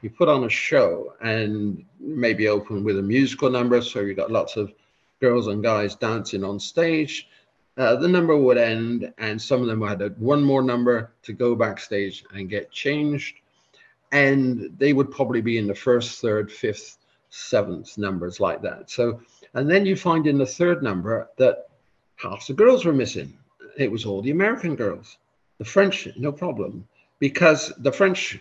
we 0.03 0.09
put 0.09 0.28
on 0.28 0.44
a 0.44 0.49
show 0.49 1.14
and 1.20 1.84
maybe 1.99 2.49
open 2.49 2.84
with 2.84 2.99
a 2.99 3.03
musical 3.03 3.51
number. 3.51 3.80
So 3.82 4.01
you 4.01 4.14
got 4.14 4.30
lots 4.30 4.57
of 4.57 4.72
girls 5.20 5.47
and 5.47 5.62
guys 5.62 5.94
dancing 5.97 6.44
on 6.44 6.61
stage. 6.61 7.28
Uh, 7.76 7.97
the 7.97 8.09
number 8.09 8.36
would 8.36 8.57
end, 8.57 9.12
and 9.18 9.40
some 9.40 9.61
of 9.61 9.66
them 9.66 9.86
had 9.86 10.18
one 10.18 10.42
more 10.42 10.62
number 10.62 11.12
to 11.22 11.32
go 11.32 11.55
backstage 11.55 12.24
and 12.32 12.49
get 12.49 12.70
changed. 12.70 13.36
And 14.12 14.74
they 14.78 14.92
would 14.92 15.11
probably 15.11 15.42
be 15.42 15.59
in 15.59 15.66
the 15.66 15.74
first, 15.74 16.20
third, 16.20 16.51
fifth, 16.51 16.99
seventh 17.28 17.99
numbers 17.99 18.40
like 18.40 18.62
that. 18.62 18.90
So, 18.90 19.20
and 19.53 19.68
then 19.70 19.84
you 19.84 19.97
find 19.97 20.26
in 20.26 20.38
the 20.38 20.47
third 20.47 20.82
number 20.82 21.28
that 21.36 21.68
half 22.16 22.47
the 22.47 22.55
girls 22.55 22.84
were 22.84 22.94
missing. 22.94 23.36
It 23.76 23.90
was 23.90 24.07
all 24.07 24.22
the 24.22 24.30
American 24.30 24.74
girls. 24.74 25.18
The 25.59 25.64
French, 25.64 26.09
no 26.16 26.32
problem, 26.32 26.86
because 27.18 27.72
the 27.78 27.92
French 27.92 28.38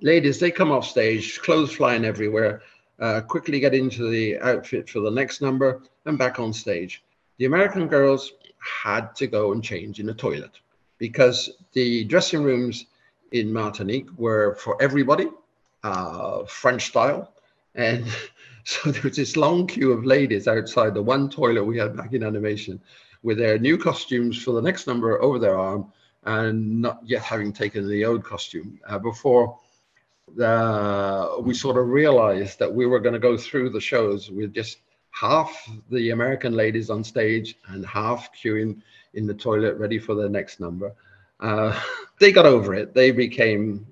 ladies 0.00 0.38
they 0.38 0.50
come 0.50 0.70
off 0.70 0.86
stage, 0.86 1.40
clothes 1.40 1.72
flying 1.72 2.04
everywhere, 2.04 2.62
uh, 2.98 3.20
quickly 3.20 3.60
get 3.60 3.74
into 3.74 4.10
the 4.10 4.38
outfit 4.40 4.88
for 4.88 5.00
the 5.00 5.10
next 5.10 5.40
number, 5.40 5.82
and 6.04 6.18
back 6.18 6.38
on 6.38 6.52
stage. 6.52 7.02
The 7.38 7.44
American 7.44 7.88
girls 7.88 8.32
had 8.58 9.14
to 9.16 9.26
go 9.26 9.52
and 9.52 9.62
change 9.62 10.00
in 10.00 10.06
the 10.06 10.14
toilet 10.14 10.52
because 10.98 11.50
the 11.72 12.04
dressing 12.04 12.42
rooms 12.42 12.86
in 13.32 13.52
Martinique 13.52 14.08
were 14.16 14.54
for 14.56 14.80
everybody, 14.80 15.28
uh, 15.82 16.44
French 16.44 16.86
style, 16.86 17.32
and 17.74 18.06
so 18.64 18.90
there 18.90 19.02
was 19.02 19.16
this 19.16 19.36
long 19.36 19.66
queue 19.66 19.92
of 19.92 20.04
ladies 20.04 20.48
outside 20.48 20.94
the 20.94 21.02
one 21.02 21.28
toilet 21.28 21.64
we 21.64 21.78
had 21.78 21.96
back 21.96 22.12
in 22.12 22.22
animation 22.22 22.80
with 23.22 23.38
their 23.38 23.58
new 23.58 23.76
costumes 23.76 24.42
for 24.42 24.52
the 24.52 24.62
next 24.62 24.86
number 24.86 25.20
over 25.22 25.38
their 25.38 25.58
arm 25.58 25.92
and 26.24 26.80
not 26.80 27.00
yet 27.04 27.22
having 27.22 27.52
taken 27.52 27.88
the 27.88 28.04
old 28.04 28.24
costume 28.24 28.78
uh, 28.88 28.98
before 28.98 29.58
uh, 30.40 31.36
we 31.40 31.54
sort 31.54 31.76
of 31.76 31.88
realized 31.88 32.58
that 32.58 32.72
we 32.72 32.86
were 32.86 33.00
going 33.00 33.12
to 33.12 33.18
go 33.18 33.36
through 33.36 33.70
the 33.70 33.80
shows 33.80 34.30
with 34.30 34.52
just 34.52 34.78
half 35.10 35.68
the 35.90 36.10
American 36.10 36.52
ladies 36.52 36.90
on 36.90 37.02
stage 37.02 37.56
and 37.68 37.86
half 37.86 38.30
queuing 38.34 38.82
in 39.14 39.26
the 39.26 39.34
toilet 39.34 39.76
ready 39.78 39.98
for 39.98 40.14
the 40.14 40.28
next 40.28 40.60
number. 40.60 40.92
Uh, 41.40 41.78
they 42.20 42.32
got 42.32 42.46
over 42.46 42.74
it. 42.74 42.94
They 42.94 43.10
became, 43.10 43.86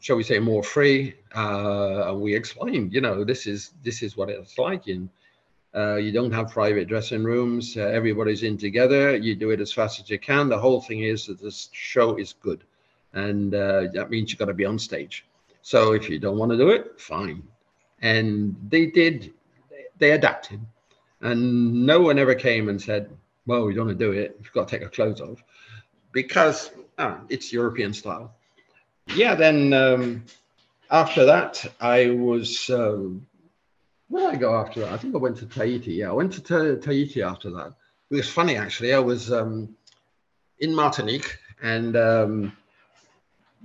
shall 0.00 0.16
we 0.16 0.22
say, 0.22 0.38
more 0.38 0.62
free. 0.62 1.14
Uh, 1.34 2.14
we 2.16 2.34
explained, 2.34 2.92
you 2.92 3.00
know, 3.00 3.24
this 3.24 3.46
is 3.46 3.72
this 3.84 4.02
is 4.02 4.16
what 4.16 4.30
it's 4.30 4.58
like 4.58 4.88
in 4.88 5.10
uh, 5.74 5.96
you 5.96 6.10
don't 6.10 6.32
have 6.32 6.50
private 6.50 6.88
dressing 6.88 7.22
rooms. 7.22 7.76
Uh, 7.76 7.82
everybody's 7.82 8.42
in 8.42 8.58
together. 8.58 9.16
You 9.16 9.36
do 9.36 9.50
it 9.50 9.60
as 9.60 9.72
fast 9.72 10.00
as 10.00 10.10
you 10.10 10.18
can. 10.18 10.48
The 10.48 10.58
whole 10.58 10.80
thing 10.80 11.04
is 11.04 11.26
that 11.26 11.40
this 11.40 11.68
show 11.72 12.16
is 12.16 12.32
good, 12.32 12.64
and 13.12 13.54
uh, 13.54 13.86
that 13.92 14.10
means 14.10 14.30
you've 14.30 14.38
got 14.38 14.46
to 14.46 14.54
be 14.54 14.64
on 14.64 14.78
stage. 14.78 15.24
So 15.62 15.92
if 15.92 16.08
you 16.08 16.18
don't 16.18 16.38
want 16.38 16.52
to 16.52 16.58
do 16.58 16.70
it, 16.70 17.00
fine. 17.00 17.42
And 18.00 18.56
they 18.68 18.86
did. 18.86 19.32
They 19.98 20.12
adapted, 20.12 20.60
and 21.20 21.84
no 21.84 22.00
one 22.00 22.18
ever 22.18 22.34
came 22.34 22.70
and 22.70 22.80
said, 22.80 23.10
"Well, 23.46 23.66
we 23.66 23.74
don't 23.74 23.86
want 23.86 23.98
to 23.98 24.04
do 24.04 24.12
it. 24.12 24.38
You've 24.42 24.52
got 24.52 24.68
to 24.68 24.76
take 24.76 24.82
our 24.82 24.90
clothes 24.90 25.20
off," 25.20 25.42
because 26.12 26.70
ah, 26.98 27.20
it's 27.28 27.52
European 27.52 27.92
style. 27.92 28.34
Yeah. 29.14 29.34
Then 29.34 29.72
um, 29.74 30.24
after 30.90 31.24
that, 31.26 31.64
I 31.80 32.10
was. 32.10 32.70
Um, 32.70 33.26
where 34.08 34.26
did 34.26 34.36
I 34.36 34.40
go 34.40 34.56
after 34.56 34.80
that? 34.80 34.92
I 34.92 34.96
think 34.96 35.14
I 35.14 35.18
went 35.18 35.36
to 35.36 35.46
Tahiti. 35.46 35.92
Yeah, 35.92 36.10
I 36.10 36.12
went 36.12 36.32
to 36.32 36.40
Ta- 36.42 36.80
Tahiti 36.82 37.22
after 37.22 37.50
that. 37.50 37.74
It 38.10 38.16
was 38.16 38.28
funny 38.28 38.56
actually. 38.56 38.92
I 38.92 38.98
was 38.98 39.30
um, 39.30 39.76
in 40.58 40.74
Martinique, 40.74 41.36
and 41.62 41.96
um, 41.96 42.56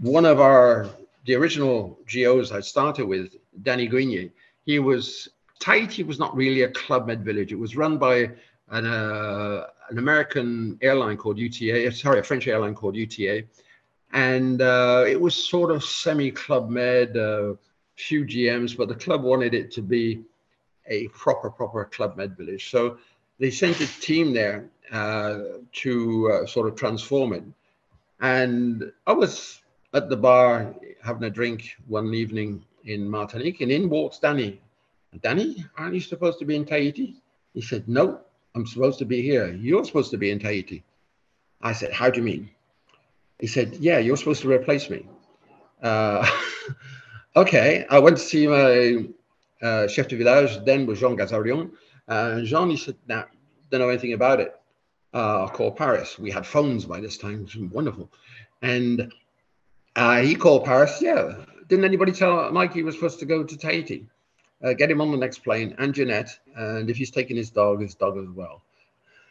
one 0.01 0.25
of 0.25 0.39
our 0.39 0.89
the 1.25 1.35
original 1.35 1.99
GOs 2.11 2.51
I 2.51 2.61
started 2.61 3.05
with, 3.05 3.35
Danny 3.63 3.87
Grenier, 3.87 4.29
he 4.65 4.79
was 4.79 5.29
Tahiti 5.59 6.03
was 6.03 6.19
not 6.19 6.35
really 6.35 6.63
a 6.63 6.69
Club 6.69 7.07
Med 7.07 7.23
village. 7.23 7.51
It 7.51 7.59
was 7.59 7.75
run 7.75 7.97
by 7.97 8.29
an, 8.69 8.85
uh, 8.85 9.67
an 9.89 9.97
American 9.97 10.77
airline 10.81 11.17
called 11.17 11.37
UTA, 11.37 11.91
sorry, 11.91 12.19
a 12.19 12.23
French 12.23 12.47
airline 12.47 12.75
called 12.75 12.95
UTA. 12.95 13.43
And 14.13 14.61
uh, 14.61 15.05
it 15.07 15.19
was 15.19 15.35
sort 15.35 15.71
of 15.71 15.83
semi 15.83 16.31
Club 16.31 16.69
Med, 16.69 17.17
uh, 17.17 17.53
few 17.95 18.25
GMs, 18.25 18.75
but 18.75 18.89
the 18.89 18.95
club 18.95 19.23
wanted 19.23 19.53
it 19.53 19.71
to 19.71 19.81
be 19.81 20.21
a 20.87 21.07
proper, 21.09 21.49
proper 21.49 21.85
Club 21.85 22.17
Med 22.17 22.37
village. 22.37 22.69
So 22.69 22.97
they 23.39 23.49
sent 23.49 23.79
a 23.79 23.87
team 23.99 24.33
there 24.33 24.69
uh, 24.91 25.39
to 25.71 26.31
uh, 26.31 26.45
sort 26.45 26.67
of 26.67 26.75
transform 26.75 27.33
it. 27.33 27.43
And 28.21 28.91
I 29.07 29.13
was 29.13 29.61
at 29.95 30.09
the 30.09 30.17
bar 30.17 30.75
having 31.01 31.23
a 31.23 31.29
drink 31.29 31.77
one 31.87 32.13
evening 32.13 32.63
in 32.83 33.09
Martinique, 33.09 33.61
and 33.61 33.71
in 33.71 33.89
walks 33.89 34.19
Danny. 34.19 34.61
Danny, 35.21 35.65
aren't 35.77 35.95
you 35.95 36.01
supposed 36.01 36.37
to 36.39 36.45
be 36.45 36.57
in 36.57 36.65
Tahiti? 36.65 37.15
He 37.53 37.61
said, 37.61 37.87
No, 37.87 38.19
I'm 38.53 38.67
supposed 38.67 38.99
to 38.99 39.05
be 39.05 39.21
here. 39.21 39.53
You're 39.53 39.85
supposed 39.85 40.11
to 40.11 40.17
be 40.17 40.29
in 40.29 40.39
Tahiti. 40.39 40.83
I 41.61 41.71
said, 41.71 41.93
How 41.93 42.09
do 42.09 42.19
you 42.19 42.25
mean? 42.25 42.49
He 43.39 43.47
said, 43.47 43.75
Yeah, 43.77 43.99
you're 43.99 44.17
supposed 44.17 44.41
to 44.41 44.51
replace 44.51 44.89
me. 44.89 45.07
Uh, 45.81 46.29
okay, 47.37 47.85
I 47.89 47.97
went 47.99 48.17
to 48.17 48.23
see 48.23 48.45
my 48.47 49.05
uh, 49.61 49.87
chef 49.87 50.09
de 50.09 50.17
village 50.17 50.63
then 50.65 50.85
was 50.85 50.99
Jean 50.99 51.17
Gazarion. 51.17 51.71
Uh, 52.07 52.41
Jean, 52.41 52.69
he 52.69 52.77
said, 52.77 52.95
nah, 53.07 53.23
don't 53.71 53.79
know 53.79 53.89
anything 53.89 54.13
about 54.13 54.41
it. 54.41 54.53
Uh, 55.13 55.43
I'll 55.43 55.49
call 55.49 55.71
Paris. 55.71 56.19
We 56.19 56.29
had 56.29 56.45
phones 56.45 56.85
by 56.85 56.99
this 56.99 57.17
time, 57.17 57.43
which 57.43 57.55
was 57.55 57.71
wonderful. 57.71 58.11
And 58.61 59.11
uh, 59.95 60.21
he 60.21 60.35
called 60.35 60.65
Paris. 60.65 61.01
Yeah. 61.01 61.35
Didn't 61.67 61.85
anybody 61.85 62.11
tell 62.11 62.51
Mike 62.51 62.73
he 62.73 62.83
was 62.83 62.95
supposed 62.95 63.19
to 63.19 63.25
go 63.25 63.43
to 63.43 63.57
Tahiti? 63.57 64.07
Uh, 64.63 64.73
get 64.73 64.89
him 64.89 65.01
on 65.01 65.11
the 65.11 65.17
next 65.17 65.39
plane 65.39 65.75
and 65.77 65.93
Jeanette. 65.93 66.37
And 66.55 66.89
if 66.89 66.97
he's 66.97 67.11
taking 67.11 67.37
his 67.37 67.49
dog, 67.49 67.81
his 67.81 67.95
dog 67.95 68.17
as 68.17 68.29
well. 68.29 68.61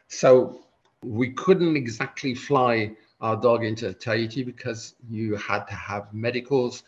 So 0.08 0.60
we 1.02 1.30
couldn't 1.30 1.76
exactly 1.76 2.34
fly 2.34 2.92
our 3.20 3.36
dog 3.36 3.64
into 3.64 3.92
Tahiti 3.94 4.42
because 4.42 4.94
you 5.10 5.36
had 5.36 5.64
to 5.66 5.74
have 5.74 6.12
medicals 6.12 6.82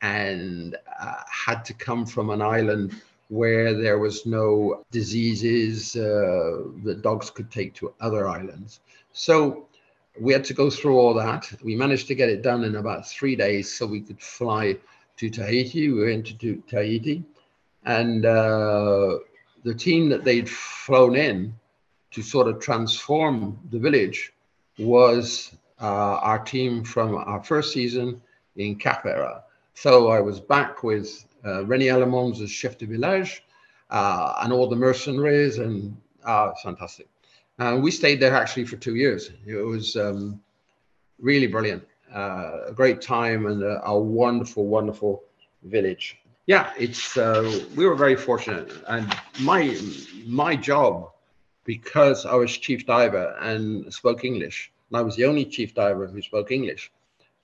and 0.00 0.76
uh, 1.00 1.14
had 1.30 1.64
to 1.66 1.74
come 1.74 2.06
from 2.06 2.30
an 2.30 2.42
island 2.42 2.94
where 3.28 3.72
there 3.72 3.98
was 3.98 4.26
no 4.26 4.84
diseases 4.90 5.96
uh, 5.96 6.64
that 6.84 7.00
dogs 7.02 7.30
could 7.30 7.50
take 7.50 7.74
to 7.74 7.92
other 8.00 8.28
islands. 8.28 8.80
So 9.12 9.68
we 10.20 10.32
had 10.32 10.44
to 10.44 10.54
go 10.54 10.70
through 10.70 10.98
all 10.98 11.14
that. 11.14 11.50
We 11.62 11.74
managed 11.74 12.06
to 12.08 12.14
get 12.14 12.28
it 12.28 12.42
done 12.42 12.64
in 12.64 12.76
about 12.76 13.08
three 13.08 13.36
days 13.36 13.72
so 13.72 13.86
we 13.86 14.00
could 14.00 14.20
fly 14.20 14.76
to 15.16 15.30
Tahiti. 15.30 15.90
We 15.90 16.04
went 16.04 16.38
to 16.40 16.62
Tahiti, 16.68 17.24
and 17.84 18.26
uh, 18.26 19.18
the 19.64 19.74
team 19.74 20.08
that 20.10 20.24
they'd 20.24 20.48
flown 20.48 21.16
in 21.16 21.54
to 22.10 22.22
sort 22.22 22.48
of 22.48 22.60
transform 22.60 23.58
the 23.70 23.78
village 23.78 24.32
was 24.78 25.52
uh, 25.80 26.18
our 26.20 26.38
team 26.38 26.84
from 26.84 27.16
our 27.16 27.42
first 27.42 27.72
season 27.72 28.20
in 28.56 28.76
Caprera. 28.76 29.44
So 29.74 30.08
I 30.08 30.20
was 30.20 30.40
back 30.40 30.82
with 30.82 31.24
uh, 31.44 31.64
René 31.64 31.86
Alemans 31.86 32.40
as 32.42 32.50
chef 32.50 32.76
de 32.78 32.86
village 32.86 33.42
uh, 33.90 34.34
and 34.42 34.52
all 34.52 34.68
the 34.68 34.76
mercenaries, 34.76 35.58
and 35.58 35.96
uh, 36.24 36.52
fantastic. 36.62 37.08
And 37.62 37.82
we 37.82 37.92
stayed 37.92 38.18
there 38.18 38.34
actually 38.34 38.64
for 38.64 38.76
two 38.76 38.96
years. 38.96 39.30
It 39.46 39.54
was 39.54 39.96
um, 39.96 40.40
really 41.20 41.46
brilliant, 41.46 41.84
uh, 42.12 42.66
a 42.68 42.72
great 42.72 43.00
time, 43.00 43.46
and 43.46 43.62
a, 43.62 43.80
a, 43.86 43.96
wonderful, 43.98 44.66
wonderful 44.66 45.22
village. 45.62 46.18
Yeah, 46.46 46.72
it's 46.76 47.16
uh, 47.16 47.62
we 47.76 47.86
were 47.86 47.94
very 47.94 48.16
fortunate, 48.16 48.72
and 48.88 49.06
my 49.40 49.78
my 50.26 50.56
job 50.56 51.10
because 51.64 52.26
I 52.26 52.34
was 52.34 52.50
chief 52.58 52.84
diver 52.84 53.36
and 53.40 53.94
spoke 53.94 54.24
English, 54.24 54.72
and 54.90 54.98
I 54.98 55.02
was 55.02 55.14
the 55.14 55.26
only 55.26 55.44
chief 55.44 55.72
diver 55.72 56.08
who 56.08 56.20
spoke 56.20 56.50
English. 56.50 56.90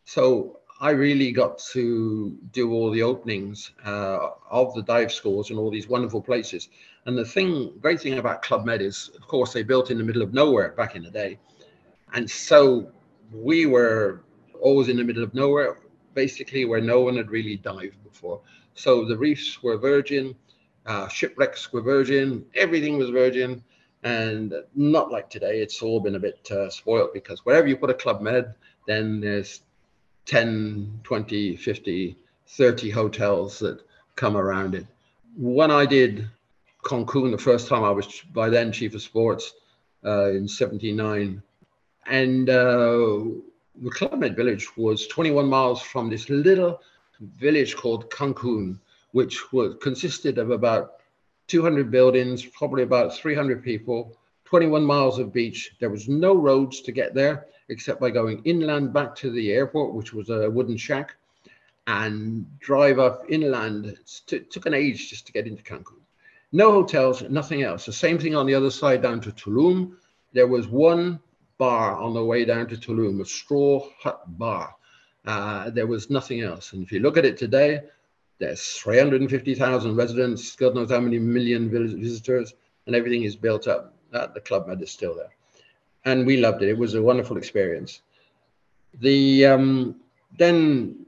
So 0.05 0.59
I 0.81 0.91
really 0.91 1.33
got 1.33 1.59
to 1.73 2.39
do 2.53 2.73
all 2.73 2.91
the 2.93 3.03
openings 3.03 3.73
uh, 3.85 4.31
of 4.49 4.75
the 4.75 4.83
dive 4.83 5.11
schools 5.11 5.51
in 5.51 5.59
all 5.59 5.71
these 5.71 5.89
wonderful 5.89 6.23
places. 6.23 6.69
And 7.07 7.19
the 7.19 7.25
thing, 7.25 7.73
great 7.81 8.01
thing 8.01 8.19
about 8.19 8.43
Club 8.43 8.65
Med 8.65 8.81
is, 8.81 9.11
of 9.17 9.27
course, 9.27 9.53
they 9.53 9.65
built 9.65 9.91
in 9.91 9.99
the 9.99 10.05
middle 10.05 10.23
of 10.23 10.33
nowhere 10.33 10.73
back 10.77 10.95
in 10.95 11.03
the 11.03 11.11
day, 11.11 11.39
and 12.15 12.31
so 12.31 12.91
we 13.33 13.67
were 13.67 14.23
always 14.61 14.89
in 14.89 14.97
the 14.97 15.05
middle 15.05 15.25
of 15.25 15.35
nowhere, 15.35 15.79
basically 16.15 16.65
where 16.65 16.81
no 16.81 17.01
one 17.01 17.17
had 17.17 17.31
really 17.31 17.57
dived 17.57 18.03
before. 18.05 18.41
So 18.75 19.05
the 19.05 19.17
reefs 19.17 19.63
were 19.63 19.79
virgin, 19.79 20.37
uh, 20.87 21.09
shipwrecks 21.09 21.73
were 21.73 21.83
virgin, 21.83 22.45
everything 22.55 22.99
was 22.99 23.11
virgin, 23.11 23.65
and 24.05 24.55
not 24.75 25.11
like 25.11 25.29
today. 25.29 25.61
It's 25.61 25.83
all 25.83 26.01
been 26.01 26.15
a 26.15 26.21
bit 26.21 26.49
uh, 26.51 26.71
spoiled 26.71 27.11
because 27.13 27.45
wherever 27.45 27.67
you 27.67 27.77
put 27.77 27.91
a 27.91 27.95
Club 27.95 28.21
Med, 28.21 28.55
then 28.87 29.21
there's 29.21 29.63
10, 30.29 31.01
20, 31.05 31.57
50, 31.57 32.17
30 32.47 32.91
hotels 32.91 33.59
that 33.61 33.81
come 34.15 34.37
around 34.37 34.75
it. 34.75 34.87
When 35.37 35.71
I 35.71 35.87
did 35.87 36.29
Cancun 36.85 37.31
the 37.31 37.39
first 37.39 37.67
time, 37.67 37.83
I 37.83 37.91
was 37.91 38.23
by 38.35 38.51
then 38.51 38.71
chief 38.71 38.95
of 38.95 39.01
sports 39.01 39.55
uh, 40.05 40.31
in 40.31 40.47
79. 40.47 41.43
And 42.07 42.51
uh, 42.51 43.25
the 43.81 43.91
Club 43.91 44.19
Med 44.19 44.37
Village 44.37 44.77
was 44.77 45.07
21 45.07 45.47
miles 45.47 45.81
from 45.81 46.11
this 46.11 46.29
little 46.29 46.83
village 47.39 47.75
called 47.75 48.11
Cancun, 48.11 48.79
which 49.13 49.51
was, 49.51 49.77
consisted 49.81 50.37
of 50.37 50.51
about 50.51 50.97
200 51.47 51.91
buildings, 51.91 52.45
probably 52.45 52.83
about 52.83 53.17
300 53.17 53.65
people, 53.65 54.15
21 54.45 54.85
miles 54.85 55.19
of 55.19 55.33
beach. 55.33 55.71
There 55.81 55.91
was 55.91 56.07
no 56.07 56.35
roads 56.35 56.83
to 56.83 56.93
get 56.93 57.15
there 57.15 57.47
except 57.69 58.01
by 58.01 58.11
going 58.11 58.43
inland 58.45 58.93
back 58.93 59.15
to 59.17 59.31
the 59.31 59.53
airport, 59.53 59.95
which 59.95 60.13
was 60.13 60.31
a 60.31 60.51
wooden 60.51 60.77
shack, 60.77 61.17
and 61.87 62.47
drive 62.61 62.99
up 62.99 63.25
inland. 63.29 63.97
It 64.31 64.51
took 64.51 64.67
an 64.67 64.75
age 64.75 65.11
just 65.11 65.27
to 65.27 65.33
get 65.33 65.47
into 65.47 65.63
Cancun. 65.63 66.01
No 66.53 66.73
hotels, 66.73 67.23
nothing 67.23 67.63
else. 67.63 67.85
The 67.85 67.93
same 67.93 68.19
thing 68.19 68.35
on 68.35 68.47
the 68.47 68.55
other 68.55 68.71
side 68.71 69.03
down 69.03 69.21
to 69.23 69.33
Tulum. 69.33 69.97
There 70.33 70.47
was 70.47 70.67
one 70.67 71.21
bar 71.59 71.97
on 71.97 72.15
the 72.15 72.25
way 72.25 72.45
down 72.45 72.69
to 72.69 72.77
Tulum, 72.77 73.21
a 73.21 73.25
straw 73.25 73.87
hut 73.99 74.23
bar. 74.39 74.75
Uh, 75.27 75.71
there 75.71 75.87
was 75.87 76.09
nothing 76.09 76.41
else. 76.41 76.73
And 76.73 76.83
if 76.83 76.93
you 76.93 77.01
look 77.01 77.17
at 77.19 77.27
it 77.27 77.37
today, 77.37 77.83
there's 78.39 78.63
350,000 78.63 79.97
residents, 79.97 80.55
God 80.57 80.75
knows 80.75 80.91
how 80.91 81.01
many 81.01 81.19
million 81.19 81.69
visitors, 81.71 82.55
and 82.87 82.95
everything 82.95 83.25
is 83.25 83.35
built 83.37 83.67
up. 83.67 83.95
Uh, 84.13 84.29
the 84.29 84.41
Club 84.41 84.69
Med 84.69 84.81
is 84.81 84.91
still 84.91 85.15
there 85.15 85.35
and 86.05 86.27
we 86.27 86.39
loved 86.39 86.63
it. 86.63 86.69
It 86.69 86.79
was 86.79 86.95
a 86.95 87.03
wonderful 87.03 87.37
experience. 87.37 88.03
The 89.01 89.47
um, 89.47 89.97
then 90.39 91.07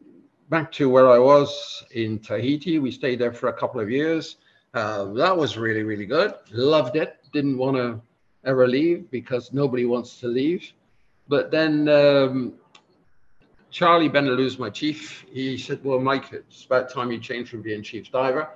back 0.49 0.73
to 0.73 0.89
where 0.89 1.09
I 1.09 1.19
was 1.19 1.85
in 1.93 2.19
Tahiti. 2.19 2.79
We 2.79 2.91
stayed 2.91 3.19
there 3.19 3.33
for 3.33 3.49
a 3.49 3.53
couple 3.53 3.81
of 3.81 3.91
years. 3.91 4.37
Uh, 4.75 5.05
that 5.15 5.37
was 5.37 5.57
really 5.57 5.83
really 5.83 6.07
good. 6.07 6.35
Loved 6.51 6.97
it. 6.97 7.17
Didn't 7.33 7.57
want 7.57 7.77
to 7.77 8.01
ever 8.45 8.67
leave 8.67 9.11
because 9.11 9.53
nobody 9.53 9.85
wants 9.85 10.19
to 10.21 10.29
leave. 10.29 10.73
But 11.29 11.51
then 11.51 11.89
um, 11.89 12.55
Charlie 13.71 14.09
Benelux, 14.09 14.59
my 14.59 14.71
chief, 14.71 15.25
he 15.31 15.57
said, 15.57 15.83
"Well, 15.85 16.01
Mike, 16.01 16.33
it's 16.33 16.65
about 16.65 16.91
time 16.91 17.13
you 17.13 17.19
change 17.19 17.51
from 17.51 17.63
being 17.63 17.83
chief 17.83 18.11
diver." 18.11 18.49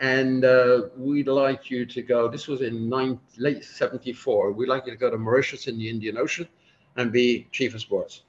And 0.00 0.44
uh, 0.44 0.82
we'd 0.96 1.28
like 1.28 1.70
you 1.70 1.84
to 1.86 2.02
go. 2.02 2.28
This 2.28 2.46
was 2.46 2.60
in 2.60 2.88
nine, 2.88 3.18
late 3.36 3.64
74. 3.64 4.52
We'd 4.52 4.68
like 4.68 4.86
you 4.86 4.92
to 4.92 4.98
go 4.98 5.10
to 5.10 5.18
Mauritius 5.18 5.66
in 5.66 5.78
the 5.78 5.88
Indian 5.88 6.16
Ocean 6.16 6.48
and 6.96 7.12
be 7.12 7.48
chief 7.52 7.74
of 7.74 7.80
sports. 7.80 8.22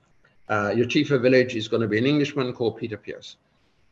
Uh, 0.48 0.74
your 0.76 0.88
chief 0.88 1.12
of 1.12 1.22
village 1.22 1.56
is 1.56 1.68
going 1.68 1.82
to 1.82 1.88
be 1.88 2.00
an 2.00 2.06
Englishman 2.06 2.54
called 2.54 2.78
Peter 2.78 2.98
Pierce. 2.98 3.38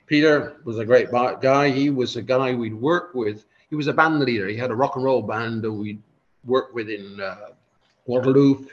Peter 0.07 0.57
was 0.63 0.79
a 0.79 0.85
great 0.85 1.11
guy. 1.11 1.69
He 1.69 1.89
was 1.89 2.15
a 2.15 2.21
guy 2.21 2.53
we'd 2.55 2.73
work 2.73 3.13
with. 3.13 3.45
He 3.69 3.75
was 3.75 3.87
a 3.87 3.93
band 3.93 4.19
leader. 4.21 4.47
He 4.47 4.55
had 4.55 4.71
a 4.71 4.75
rock 4.75 4.95
and 4.95 5.03
roll 5.03 5.21
band 5.21 5.61
that 5.63 5.71
we'd 5.71 6.01
work 6.45 6.73
with 6.73 6.89
in 6.89 7.19
uh. 7.19 7.35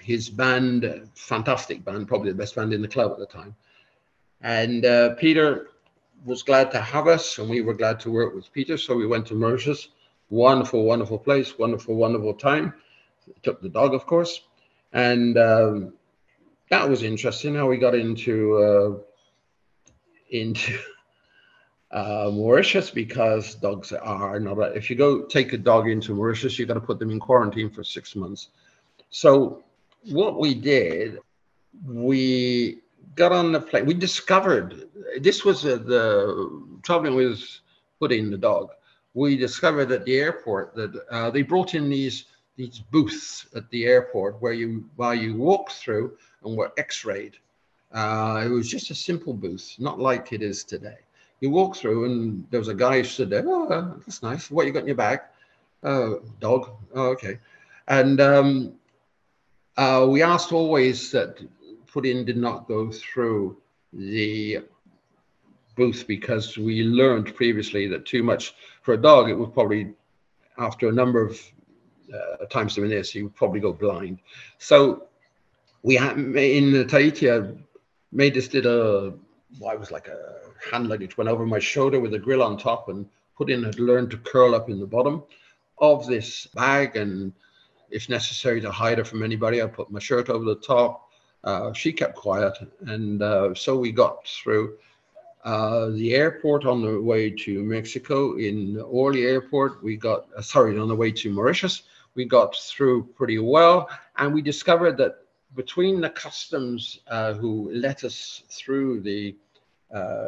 His 0.00 0.30
band, 0.30 1.10
fantastic 1.16 1.84
band, 1.84 2.06
probably 2.06 2.30
the 2.30 2.38
best 2.38 2.54
band 2.54 2.72
in 2.72 2.80
the 2.80 2.86
club 2.86 3.10
at 3.10 3.18
the 3.18 3.26
time. 3.26 3.56
And 4.42 4.84
uh, 4.84 5.16
Peter 5.16 5.70
was 6.24 6.42
glad 6.42 6.70
to 6.72 6.80
have 6.80 7.06
us, 7.06 7.38
and 7.38 7.48
we 7.48 7.60
were 7.60 7.74
glad 7.74 8.00
to 8.00 8.10
work 8.10 8.34
with 8.34 8.52
Peter. 8.52 8.78
So 8.78 8.96
we 8.96 9.06
went 9.06 9.26
to 9.26 9.34
Mauritius. 9.34 9.88
Wonderful, 10.30 10.84
wonderful 10.84 11.18
place. 11.18 11.58
Wonderful, 11.58 11.94
wonderful 11.94 12.34
time. 12.34 12.74
Took 13.42 13.60
the 13.60 13.68
dog, 13.68 13.94
of 13.94 14.06
course, 14.06 14.42
and 14.92 15.38
um, 15.38 15.94
that 16.70 16.88
was 16.88 17.02
interesting. 17.02 17.54
How 17.54 17.68
we 17.68 17.76
got 17.76 17.94
into 17.94 18.56
uh, 18.56 18.98
into 20.30 20.78
uh, 21.90 22.30
Mauritius 22.32 22.90
because 22.90 23.54
dogs 23.54 23.92
are 23.92 24.40
not. 24.40 24.76
If 24.76 24.90
you 24.90 24.96
go 24.96 25.22
take 25.22 25.52
a 25.52 25.58
dog 25.58 25.88
into 25.88 26.14
Mauritius, 26.14 26.58
you 26.58 26.66
got 26.66 26.74
to 26.74 26.80
put 26.80 26.98
them 26.98 27.10
in 27.10 27.20
quarantine 27.20 27.70
for 27.70 27.84
six 27.84 28.16
months. 28.16 28.48
So 29.10 29.62
what 30.10 30.38
we 30.38 30.54
did, 30.54 31.18
we 31.86 32.80
got 33.14 33.32
on 33.32 33.52
the 33.52 33.60
plane. 33.60 33.86
We 33.86 33.94
discovered 33.94 34.88
this 35.20 35.44
was 35.44 35.64
uh, 35.64 35.76
the 35.76 36.80
traveling 36.82 37.14
with 37.14 37.40
putting 38.00 38.30
the 38.30 38.38
dog. 38.38 38.70
We 39.14 39.36
discovered 39.36 39.90
at 39.92 40.04
the 40.04 40.16
airport 40.16 40.74
that 40.74 40.92
uh, 41.10 41.30
they 41.30 41.42
brought 41.42 41.74
in 41.74 41.88
these 41.88 42.26
these 42.56 42.80
booths 42.92 43.46
at 43.56 43.68
the 43.70 43.84
airport 43.86 44.40
where 44.40 44.52
you 44.52 44.84
while 44.96 45.14
you 45.14 45.34
walk 45.36 45.70
through 45.70 46.16
and 46.44 46.56
were 46.56 46.72
X-rayed. 46.76 47.36
Uh, 47.92 48.42
it 48.44 48.48
was 48.48 48.68
just 48.68 48.90
a 48.90 48.94
simple 48.94 49.32
booth, 49.32 49.76
not 49.78 50.00
like 50.00 50.32
it 50.32 50.42
is 50.42 50.64
today. 50.64 50.98
You 51.40 51.50
walk 51.50 51.76
through 51.76 52.06
and 52.06 52.46
there 52.50 52.60
was 52.60 52.68
a 52.68 52.74
guy 52.74 52.98
who 52.98 53.04
stood 53.04 53.30
there. 53.30 53.44
Oh, 53.46 53.96
that's 54.06 54.22
nice. 54.22 54.50
What 54.50 54.66
you 54.66 54.72
got 54.72 54.80
in 54.80 54.86
your 54.86 54.96
bag? 54.96 55.20
Uh, 55.82 56.14
dog. 56.40 56.70
Oh, 56.94 57.08
okay. 57.10 57.38
And 57.86 58.20
um, 58.20 58.74
uh, 59.76 60.06
we 60.08 60.22
asked 60.22 60.52
always 60.52 61.10
that 61.12 61.38
put 61.94 62.04
in 62.04 62.24
did 62.24 62.36
not 62.36 62.66
go 62.66 62.90
through 62.90 63.56
the 63.92 64.58
booth 65.76 66.04
because 66.08 66.58
we 66.58 66.82
learned 66.82 67.36
previously 67.36 67.86
that 67.86 68.04
too 68.04 68.24
much 68.24 68.52
for 68.82 68.94
a 68.94 69.00
dog, 69.00 69.30
it 69.30 69.34
would 69.34 69.54
probably, 69.54 69.94
after 70.58 70.88
a 70.88 70.92
number 70.92 71.24
of 71.24 71.40
uh, 72.12 72.46
times 72.46 72.74
doing 72.74 72.90
this, 72.90 73.12
he 73.12 73.22
would 73.22 73.36
probably 73.36 73.60
go 73.60 73.72
blind. 73.72 74.18
So 74.58 75.04
we 75.84 75.94
had 75.94 76.18
in 76.18 76.86
Tahiti, 76.88 77.30
I 77.30 77.52
made 78.10 78.34
this 78.34 78.52
little, 78.52 79.16
well, 79.60 79.78
was 79.78 79.92
like 79.92 80.08
a 80.08 80.18
hand 80.68 80.88
luggage, 80.88 81.16
went 81.16 81.30
over 81.30 81.46
my 81.46 81.60
shoulder 81.60 82.00
with 82.00 82.14
a 82.14 82.18
grill 82.18 82.42
on 82.42 82.58
top 82.58 82.88
and 82.88 83.06
put 83.38 83.50
in, 83.50 83.62
had 83.62 83.78
learned 83.78 84.10
to 84.10 84.18
curl 84.18 84.56
up 84.56 84.68
in 84.68 84.80
the 84.80 84.86
bottom 84.86 85.22
of 85.78 86.08
this 86.08 86.48
bag. 86.54 86.96
And 86.96 87.32
if 87.88 88.08
necessary 88.08 88.60
to 88.62 88.72
hide 88.72 88.98
it 88.98 89.06
from 89.06 89.22
anybody, 89.22 89.62
I 89.62 89.66
put 89.66 89.92
my 89.92 90.00
shirt 90.00 90.28
over 90.28 90.44
the 90.44 90.56
top 90.56 91.03
uh, 91.44 91.72
she 91.72 91.92
kept 91.92 92.16
quiet, 92.16 92.56
and 92.86 93.22
uh, 93.22 93.54
so 93.54 93.76
we 93.76 93.92
got 93.92 94.26
through. 94.26 94.76
Uh, 95.44 95.90
the 95.90 96.14
airport 96.14 96.64
on 96.64 96.80
the 96.80 96.98
way 97.00 97.28
to 97.28 97.62
Mexico 97.62 98.36
in 98.38 98.80
Orly 98.80 99.26
Airport, 99.26 99.82
we 99.82 99.94
got 99.94 100.26
uh, 100.36 100.40
sorry 100.40 100.78
on 100.78 100.88
the 100.88 100.96
way 100.96 101.12
to 101.12 101.30
Mauritius, 101.30 101.82
we 102.14 102.24
got 102.24 102.56
through 102.56 103.04
pretty 103.14 103.38
well, 103.38 103.88
and 104.16 104.32
we 104.32 104.40
discovered 104.40 104.96
that 104.96 105.18
between 105.54 106.00
the 106.00 106.08
customs 106.10 107.00
uh, 107.08 107.34
who 107.34 107.70
let 107.72 108.04
us 108.04 108.42
through 108.48 109.00
the 109.00 109.36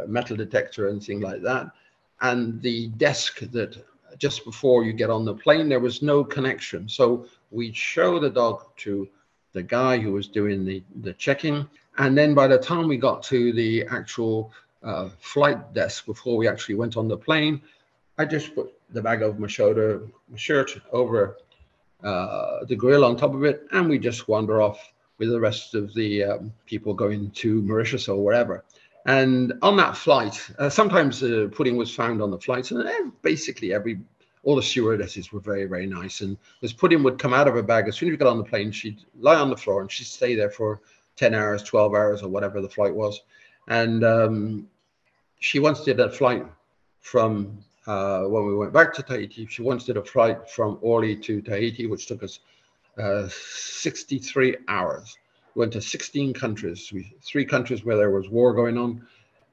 metal 0.07 0.37
detector 0.37 0.89
and 0.89 1.03
things 1.03 1.25
like 1.25 1.43
that. 1.43 1.67
And 2.21 2.63
the 2.63 2.89
desk 2.89 3.41
that 3.41 3.85
just 4.19 4.45
before 4.45 4.85
you 4.85 4.93
get 4.93 5.11
on 5.11 5.25
the 5.25 5.35
plane, 5.35 5.69
there 5.69 5.81
was 5.81 6.03
no 6.03 6.23
connection. 6.23 6.89
So 6.89 7.27
we'd 7.51 7.75
show 7.75 8.21
the 8.21 8.31
dog 8.31 8.65
to 8.79 9.09
the 9.57 9.63
guy 9.63 9.99
who 9.99 10.13
was 10.13 10.29
doing 10.29 10.67
the, 10.67 10.83
the 11.07 11.15
checking. 11.15 11.67
And 11.97 12.17
then 12.17 12.35
by 12.35 12.47
the 12.47 12.59
time 12.59 12.87
we 12.89 12.99
got 12.99 13.23
to 13.25 13.55
the 13.55 13.87
actual 13.91 14.53
uh, 14.83 15.09
flight 15.19 15.73
desk 15.73 16.05
before 16.05 16.37
we 16.37 16.47
actually 16.47 16.75
went 16.75 16.99
on 16.99 17.09
the 17.09 17.17
plane, 17.17 17.63
I 18.19 18.27
just 18.27 18.55
put 18.55 18.75
the 18.91 19.01
bag 19.01 19.23
over 19.23 19.39
my 19.41 19.47
shoulder, 19.49 20.03
my 20.31 20.37
shirt 20.37 20.71
over 20.93 21.39
uh, 22.05 22.65
the 22.69 22.77
grill 22.77 23.03
on 23.03 23.17
top 23.17 23.35
of 23.35 23.45
it, 23.45 23.67
and 23.73 23.89
we 23.89 23.99
just 23.99 24.29
wander 24.29 24.61
off 24.61 24.79
with 25.19 25.31
the 25.31 25.41
rest 25.41 25.75
of 25.75 25.95
the 25.95 26.25
um, 26.25 26.53
people 26.67 26.93
going 26.93 27.31
to 27.31 27.63
Mauritius 27.63 28.09
or 28.09 28.23
wherever. 28.23 28.63
And 29.07 29.55
on 29.63 29.77
that 29.79 29.97
flight, 29.97 30.37
uh, 30.59 30.69
sometimes 30.69 31.23
uh, 31.23 31.49
pudding 31.51 31.77
was 31.77 31.95
found 31.95 32.21
on 32.21 32.31
the 32.31 32.39
flights, 32.39 32.73
and 32.73 33.13
basically 33.23 33.73
every 33.73 34.01
all 34.47 34.55
the 34.55 34.63
stewardesses 34.63 35.33
were 35.33 35.41
very, 35.41 35.65
very 35.65 35.87
nice. 35.87 36.21
And 36.21 36.39
this 36.63 36.73
pudding 36.73 37.03
would 37.03 37.19
come 37.19 37.35
out 37.35 37.49
of 37.49 37.55
her 37.55 37.63
bag 37.63 37.89
as 37.89 37.97
soon 37.97 38.09
as 38.09 38.13
we 38.13 38.17
got 38.17 38.29
on 38.29 38.39
the 38.39 38.45
plane. 38.45 38.71
She'd 38.71 39.01
lie 39.19 39.35
on 39.35 39.51
the 39.51 39.57
floor 39.57 39.81
and 39.81 39.91
she'd 39.91 40.05
stay 40.05 40.37
there 40.37 40.51
for 40.51 40.81
10 41.17 41.35
hours, 41.35 41.65
12 41.65 41.95
hours, 41.95 42.23
or 42.23 42.29
whatever 42.29 42.63
the 42.63 42.69
flight 42.69 42.95
was. 42.95 43.23
And 43.67 44.05
um, 44.05 44.69
she 45.41 45.59
once 45.59 45.83
did 45.83 45.99
a 45.99 46.09
flight 46.09 46.47
from 47.01 47.59
uh, 47.89 48.23
when 48.23 48.47
we 48.47 48.55
went 48.55 48.73
back 48.73 48.95
to 48.95 49.03
Tahiti. 49.03 49.47
She 49.47 49.63
once 49.63 49.85
did 49.85 49.97
a 49.97 50.05
flight 50.05 50.49
from 50.49 50.79
Orly 50.81 51.17
to 51.17 51.43
Tahiti, 51.43 51.89
which 51.89 52.07
took 52.07 52.23
us 52.23 52.39
uh, 52.99 53.27
63 53.29 54.59
hours. 54.69 55.19
We 55.57 55.61
went 55.61 55.73
to 55.73 55.83
16 55.83 56.35
countries, 56.35 56.93
we, 56.93 57.17
three 57.21 57.45
countries 57.45 57.85
where 57.85 57.97
there 57.97 58.13
was 58.13 58.29
war 58.29 58.55
going 58.55 58.79
on, 58.79 59.05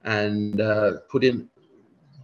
and 0.04 0.62
uh, 0.62 0.92
Pudding, 1.10 1.50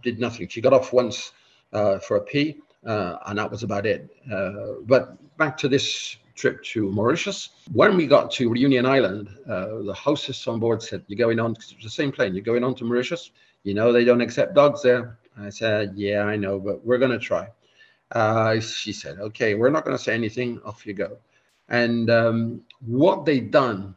did 0.04 0.20
nothing. 0.20 0.46
She 0.46 0.60
got 0.60 0.72
off 0.72 0.92
once 0.92 1.32
for 1.72 2.16
a 2.16 2.20
pee, 2.20 2.60
uh, 2.86 3.16
and 3.26 3.38
that 3.38 3.50
was 3.50 3.62
about 3.62 3.86
it. 3.86 4.10
Uh, 4.32 4.80
but 4.86 5.16
back 5.36 5.56
to 5.58 5.68
this 5.68 6.16
trip 6.40 6.62
to 6.64 6.90
Mauritius. 6.90 7.50
When 7.72 7.96
we 7.96 8.06
got 8.06 8.30
to 8.32 8.48
Reunion 8.48 8.86
Island, 8.86 9.28
uh, 9.48 9.82
the 9.82 9.92
hostess 9.92 10.48
on 10.48 10.58
board 10.58 10.82
said, 10.82 11.04
You're 11.06 11.18
going 11.18 11.38
on, 11.38 11.54
the 11.82 11.90
same 11.90 12.10
plane, 12.10 12.34
you're 12.34 12.50
going 12.52 12.64
on 12.64 12.74
to 12.76 12.84
Mauritius. 12.84 13.30
You 13.62 13.74
know, 13.74 13.92
they 13.92 14.04
don't 14.04 14.22
accept 14.22 14.54
dogs 14.54 14.82
there. 14.82 15.18
I 15.38 15.50
said, 15.50 15.92
Yeah, 15.96 16.22
I 16.22 16.36
know, 16.36 16.58
but 16.58 16.84
we're 16.84 16.98
going 16.98 17.10
to 17.10 17.18
try. 17.18 17.48
Uh, 18.12 18.58
she 18.60 18.92
said, 18.92 19.18
Okay, 19.18 19.54
we're 19.54 19.70
not 19.70 19.84
going 19.84 19.96
to 19.96 20.02
say 20.02 20.14
anything. 20.14 20.60
Off 20.64 20.86
you 20.86 20.94
go. 20.94 21.18
And 21.68 22.10
um, 22.10 22.62
what 22.80 23.24
they'd 23.26 23.50
done 23.50 23.94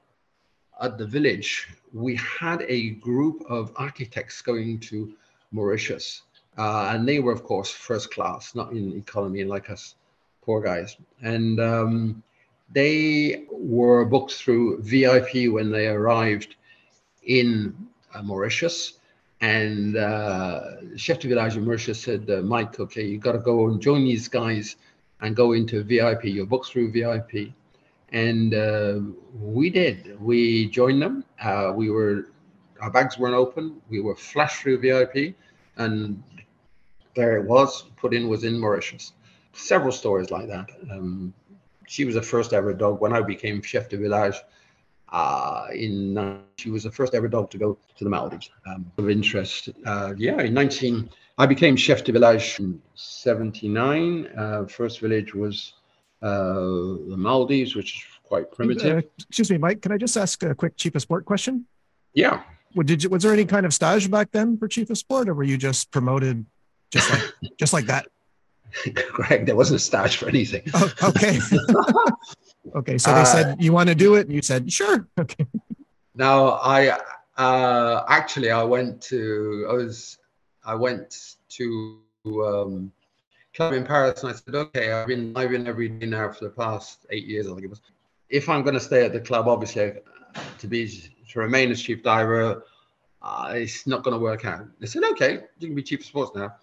at 0.82 0.98
the 0.98 1.08
village, 1.08 1.70
we 1.94 2.16
had 2.18 2.66
a 2.68 2.92
group 2.92 3.44
of 3.50 3.72
architects 3.78 4.42
going 4.42 4.80
to 4.92 5.14
Mauritius. 5.52 6.24
Uh, 6.58 6.92
and 6.94 7.08
they 7.08 7.20
were, 7.20 7.32
of 7.32 7.44
course, 7.44 7.70
first 7.70 8.12
class, 8.12 8.54
not 8.54 8.72
in 8.72 8.96
economy 8.96 9.44
like 9.44 9.70
us 9.70 9.96
poor 10.46 10.62
guys. 10.62 10.98
And 11.22 11.60
um, 11.60 12.24
they 12.72 13.46
were 13.52 14.06
booked 14.06 14.34
through 14.34 14.82
VIP 14.82 15.52
when 15.52 15.72
they 15.72 15.88
arrived 15.88 16.56
in 17.24 17.76
uh, 18.14 18.22
Mauritius. 18.22 19.00
And 19.42 19.98
uh, 19.98 20.96
chef 20.96 21.20
de 21.20 21.28
village 21.28 21.58
in 21.58 21.66
Mauritius 21.66 22.02
said, 22.02 22.30
uh, 22.30 22.42
Mike, 22.42 22.80
okay, 22.80 23.04
you 23.04 23.18
got 23.18 23.34
to 23.34 23.40
go 23.40 23.68
and 23.68 23.82
join 23.82 24.04
these 24.06 24.28
guys 24.28 24.78
and 25.22 25.36
go 25.36 25.54
into 25.54 25.84
VIP. 25.84 26.26
You're 26.26 26.46
booked 26.46 26.68
through 26.68 26.92
VIP. 26.92 27.54
And 28.12 28.54
uh, 28.54 29.00
we 29.42 29.70
did. 29.70 30.22
We 30.22 30.70
joined 30.70 31.02
them. 31.02 31.26
Uh, 31.42 31.74
we 31.76 31.90
were, 31.90 32.28
our 32.80 32.92
bags 32.92 33.18
weren't 33.18 33.36
open. 33.36 33.82
We 33.90 34.02
were 34.02 34.16
flashed 34.16 34.62
through 34.62 34.80
VIP. 34.80 35.36
And 35.78 36.24
there 37.16 37.38
it 37.38 37.46
was. 37.46 37.84
Pudding 37.96 38.30
was 38.30 38.44
in 38.44 38.60
Mauritius. 38.60 39.14
Several 39.54 39.92
stories 39.92 40.32
like 40.32 40.48
that. 40.48 40.70
Um, 40.92 41.34
she 41.88 42.06
was 42.06 42.16
the 42.16 42.22
first 42.22 42.54
ever 42.54 42.74
dog 42.74 43.02
when 43.02 43.14
I 43.14 43.22
became 43.22 43.62
chef 43.62 43.90
de 43.90 43.98
village. 43.98 44.36
Uh, 45.10 45.68
in 45.76 46.18
uh, 46.18 46.40
she 46.58 46.72
was 46.72 46.84
the 46.84 46.92
first 46.92 47.14
ever 47.14 47.28
dog 47.28 47.52
to 47.52 47.58
go 47.60 47.78
to 47.98 48.04
the 48.04 48.10
Maldives. 48.10 48.50
Um, 48.66 48.92
of 48.98 49.10
interest, 49.10 49.70
uh, 49.86 50.14
yeah, 50.18 50.42
in 50.42 50.56
19, 50.56 51.08
I 51.38 51.46
became 51.46 51.76
chef 51.76 52.04
de 52.04 52.12
village 52.12 52.60
in 52.60 52.82
79. 52.96 54.28
Uh, 54.36 54.66
first 54.66 55.02
village 55.02 55.36
was 55.36 55.74
uh, 56.24 56.54
the 57.10 57.16
Maldives, 57.16 57.76
which 57.76 57.98
is 57.98 58.04
quite 58.24 58.52
primitive. 58.52 59.04
Uh, 59.04 59.08
excuse 59.20 59.52
me, 59.52 59.60
Mike. 59.60 59.82
Can 59.84 59.92
I 59.92 59.98
just 59.98 60.18
ask 60.18 60.42
a 60.42 60.56
quick 60.56 60.78
chief 60.78 60.96
of 60.96 61.02
sport 61.04 61.26
question? 61.26 61.68
Yeah. 62.16 62.42
What, 62.74 62.88
did 62.88 63.04
you, 63.04 63.10
was 63.10 63.22
there 63.22 63.34
any 63.34 63.46
kind 63.46 63.68
of 63.68 63.74
stage 63.74 64.10
back 64.10 64.32
then 64.32 64.58
for 64.58 64.68
chief 64.68 64.90
of 64.90 64.98
sport, 64.98 65.30
or 65.30 65.36
were 65.36 65.44
you 65.44 65.58
just 65.58 65.92
promoted 65.92 66.44
just 66.94 67.10
like 67.10 67.22
just 67.58 67.74
like 67.74 67.86
that? 67.88 68.08
Greg, 69.12 69.46
there 69.46 69.56
wasn't 69.56 69.78
a 69.78 69.84
stage 69.84 70.18
for 70.18 70.28
anything. 70.28 70.64
Oh, 70.74 70.92
okay. 71.04 71.40
okay. 72.76 72.98
So 72.98 73.14
they 73.14 73.22
uh, 73.22 73.26
said 73.26 73.62
you 73.62 73.74
want 73.74 73.90
to 73.90 73.96
do 73.96 74.16
it, 74.16 74.28
and 74.28 74.36
you 74.36 74.42
said 74.42 74.72
sure. 74.72 75.08
Okay. 75.20 75.46
Now 76.16 76.60
I 76.62 77.00
uh, 77.38 78.04
actually 78.08 78.52
I 78.52 78.64
went 78.64 79.02
to 79.04 79.68
I 79.70 79.74
was 79.74 80.20
I 80.64 80.76
went 80.76 81.38
to 81.50 82.00
um, 82.26 82.92
club 83.56 83.74
in 83.74 83.84
Paris, 83.84 84.22
and 84.22 84.32
I 84.32 84.36
said, 84.36 84.54
okay, 84.54 84.92
I've 84.92 85.08
been 85.08 85.36
I've 85.36 85.50
been 85.50 85.66
every 85.68 85.90
day 85.90 86.06
now 86.06 86.32
for 86.32 86.46
the 86.46 86.52
past 86.52 87.08
eight 87.10 87.26
years. 87.26 87.48
I 87.48 87.52
think 87.52 87.64
it 87.64 87.70
was. 87.70 87.82
If 88.30 88.50
I'm 88.50 88.62
going 88.64 88.76
to 88.76 88.80
stay 88.80 89.06
at 89.06 89.14
the 89.14 89.20
club, 89.20 89.48
obviously 89.48 89.94
to 90.60 90.68
be 90.68 90.88
to 91.30 91.40
remain 91.40 91.72
as 91.72 91.82
chief 91.82 92.04
diver, 92.04 92.64
uh, 93.24 93.52
it's 93.56 93.88
not 93.88 94.04
going 94.04 94.14
to 94.14 94.20
work 94.20 94.46
out. 94.46 94.68
They 94.80 94.88
said, 94.88 95.04
okay, 95.12 95.44
you 95.60 95.68
can 95.68 95.76
be 95.76 95.84
chief 95.84 96.02
of 96.02 96.06
sports 96.06 96.32
now. 96.36 96.56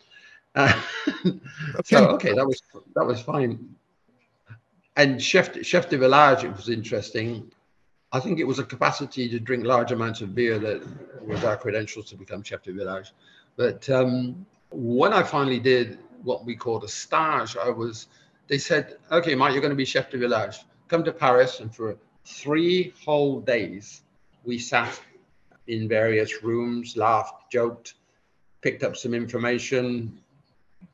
Uh, 0.54 0.80
okay. 1.26 1.38
So 1.84 2.08
okay, 2.08 2.32
that 2.34 2.46
was 2.46 2.62
that 2.94 3.06
was 3.06 3.20
fine. 3.20 3.74
And 4.96 5.22
chef 5.22 5.62
chef 5.64 5.88
de 5.88 5.98
village, 5.98 6.44
it 6.44 6.54
was 6.56 6.68
interesting. 6.68 7.50
I 8.12 8.18
think 8.18 8.40
it 8.40 8.44
was 8.44 8.58
a 8.58 8.64
capacity 8.64 9.28
to 9.28 9.38
drink 9.38 9.64
large 9.64 9.92
amounts 9.92 10.20
of 10.20 10.34
beer 10.34 10.58
that 10.58 10.82
was 11.24 11.44
our 11.44 11.56
credentials 11.56 12.06
to 12.10 12.16
become 12.16 12.42
chef 12.42 12.62
de 12.62 12.72
village. 12.72 13.12
But 13.56 13.88
um, 13.88 14.44
when 14.70 15.12
I 15.12 15.22
finally 15.22 15.60
did 15.60 15.98
what 16.24 16.44
we 16.44 16.56
called 16.56 16.84
a 16.84 16.88
stage, 16.88 17.56
I 17.56 17.70
was. 17.70 18.08
They 18.48 18.58
said, 18.58 18.96
"Okay, 19.12 19.36
Mike, 19.36 19.52
you're 19.52 19.62
going 19.62 19.70
to 19.70 19.76
be 19.76 19.84
chef 19.84 20.10
de 20.10 20.18
village. 20.18 20.58
Come 20.88 21.04
to 21.04 21.12
Paris, 21.12 21.60
and 21.60 21.72
for 21.72 21.96
three 22.24 22.92
whole 23.04 23.40
days, 23.40 24.02
we 24.44 24.58
sat 24.58 25.00
in 25.68 25.88
various 25.88 26.42
rooms, 26.42 26.96
laughed, 26.96 27.52
joked, 27.52 27.94
picked 28.60 28.82
up 28.82 28.96
some 28.96 29.14
information, 29.14 30.20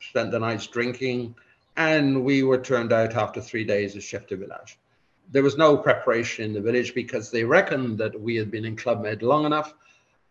spent 0.00 0.30
the 0.30 0.38
nights 0.38 0.66
drinking, 0.66 1.34
and 1.76 2.24
we 2.24 2.42
were 2.42 2.58
turned 2.58 2.92
out 2.92 3.14
after 3.14 3.40
three 3.40 3.64
days 3.64 3.96
as 3.96 4.04
chef 4.04 4.26
de 4.26 4.36
village. 4.36 4.78
There 5.32 5.42
was 5.42 5.58
no 5.58 5.76
preparation 5.76 6.44
in 6.44 6.52
the 6.52 6.60
village 6.60 6.94
because 6.94 7.30
they 7.30 7.44
reckoned 7.44 7.98
that 7.98 8.18
we 8.18 8.36
had 8.36 8.50
been 8.50 8.64
in 8.64 8.76
Club 8.76 9.02
Med 9.02 9.22
long 9.22 9.44
enough 9.44 9.74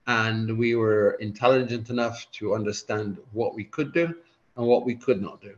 and 0.07 0.57
we 0.57 0.75
were 0.75 1.11
intelligent 1.19 1.89
enough 1.89 2.27
to 2.33 2.55
understand 2.55 3.17
what 3.33 3.55
we 3.55 3.63
could 3.63 3.93
do 3.93 4.13
and 4.55 4.65
what 4.65 4.85
we 4.85 4.95
could 4.95 5.21
not 5.21 5.41
do. 5.41 5.55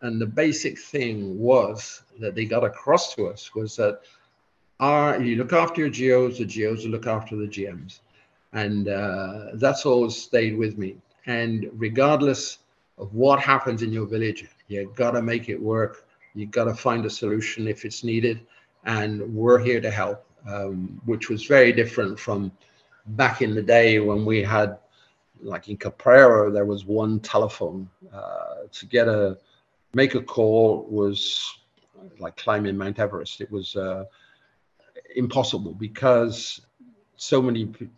And 0.00 0.20
the 0.20 0.26
basic 0.26 0.78
thing 0.78 1.38
was 1.38 2.02
that 2.18 2.34
they 2.34 2.44
got 2.44 2.64
across 2.64 3.14
to 3.14 3.26
us 3.26 3.54
was 3.54 3.76
that 3.76 4.00
our, 4.80 5.20
you 5.20 5.36
look 5.36 5.52
after 5.52 5.86
your 5.86 5.90
GOs, 5.90 6.38
the 6.38 6.44
GOs 6.44 6.84
will 6.84 6.92
look 6.92 7.06
after 7.06 7.36
the 7.36 7.46
GMs. 7.46 8.00
And 8.52 8.88
uh, 8.88 9.46
that's 9.54 9.86
always 9.86 10.16
stayed 10.16 10.56
with 10.56 10.76
me. 10.76 10.96
And 11.26 11.70
regardless 11.74 12.58
of 12.98 13.14
what 13.14 13.40
happens 13.40 13.82
in 13.82 13.92
your 13.92 14.06
village. 14.06 14.44
You 14.68 14.92
got 14.94 15.12
to 15.12 15.22
make 15.22 15.48
it 15.48 15.60
work. 15.60 16.06
You 16.34 16.46
got 16.46 16.64
to 16.64 16.74
find 16.74 17.04
a 17.04 17.10
solution 17.10 17.68
if 17.68 17.84
it's 17.84 18.04
needed, 18.04 18.40
and 18.84 19.20
we're 19.34 19.58
here 19.58 19.80
to 19.80 19.90
help. 19.90 20.26
Um, 20.44 21.00
which 21.04 21.30
was 21.30 21.44
very 21.44 21.72
different 21.72 22.18
from 22.18 22.50
back 23.06 23.42
in 23.42 23.54
the 23.54 23.62
day 23.62 24.00
when 24.00 24.24
we 24.24 24.42
had, 24.42 24.78
like 25.40 25.68
in 25.68 25.76
Caprera, 25.76 26.50
there 26.50 26.64
was 26.64 26.84
one 26.84 27.20
telephone 27.20 27.88
uh, 28.12 28.66
to 28.72 28.86
get 28.86 29.06
a 29.06 29.38
make 29.94 30.16
a 30.16 30.20
call 30.20 30.86
was 30.88 31.58
like 32.18 32.36
climbing 32.36 32.76
Mount 32.76 32.98
Everest. 32.98 33.40
It 33.40 33.52
was 33.52 33.76
uh, 33.76 34.04
impossible 35.14 35.74
because 35.74 36.60
so 37.16 37.40
many, 37.40 37.60
you 37.60 37.90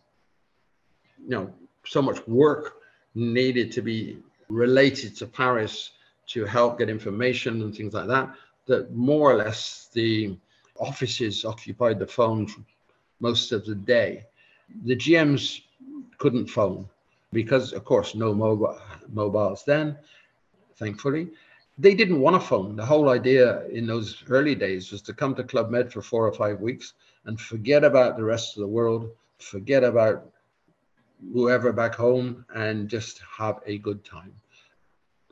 know, 1.28 1.53
so 1.86 2.03
much 2.03 2.26
work 2.26 2.76
needed 3.14 3.72
to 3.72 3.82
be 3.82 4.18
related 4.55 5.16
to 5.16 5.26
Paris 5.26 5.90
to 6.26 6.44
help 6.44 6.78
get 6.78 6.88
information 6.88 7.62
and 7.62 7.74
things 7.74 7.92
like 7.92 8.07
that, 8.09 8.34
that 8.66 8.94
more 8.94 9.32
or 9.32 9.36
less 9.36 9.88
the 9.92 10.36
offices 10.78 11.44
occupied 11.44 11.98
the 11.98 12.07
phone 12.07 12.46
most 13.20 13.52
of 13.52 13.64
the 13.66 13.74
day. 13.74 14.24
The 14.84 14.96
GMs 14.96 15.61
couldn't 16.18 16.46
phone 16.46 16.88
because, 17.32 17.72
of 17.72 17.84
course, 17.84 18.14
no 18.14 18.32
mobile, 18.32 18.80
mobiles 19.12 19.64
then, 19.64 19.98
thankfully. 20.76 21.30
They 21.76 21.94
didn't 21.94 22.20
want 22.20 22.40
to 22.40 22.48
phone. 22.48 22.76
The 22.76 22.86
whole 22.86 23.09
idea 23.11 23.66
in 23.66 23.86
those 23.86 24.22
early 24.28 24.55
days 24.55 24.92
was 24.92 25.02
to 25.02 25.12
come 25.12 25.34
to 25.34 25.44
Club 25.44 25.70
Med 25.70 25.92
for 25.92 26.02
four 26.02 26.26
or 26.26 26.32
five 26.32 26.61
weeks 26.61 26.94
and 27.26 27.40
forget 27.40 27.82
about 27.82 28.16
the 28.16 28.24
rest 28.24 28.57
of 28.57 28.61
the 28.61 28.68
world, 28.68 29.11
forget 29.38 29.82
about 29.82 30.30
whoever 31.32 31.72
back 31.72 31.94
home 31.94 32.44
and 32.55 32.88
just 32.88 33.20
have 33.38 33.61
a 33.66 33.78
good 33.78 34.05
time. 34.05 34.32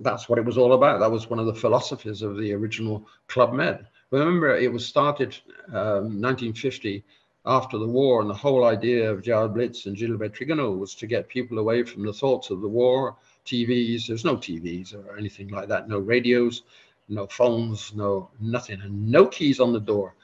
That's 0.02 0.28
what 0.28 0.38
it 0.38 0.44
was 0.44 0.58
all 0.58 0.72
about. 0.72 1.00
That 1.00 1.10
was 1.10 1.30
one 1.30 1.38
of 1.38 1.46
the 1.46 1.54
philosophies 1.54 2.22
of 2.22 2.36
the 2.36 2.52
original 2.52 3.06
Club 3.28 3.52
Med. 3.52 3.86
Remember, 4.10 4.56
it 4.56 4.72
was 4.72 4.84
started 4.84 5.36
um, 5.68 6.20
1950 6.20 7.04
after 7.46 7.78
the 7.78 7.86
war, 7.86 8.20
and 8.20 8.28
the 8.28 8.34
whole 8.34 8.64
idea 8.64 9.10
of 9.10 9.22
Gérard 9.22 9.54
Blitz 9.54 9.86
and 9.86 9.96
Gilbert 9.96 10.34
Trigano 10.34 10.76
was 10.76 10.94
to 10.96 11.06
get 11.06 11.28
people 11.28 11.58
away 11.58 11.82
from 11.82 12.04
the 12.04 12.12
thoughts 12.12 12.50
of 12.50 12.60
the 12.60 12.68
war, 12.68 13.16
TVs. 13.46 14.06
There's 14.06 14.24
no 14.24 14.36
TVs 14.36 14.94
or 14.94 15.16
anything 15.16 15.48
like 15.48 15.68
that, 15.68 15.88
no 15.88 15.98
radios, 15.98 16.62
no 17.08 17.26
phones, 17.26 17.94
no 17.94 18.30
nothing, 18.40 18.80
and 18.82 19.10
no 19.10 19.26
keys 19.26 19.60
on 19.60 19.72
the 19.72 19.80
door. 19.80 20.14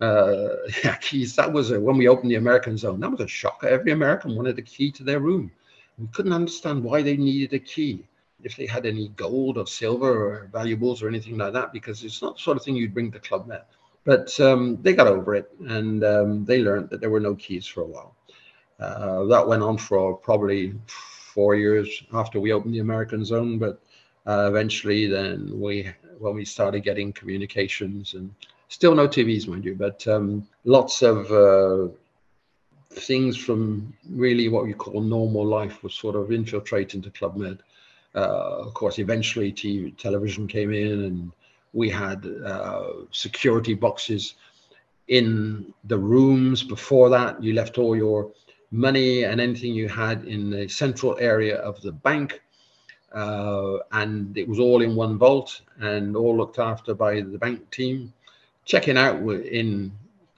Uh, 0.00 0.48
yeah, 0.84 0.96
keys. 0.96 1.36
That 1.36 1.52
was 1.52 1.70
a, 1.70 1.80
when 1.80 1.96
we 1.96 2.08
opened 2.08 2.30
the 2.30 2.36
American 2.36 2.76
zone. 2.76 3.00
That 3.00 3.10
was 3.10 3.20
a 3.20 3.28
shock. 3.28 3.64
Every 3.64 3.92
American 3.92 4.34
wanted 4.34 4.58
a 4.58 4.62
key 4.62 4.90
to 4.92 5.04
their 5.04 5.20
room. 5.20 5.50
We 5.98 6.08
couldn't 6.08 6.32
understand 6.32 6.84
why 6.84 7.00
they 7.02 7.16
needed 7.16 7.54
a 7.54 7.58
key 7.58 8.04
if 8.46 8.54
they 8.56 8.66
had 8.66 8.86
any 8.86 9.08
gold 9.24 9.58
or 9.58 9.66
silver 9.66 10.12
or 10.24 10.48
valuables 10.52 11.02
or 11.02 11.08
anything 11.08 11.36
like 11.36 11.52
that, 11.52 11.72
because 11.72 12.04
it's 12.04 12.22
not 12.22 12.36
the 12.36 12.42
sort 12.42 12.56
of 12.56 12.62
thing 12.62 12.76
you'd 12.76 12.94
bring 12.94 13.10
to 13.10 13.18
Club 13.18 13.46
Med. 13.46 13.64
But 14.04 14.38
um, 14.38 14.78
they 14.82 14.92
got 14.92 15.08
over 15.08 15.34
it 15.34 15.50
and 15.66 16.04
um, 16.04 16.44
they 16.44 16.62
learned 16.62 16.90
that 16.90 17.00
there 17.00 17.10
were 17.10 17.26
no 17.28 17.34
keys 17.34 17.66
for 17.66 17.80
a 17.80 17.90
while. 17.94 18.14
Uh, 18.78 19.24
that 19.24 19.48
went 19.48 19.64
on 19.64 19.76
for 19.76 20.16
probably 20.16 20.74
four 20.86 21.56
years 21.56 21.88
after 22.12 22.38
we 22.38 22.52
opened 22.52 22.74
the 22.74 22.86
American 22.88 23.24
zone, 23.24 23.58
but 23.58 23.82
uh, 24.26 24.46
eventually 24.48 25.06
then 25.06 25.50
we 25.58 25.90
when 26.18 26.34
we 26.34 26.44
started 26.44 26.80
getting 26.84 27.12
communications 27.12 28.14
and 28.14 28.32
still 28.68 28.94
no 28.94 29.08
TVs, 29.08 29.48
mind 29.48 29.64
you, 29.64 29.74
but 29.74 30.06
um, 30.06 30.46
lots 30.64 31.02
of 31.02 31.30
uh, 31.32 31.92
things 32.90 33.36
from 33.36 33.92
really 34.10 34.48
what 34.48 34.64
we 34.64 34.72
call 34.72 35.00
normal 35.00 35.44
life 35.44 35.82
was 35.82 35.94
sort 35.94 36.16
of 36.16 36.32
infiltrate 36.32 36.94
into 36.94 37.10
Club 37.10 37.36
Med. 37.36 37.58
Uh, 38.16 38.64
of 38.66 38.72
course, 38.72 38.98
eventually 38.98 39.52
TV, 39.52 39.94
television 39.98 40.46
came 40.46 40.72
in 40.72 41.04
and 41.04 41.32
we 41.74 41.90
had 41.90 42.26
uh, 42.44 42.84
security 43.10 43.74
boxes 43.74 44.34
in 45.08 45.72
the 45.84 45.98
rooms. 45.98 46.62
Before 46.62 47.10
that, 47.10 47.42
you 47.42 47.52
left 47.52 47.76
all 47.76 47.94
your 47.94 48.32
money 48.70 49.24
and 49.24 49.40
anything 49.40 49.74
you 49.74 49.88
had 49.88 50.24
in 50.24 50.50
the 50.50 50.66
central 50.66 51.16
area 51.20 51.56
of 51.58 51.80
the 51.82 51.92
bank. 51.92 52.40
Uh, 53.12 53.78
and 53.92 54.36
it 54.36 54.48
was 54.48 54.58
all 54.58 54.82
in 54.82 54.96
one 54.96 55.18
vault 55.18 55.60
and 55.80 56.16
all 56.16 56.36
looked 56.36 56.58
after 56.58 56.94
by 56.94 57.20
the 57.20 57.38
bank 57.38 57.70
team. 57.70 58.12
Checking 58.64 58.96
out 58.96 59.20
in 59.20 59.92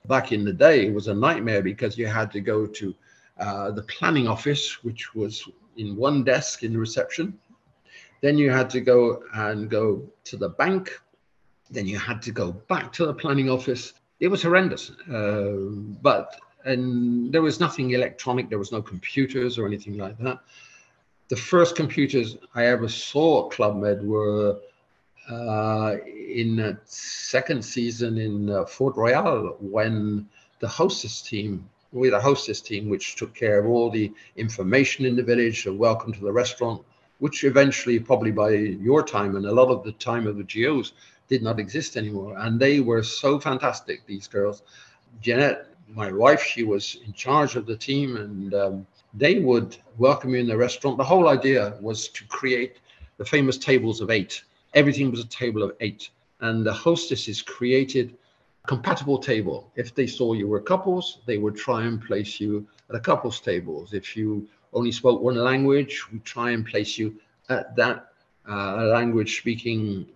back 0.07 0.33
in 0.33 0.45
the 0.45 0.53
day 0.53 0.91
was 0.91 1.09
a 1.09 1.15
nightmare 1.15 1.63
because 1.63 1.97
you 1.97 2.07
had 2.07 2.31
to 2.33 2.41
go 2.41 2.67
to 2.67 2.95
uh, 3.39 3.71
the 3.71 3.83
planning 3.83 4.27
office, 4.27 4.83
which 4.83 5.15
was 5.15 5.49
in 5.77 5.97
one 5.97 6.25
desk 6.25 6.63
in 6.63 6.73
the 6.73 6.79
reception. 6.79 7.39
Then 8.21 8.39
you 8.39 8.51
had 8.51 8.71
to 8.71 8.81
go 8.81 9.23
and 9.35 9.71
go 9.71 10.03
to 10.25 10.37
the 10.37 10.49
bank, 10.49 10.99
then 11.71 11.87
you 11.87 11.99
had 11.99 12.23
to 12.23 12.33
go 12.33 12.53
back 12.53 12.93
to 12.95 13.07
the 13.07 13.15
planning 13.15 13.51
office. 13.51 13.93
It 14.21 14.29
was 14.29 14.43
horrendous. 14.43 14.91
Uh, 15.11 15.71
but 16.03 16.41
and 16.65 17.33
there 17.33 17.43
was 17.43 17.61
nothing 17.61 17.91
electronic. 17.93 18.49
There 18.49 18.59
was 18.59 18.73
no 18.73 18.83
computers 18.83 19.59
or 19.59 19.67
anything 19.67 19.97
like 19.97 20.19
that. 20.19 20.41
The 21.29 21.37
first 21.37 21.77
computers 21.77 22.37
I 22.55 22.67
ever 22.67 22.89
saw 22.89 23.47
at 23.47 23.53
Club 23.53 23.77
Med 23.77 24.03
were 24.03 24.59
uh, 25.31 25.97
in 26.07 26.57
the 26.57 26.79
second 26.85 27.63
season 27.63 28.19
in 28.19 28.51
uh, 28.51 28.65
Fort 28.65 28.97
Royal 28.97 29.57
when 29.61 30.29
the 30.61 30.69
hostess 30.69 31.23
team, 31.23 31.69
had 31.95 32.13
a 32.13 32.21
hostess 32.21 32.61
team 32.61 32.89
which 32.89 33.17
took 33.17 33.35
care 33.35 33.59
of 33.59 33.67
all 33.67 33.91
the 33.91 34.13
information 34.37 35.05
in 35.05 35.17
the 35.17 35.23
village, 35.23 35.67
a 35.67 35.73
welcome 35.73 36.13
to 36.13 36.21
the 36.21 36.33
restaurant, 36.33 36.83
which 37.19 37.45
eventually, 37.45 37.99
probably 37.99 38.31
by 38.31 38.51
your 38.51 39.03
time 39.03 39.37
and 39.37 39.47
a 39.47 39.53
lot 39.53 39.69
of 39.69 39.83
the 39.85 39.93
time 39.93 40.27
of 40.27 40.37
the 40.37 40.45
GOs, 40.45 40.93
did 41.29 41.43
not 41.43 41.59
exist 41.59 41.97
anymore. 41.97 42.37
And 42.39 42.59
they 42.59 42.81
were 42.81 43.03
so 43.03 43.39
fantastic, 43.39 44.07
these 44.07 44.27
girls. 44.27 44.63
Jeanette, 45.21 45.67
my 45.89 46.13
wife, 46.13 46.43
she 46.43 46.65
was 46.65 46.99
in 47.07 47.13
charge 47.13 47.57
of 47.57 47.67
the 47.67 47.77
team, 47.77 48.17
and 48.17 48.55
um, 48.55 48.87
they 49.15 49.41
would 49.41 49.77
welcome 49.97 50.31
you 50.31 50.41
in 50.41 50.47
the 50.47 50.57
restaurant. 50.57 50.97
The 50.97 51.05
whole 51.05 51.29
idea 51.29 51.77
was 51.81 52.09
to 52.09 52.25
create 52.27 52.79
the 53.17 53.25
famous 53.25 53.59
tables 53.59 54.01
of 54.01 54.11
eight. 54.11 54.43
Everything 54.75 55.11
was 55.11 55.21
a 55.21 55.27
table 55.29 55.63
of 55.63 55.73
eight. 55.81 56.11
And 56.41 56.65
the 56.65 56.73
hostesses 56.73 57.43
created 57.43 58.17
compatible 58.67 59.19
table. 59.19 59.73
If 59.75 59.95
they 59.95 60.07
saw 60.07 60.35
you 60.35 60.47
were 60.47 60.61
couples, 60.61 61.19
they 61.27 61.39
would 61.39 61.57
try 61.57 61.85
and 61.85 62.01
place 62.01 62.39
you 62.39 62.67
at 62.89 62.95
a 62.95 63.01
couples 63.01 63.41
tables. 63.41 63.93
If 63.93 64.17
you 64.17 64.47
only 64.73 64.93
spoke 64.93 65.21
one 65.21 65.37
language, 65.37 66.05
we 66.13 66.19
try 66.21 66.51
and 66.51 66.67
place 66.67 66.99
you 66.99 67.17
at 67.49 67.75
that 67.77 68.13
uh, 68.49 68.85
language 68.85 69.39
speaking 69.39 70.07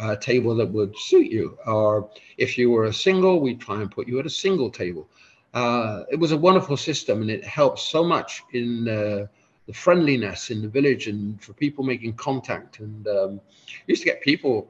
a 0.00 0.16
table 0.16 0.54
that 0.56 0.70
would 0.70 0.96
suit 0.96 1.30
you. 1.30 1.58
Or 1.66 2.10
if 2.36 2.58
you 2.58 2.70
were 2.70 2.84
a 2.84 2.92
single, 2.92 3.40
we'd 3.40 3.60
try 3.60 3.80
and 3.80 3.90
put 3.90 4.08
you 4.08 4.18
at 4.18 4.26
a 4.26 4.30
single 4.30 4.70
table. 4.70 5.08
Uh, 5.52 6.04
it 6.10 6.16
was 6.16 6.32
a 6.32 6.36
wonderful 6.36 6.76
system 6.76 7.22
and 7.22 7.30
it 7.30 7.44
helped 7.44 7.80
so 7.80 8.04
much 8.04 8.42
in 8.52 8.88
uh, 8.88 9.26
the 9.66 9.72
friendliness 9.72 10.50
in 10.50 10.62
the 10.62 10.68
village 10.68 11.06
and 11.08 11.42
for 11.42 11.52
people 11.54 11.84
making 11.84 12.14
contact. 12.14 12.78
And 12.80 13.06
um, 13.08 13.40
used 13.86 14.02
to 14.02 14.08
get 14.08 14.20
people 14.20 14.68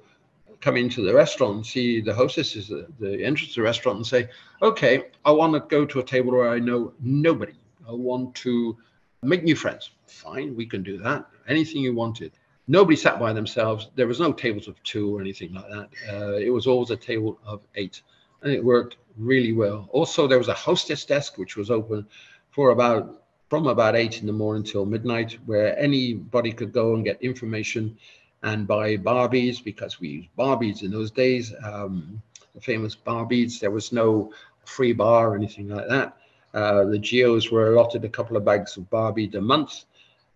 come 0.60 0.76
into 0.76 1.02
the 1.02 1.14
restaurant 1.14 1.64
see 1.66 2.00
the 2.00 2.14
hostesses, 2.14 2.70
at 2.70 2.98
the 2.98 3.24
entrance 3.24 3.54
to 3.54 3.60
the 3.60 3.64
restaurant 3.64 3.96
and 3.96 4.06
say, 4.06 4.28
okay, 4.62 5.04
I 5.24 5.30
want 5.30 5.54
to 5.54 5.60
go 5.60 5.86
to 5.86 6.00
a 6.00 6.04
table 6.04 6.32
where 6.32 6.50
I 6.50 6.58
know 6.58 6.92
nobody. 7.00 7.54
I 7.88 7.92
want 7.92 8.34
to 8.36 8.76
make 9.22 9.44
new 9.44 9.56
friends. 9.56 9.90
Fine, 10.06 10.56
we 10.56 10.66
can 10.66 10.82
do 10.82 10.98
that. 10.98 11.26
Anything 11.48 11.82
you 11.82 11.94
wanted 11.94 12.32
nobody 12.70 12.96
sat 12.96 13.18
by 13.18 13.32
themselves. 13.32 13.90
There 13.96 14.06
was 14.06 14.20
no 14.20 14.32
tables 14.32 14.68
of 14.68 14.82
two 14.84 15.14
or 15.14 15.20
anything 15.20 15.52
like 15.52 15.68
that. 15.68 15.88
Uh, 16.08 16.36
it 16.36 16.50
was 16.50 16.66
always 16.66 16.90
a 16.90 16.96
table 16.96 17.38
of 17.44 17.66
eight, 17.74 18.02
and 18.42 18.52
it 18.52 18.64
worked 18.64 18.96
really 19.18 19.52
well. 19.52 19.88
Also, 19.92 20.26
there 20.26 20.38
was 20.38 20.48
a 20.48 20.54
hostess 20.54 21.04
desk 21.04 21.36
which 21.36 21.56
was 21.56 21.70
open 21.70 22.06
for 22.50 22.70
about 22.70 23.24
from 23.50 23.66
about 23.66 23.96
eight 23.96 24.20
in 24.20 24.28
the 24.28 24.32
morning 24.32 24.62
till 24.62 24.86
midnight, 24.86 25.36
where 25.46 25.76
anybody 25.76 26.52
could 26.52 26.72
go 26.72 26.94
and 26.94 27.04
get 27.04 27.20
information 27.20 27.98
and 28.44 28.68
buy 28.68 28.96
Barbies 28.96 29.62
because 29.62 29.98
we 30.00 30.08
used 30.08 30.28
Barbies 30.38 30.82
in 30.84 30.92
those 30.92 31.10
days. 31.10 31.52
Um, 31.64 32.22
the 32.54 32.60
famous 32.60 32.94
Barbies. 32.94 33.58
There 33.58 33.72
was 33.72 33.90
no 33.90 34.32
free 34.64 34.92
bar 34.92 35.32
or 35.32 35.34
anything 35.34 35.68
like 35.68 35.88
that. 35.88 36.16
Uh, 36.52 36.84
the 36.84 36.98
GOs 36.98 37.50
were 37.50 37.72
allotted 37.72 38.04
a 38.04 38.08
couple 38.08 38.36
of 38.36 38.44
bags 38.44 38.76
of 38.76 38.90
Barbie 38.90 39.30
a 39.34 39.40
month, 39.40 39.84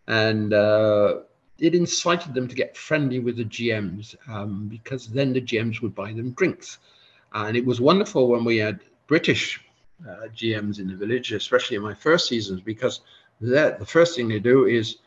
and 0.06 0.52
uh, 0.52 1.20
it 1.58 1.74
incited 1.74 2.34
them 2.34 2.48
to 2.48 2.54
get 2.54 2.76
friendly 2.76 3.18
with 3.18 3.36
the 3.36 3.44
GMs 3.44 4.14
um, 4.28 4.68
because 4.68 5.08
then 5.08 5.32
the 5.32 5.40
GMs 5.40 5.82
would 5.82 5.94
buy 5.94 6.12
them 6.12 6.32
drinks. 6.32 6.78
And 7.32 7.56
it 7.56 7.64
was 7.64 7.80
wonderful 7.80 8.28
when 8.28 8.44
we 8.44 8.58
had 8.58 8.80
British 9.06 9.60
uh, 10.08 10.28
GMs 10.34 10.78
in 10.78 10.88
the 10.88 10.96
village, 10.96 11.32
especially 11.32 11.76
in 11.76 11.82
my 11.82 11.94
first 11.94 12.28
seasons, 12.28 12.60
because 12.60 13.00
the 13.40 13.84
first 13.86 14.16
thing 14.16 14.28
they 14.28 14.38
do 14.38 14.66
is, 14.66 14.98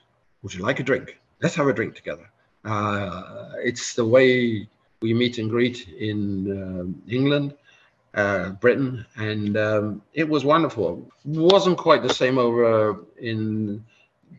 Would 0.44 0.54
you 0.54 0.64
like 0.64 0.80
a 0.80 0.84
drink? 0.84 1.20
Let's 1.42 1.56
have 1.56 1.68
a 1.68 1.74
drink 1.74 1.96
together. 1.96 2.30
Uh, 2.66 3.52
it's 3.64 3.94
the 3.94 4.06
way 4.06 4.68
we 5.02 5.14
meet 5.14 5.38
and 5.38 5.50
greet 5.50 5.88
in 5.88 6.52
um, 6.52 7.02
England. 7.08 7.54
Uh, 8.18 8.50
Britain, 8.50 9.06
and 9.18 9.56
um, 9.58 10.02
it 10.16 10.28
was 10.28 10.44
wonderful. 10.44 11.08
wasn't 11.24 11.78
quite 11.78 12.02
the 12.02 12.12
same 12.12 12.40
over 12.40 13.06
in 13.20 13.86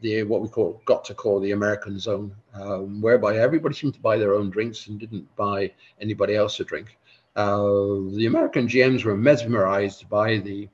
the 0.01 0.25
what 0.25 0.43
we 0.43 0.49
call 0.49 0.83
got 0.85 1.05
to 1.05 1.15
call 1.15 1.39
the 1.39 1.53
American 1.53 1.97
zone, 2.01 2.35
um, 2.55 3.01
whereby 3.01 3.37
everybody 3.37 3.77
seemed 3.77 3.95
to 3.95 4.01
buy 4.01 4.19
their 4.19 4.35
own 4.35 4.51
drinks 4.51 4.89
and 4.89 4.99
didn't 4.99 5.29
buy 5.37 5.71
anybody 6.01 6.35
else 6.35 6.59
a 6.59 6.65
drink. 6.65 6.99
Uh, 7.37 8.11
the 8.17 8.27
American 8.27 8.67
GMs 8.67 9.05
were 9.05 9.17
mesmerized 9.17 10.09
by 10.09 10.39
the 10.39 10.69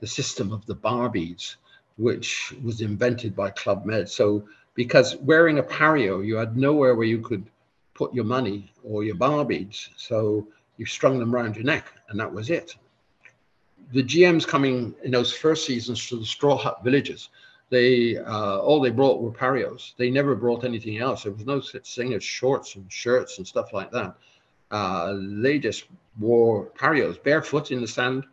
the 0.00 0.06
system 0.08 0.52
of 0.52 0.66
the 0.66 0.74
Barbies, 0.74 1.54
which 1.96 2.52
was 2.64 2.80
invented 2.80 3.36
by 3.36 3.50
Club 3.50 3.84
Med. 3.84 4.08
So 4.08 4.48
because 4.74 5.14
wearing 5.18 5.60
a 5.60 5.62
pario, 5.62 6.22
you 6.22 6.34
had 6.34 6.56
nowhere 6.56 6.96
where 6.96 7.06
you 7.06 7.20
could 7.20 7.48
put 7.94 8.12
your 8.12 8.24
money 8.24 8.72
or 8.82 9.04
your 9.04 9.14
Barbies. 9.14 9.90
So 9.96 10.48
you 10.78 10.86
strung 10.86 11.18
them 11.18 11.34
around 11.34 11.56
your 11.56 11.64
neck, 11.64 11.92
and 12.08 12.18
that 12.18 12.32
was 12.32 12.48
it. 12.50 12.74
The 13.92 14.02
GMs 14.02 14.46
coming 14.46 14.94
in 15.02 15.10
those 15.10 15.32
first 15.32 15.66
seasons 15.66 16.06
to 16.08 16.16
the 16.16 16.24
straw 16.24 16.56
hut 16.56 16.80
villages 16.82 17.28
they 17.70 18.16
uh, 18.16 18.58
all 18.58 18.80
they 18.80 18.90
brought 18.90 19.20
were 19.20 19.30
parios. 19.30 19.94
They 19.96 20.10
never 20.10 20.34
brought 20.34 20.64
anything 20.64 20.98
else. 20.98 21.24
There 21.24 21.32
was 21.32 21.46
no 21.46 21.60
such 21.60 21.94
thing 21.94 22.14
as 22.14 22.24
shorts 22.24 22.76
and 22.76 22.90
shirts 22.90 23.38
and 23.38 23.46
stuff 23.46 23.72
like 23.72 23.90
that. 23.92 24.16
Uh, 24.70 25.16
they 25.18 25.58
just 25.58 25.84
wore 26.18 26.66
parios, 26.78 27.22
barefoot 27.22 27.70
in 27.70 27.80
the 27.80 27.88
sand, 27.88 28.24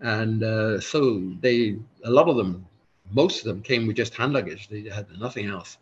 and 0.00 0.42
uh, 0.42 0.80
so 0.80 1.32
they 1.40 1.78
a 2.04 2.10
lot 2.10 2.28
of 2.28 2.36
them, 2.36 2.66
most 3.10 3.40
of 3.40 3.46
them 3.46 3.62
came 3.62 3.86
with 3.86 3.96
just 3.96 4.14
hand 4.14 4.34
luggage. 4.34 4.68
They 4.68 4.82
had 4.82 5.06
nothing 5.18 5.46
else, 5.46 5.78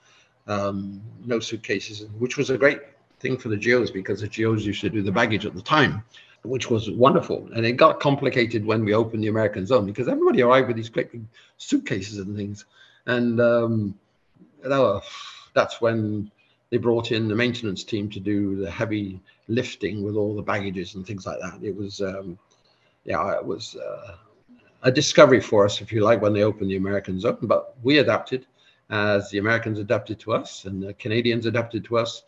um, 0.47 1.03
no 1.25 1.41
suitcases, 1.41 2.07
which 2.19 2.37
was 2.37 2.51
a 2.51 2.59
great 2.59 2.81
thing 3.21 3.37
for 3.37 3.49
the 3.49 3.57
GOs 3.57 3.91
because 3.91 4.21
the 4.21 4.29
GOs 4.29 4.65
used 4.65 4.81
to 4.83 4.91
do 4.91 5.03
the 5.03 5.13
baggage 5.13 5.47
at 5.47 5.55
the 5.55 5.63
time 5.63 6.03
which 6.47 6.71
was 6.71 6.91
wonderful. 6.91 7.49
And 7.55 7.67
it 7.67 7.73
got 7.73 8.01
complicated 8.01 8.65
when 8.65 8.85
we 8.85 8.95
opened 8.95 9.23
the 9.23 9.29
American 9.29 9.67
zone 9.67 9.87
because 9.87 10.09
everybody 10.09 10.43
arrived 10.43 10.69
with 10.69 10.77
these 10.77 10.91
big 10.91 11.21
suitcases 11.59 12.19
and 12.19 12.37
things. 12.37 12.65
And 13.07 13.41
um, 13.41 13.99
that's 14.63 15.81
when 15.81 16.31
they 16.71 16.79
brought 16.79 17.13
in 17.13 17.29
the 17.29 17.35
maintenance 17.35 17.85
team 17.85 18.09
to 18.11 18.21
do 18.21 18.57
the 18.57 18.71
heavy 18.71 19.21
lifting 19.49 20.03
with 20.03 20.17
all 20.17 20.35
the 20.35 20.43
baggages 20.43 20.95
and 20.95 21.07
things 21.07 21.27
like 21.27 21.39
that. 21.41 21.59
It 21.63 21.75
was, 21.75 22.01
um, 22.01 22.39
yeah, 23.05 23.37
it 23.37 23.45
was 23.45 23.77
uh, 23.77 24.17
a 24.83 24.91
discovery 24.91 25.41
for 25.41 25.65
us, 25.65 25.81
if 25.81 25.93
you 25.93 26.03
like, 26.03 26.21
when 26.21 26.33
they 26.33 26.43
opened 26.43 26.71
the 26.71 26.77
American 26.77 27.21
zone. 27.21 27.39
But 27.43 27.75
we 27.83 27.99
adapted 27.99 28.47
as 28.91 29.31
the 29.31 29.39
Americans 29.39 29.79
adapted 29.79 30.19
to 30.21 30.33
us 30.33 30.65
and 30.65 30.83
the 30.83 30.95
Canadians 30.95 31.47
adapted 31.47 31.85
to 31.87 31.99
us. 31.99 32.23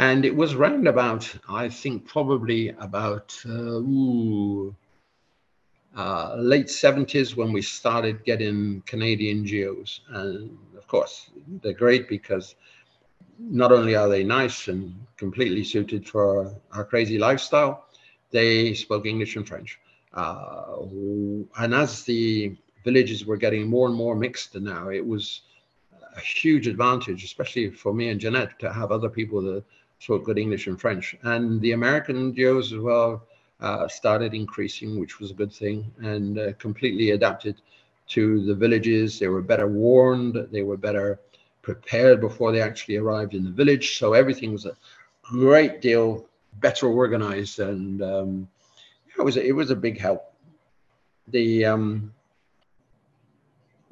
And 0.00 0.24
it 0.24 0.34
was 0.34 0.54
round 0.54 0.88
about, 0.88 1.30
I 1.46 1.68
think, 1.68 2.06
probably 2.06 2.70
about 2.70 3.38
uh, 3.44 3.50
ooh, 3.52 4.74
uh, 5.94 6.36
late 6.38 6.68
70s 6.68 7.36
when 7.36 7.52
we 7.52 7.60
started 7.60 8.24
getting 8.24 8.82
Canadian 8.86 9.44
GOs. 9.44 10.00
And 10.08 10.56
of 10.78 10.88
course, 10.88 11.28
they're 11.62 11.74
great 11.74 12.08
because 12.08 12.54
not 13.38 13.72
only 13.72 13.94
are 13.94 14.08
they 14.08 14.24
nice 14.24 14.68
and 14.68 14.94
completely 15.18 15.64
suited 15.64 16.08
for 16.08 16.50
our 16.72 16.84
crazy 16.86 17.18
lifestyle, 17.18 17.84
they 18.30 18.72
spoke 18.72 19.04
English 19.04 19.36
and 19.36 19.46
French. 19.46 19.78
Uh, 20.14 20.78
and 21.58 21.74
as 21.74 22.04
the 22.04 22.56
villages 22.84 23.26
were 23.26 23.36
getting 23.36 23.68
more 23.68 23.86
and 23.86 23.96
more 23.96 24.16
mixed 24.16 24.54
now, 24.54 24.88
it 24.88 25.06
was 25.06 25.42
a 26.16 26.20
huge 26.20 26.66
advantage, 26.66 27.22
especially 27.22 27.68
for 27.68 27.92
me 27.92 28.08
and 28.08 28.18
Jeanette, 28.18 28.58
to 28.60 28.72
have 28.72 28.92
other 28.92 29.10
people 29.10 29.42
that 29.42 29.62
spoke 30.00 30.24
good 30.24 30.38
English 30.38 30.66
and 30.66 30.80
French. 30.80 31.14
And 31.22 31.60
the 31.60 31.72
American 31.72 32.32
GOs 32.32 32.72
as 32.72 32.80
well 32.80 33.22
uh, 33.60 33.86
started 33.86 34.34
increasing, 34.34 34.98
which 34.98 35.20
was 35.20 35.30
a 35.30 35.34
good 35.34 35.52
thing, 35.52 35.92
and 36.02 36.38
uh, 36.38 36.52
completely 36.54 37.10
adapted 37.10 37.60
to 38.08 38.44
the 38.44 38.54
villages. 38.54 39.18
They 39.18 39.28
were 39.28 39.42
better 39.42 39.68
warned, 39.68 40.48
they 40.50 40.62
were 40.62 40.76
better 40.76 41.20
prepared 41.62 42.20
before 42.20 42.50
they 42.50 42.62
actually 42.62 42.96
arrived 42.96 43.34
in 43.34 43.44
the 43.44 43.50
village. 43.50 43.98
So 43.98 44.14
everything 44.14 44.52
was 44.52 44.66
a 44.66 44.76
great 45.22 45.80
deal 45.80 46.26
better 46.54 46.88
organized, 46.88 47.60
and 47.60 48.02
um, 48.02 48.48
it 49.16 49.22
was 49.22 49.36
a, 49.36 49.46
it 49.46 49.52
was 49.52 49.70
a 49.70 49.76
big 49.76 49.98
help. 49.98 50.34
The 51.28 51.64
um, 51.66 52.12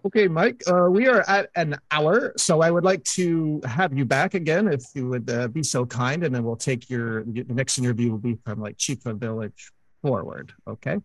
Okay, 0.06 0.28
Mike, 0.28 0.62
uh, 0.70 0.88
we 0.88 1.08
are 1.08 1.28
at 1.28 1.50
an 1.56 1.76
hour, 1.90 2.32
so 2.36 2.60
I 2.62 2.70
would 2.70 2.84
like 2.84 3.02
to 3.04 3.60
have 3.64 3.96
you 3.96 4.04
back 4.04 4.34
again 4.34 4.68
if 4.68 4.84
you 4.94 5.08
would 5.08 5.28
uh, 5.28 5.48
be 5.48 5.62
so 5.62 5.84
kind, 5.84 6.22
and 6.22 6.32
then 6.32 6.44
we'll 6.44 6.56
take 6.56 6.88
your 6.88 7.24
the 7.24 7.44
next 7.48 7.78
interview 7.78 8.12
will 8.12 8.18
be 8.18 8.38
from 8.44 8.60
like 8.60 8.76
Chifa 8.76 9.16
Village 9.16 9.72
forward. 10.00 10.52
Okay, 10.68 10.98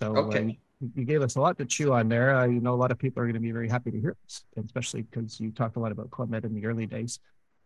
so 0.00 0.16
okay. 0.16 0.44
Uh, 0.48 0.52
you 0.94 1.04
gave 1.04 1.22
us 1.22 1.36
a 1.36 1.40
lot 1.40 1.58
to 1.58 1.64
chew 1.64 1.92
on 1.92 2.08
there. 2.08 2.34
Uh, 2.36 2.46
you 2.46 2.60
know, 2.60 2.72
a 2.72 2.76
lot 2.76 2.90
of 2.90 2.98
people 2.98 3.20
are 3.22 3.26
going 3.26 3.34
to 3.34 3.40
be 3.40 3.52
very 3.52 3.68
happy 3.68 3.90
to 3.90 4.00
hear 4.00 4.16
this, 4.22 4.44
especially 4.64 5.02
because 5.02 5.38
you 5.40 5.50
talked 5.50 5.76
a 5.76 5.80
lot 5.80 5.92
about 5.92 6.10
Club 6.10 6.30
Med 6.30 6.44
in 6.44 6.54
the 6.54 6.64
early 6.64 6.86
days. 6.86 7.18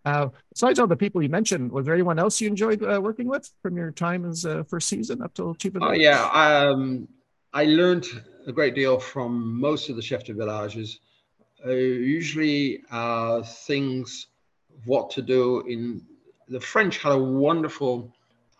Uh, 0.05 0.29
besides 0.53 0.81
all 0.81 0.87
the 0.89 0.97
people 0.97 1.23
you 1.23 1.29
mentioned, 1.29 1.71
was 1.71 1.85
there 1.85 1.95
anyone 1.95 2.19
else 2.19 2.41
you 2.41 2.49
enjoyed 2.49 2.83
uh, 2.83 3.01
working 3.01 3.29
with 3.29 3.49
from 3.63 3.77
your 3.77 3.93
time 3.93 4.25
as 4.25 4.45
uh, 4.45 4.65
first 4.65 4.89
season 4.89 5.23
up 5.23 5.33
till 5.35 5.55
Chifa? 5.55 5.75
Village? 5.75 5.91
Oh 5.91 5.93
yeah, 5.93 6.25
um, 6.33 7.07
I 7.53 7.67
learned 7.67 8.07
a 8.47 8.53
great 8.53 8.75
deal 8.75 8.99
from 8.99 9.61
most 9.61 9.89
of 9.89 9.97
the 9.97 10.03
chef 10.03 10.25
de 10.25 10.35
villages. 10.35 11.01
Uh, 11.65 11.71
usually, 11.71 12.83
uh, 12.91 13.43
things 13.43 14.29
what 14.85 15.11
to 15.11 15.23
do 15.23 15.61
in 15.69 16.03
the 16.49 16.61
French 16.61 16.99
had 16.99 17.13
a 17.13 17.19
wonderful 17.19 18.13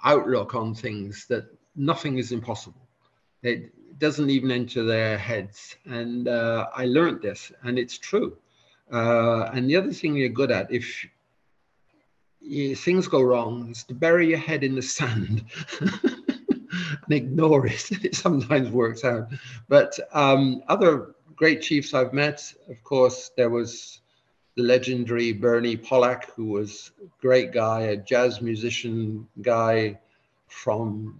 outlook 0.05 0.55
on 0.55 0.75
things 0.75 1.27
that 1.29 1.45
nothing 1.75 2.19
is 2.19 2.33
impossible. 2.33 2.87
It 3.43 3.99
doesn't 3.99 4.31
even 4.31 4.51
enter 4.51 4.85
their 4.85 5.19
heads, 5.19 5.77
and 5.85 6.29
uh, 6.29 6.69
I 6.75 6.87
learned 6.87 7.23
this, 7.23 7.53
and 7.63 7.79
it's 7.79 7.99
true. 7.99 8.37
Uh, 8.93 9.51
and 9.53 9.69
the 9.69 9.77
other 9.77 9.93
thing 9.93 10.15
you're 10.17 10.29
good 10.29 10.51
at, 10.51 10.71
if 10.73 11.07
you, 12.41 12.77
things 12.77 13.09
go 13.09 13.23
wrong, 13.23 13.71
is 13.71 13.85
to 13.85 13.95
bury 13.95 14.29
your 14.29 14.39
head 14.39 14.65
in 14.65 14.75
the 14.75 14.83
sand. 14.83 15.45
ignore 17.13 17.67
it. 17.67 17.91
It 18.05 18.15
sometimes 18.15 18.71
works 18.71 19.05
out. 19.05 19.29
But 19.69 19.99
um, 20.13 20.63
other 20.69 21.15
great 21.37 21.63
chiefs 21.63 21.95
I've 21.95 22.13
met, 22.13 22.53
of 22.69 22.83
course, 22.85 23.31
there 23.37 23.51
was 23.51 24.01
the 24.57 24.63
legendary 24.63 25.33
Bernie 25.33 25.77
Pollack, 25.77 26.31
who 26.35 26.47
was 26.47 26.91
a 27.03 27.09
great 27.21 27.53
guy, 27.53 27.81
a 27.83 27.97
jazz 27.97 28.43
musician 28.43 29.27
guy 29.41 29.99
from 30.49 31.19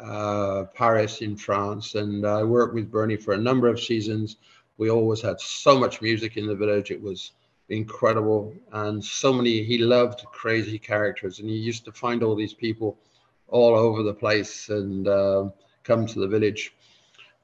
uh, 0.00 0.64
Paris 0.74 1.20
in 1.20 1.36
France. 1.36 1.94
And 1.94 2.26
I 2.26 2.42
worked 2.42 2.74
with 2.74 2.90
Bernie 2.90 3.16
for 3.16 3.34
a 3.34 3.38
number 3.38 3.68
of 3.68 3.80
seasons. 3.80 4.36
We 4.78 4.90
always 4.90 5.20
had 5.20 5.40
so 5.40 5.78
much 5.78 6.00
music 6.00 6.36
in 6.36 6.46
the 6.46 6.56
village. 6.56 6.90
It 6.90 7.02
was 7.02 7.32
incredible. 7.68 8.54
And 8.72 9.04
so 9.04 9.32
many, 9.32 9.62
he 9.62 9.78
loved 9.78 10.24
crazy 10.32 10.78
characters. 10.78 11.38
And 11.38 11.48
he 11.48 11.56
used 11.56 11.84
to 11.84 11.92
find 11.92 12.22
all 12.22 12.34
these 12.34 12.54
people 12.54 12.98
all 13.48 13.74
over 13.76 14.02
the 14.02 14.14
place 14.14 14.68
and 14.68 15.06
uh, 15.06 15.48
come 15.82 16.06
to 16.06 16.18
the 16.20 16.28
village 16.28 16.74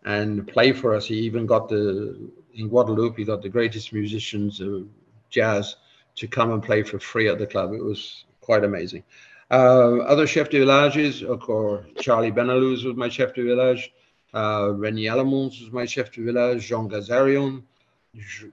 and 0.05 0.47
play 0.47 0.73
for 0.73 0.95
us. 0.95 1.07
He 1.07 1.17
even 1.17 1.47
got 1.47 1.69
the 1.69 2.31
in 2.55 2.69
Guadeloupe. 2.69 3.17
He 3.17 3.25
got 3.25 3.43
the 3.43 3.49
greatest 3.49 3.93
musicians 3.93 4.61
of 4.61 4.89
jazz 5.29 5.77
to 6.17 6.27
come 6.27 6.53
and 6.53 6.63
play 6.63 6.83
for 6.83 6.99
free 6.99 7.29
at 7.29 7.39
the 7.39 7.47
club. 7.47 7.73
It 7.73 7.85
was 7.85 8.25
quite 8.41 8.65
amazing. 8.65 9.05
Uh, 9.51 9.99
other 9.99 10.27
chef 10.27 10.49
de 10.49 10.61
villages, 10.61 11.23
of 11.23 11.41
course, 11.41 11.85
Charlie 12.01 12.31
Benalouz 12.31 12.85
was 12.85 12.97
my 12.97 13.09
chef 13.09 13.35
de 13.35 13.43
village. 13.43 13.93
Uh, 14.33 14.69
René 14.69 15.11
Alamons 15.11 15.61
was 15.61 15.73
my 15.73 15.87
chef 15.87 16.13
de 16.13 16.23
village. 16.23 16.67
Jean 16.67 16.89
Gazarion, 16.89 17.63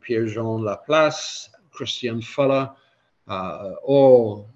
Pierre-Jean 0.01 0.63
Laplace, 0.63 1.49
Christian 1.71 2.21
Fuller, 2.21 2.71
uh, 3.27 3.73
all 3.83 4.49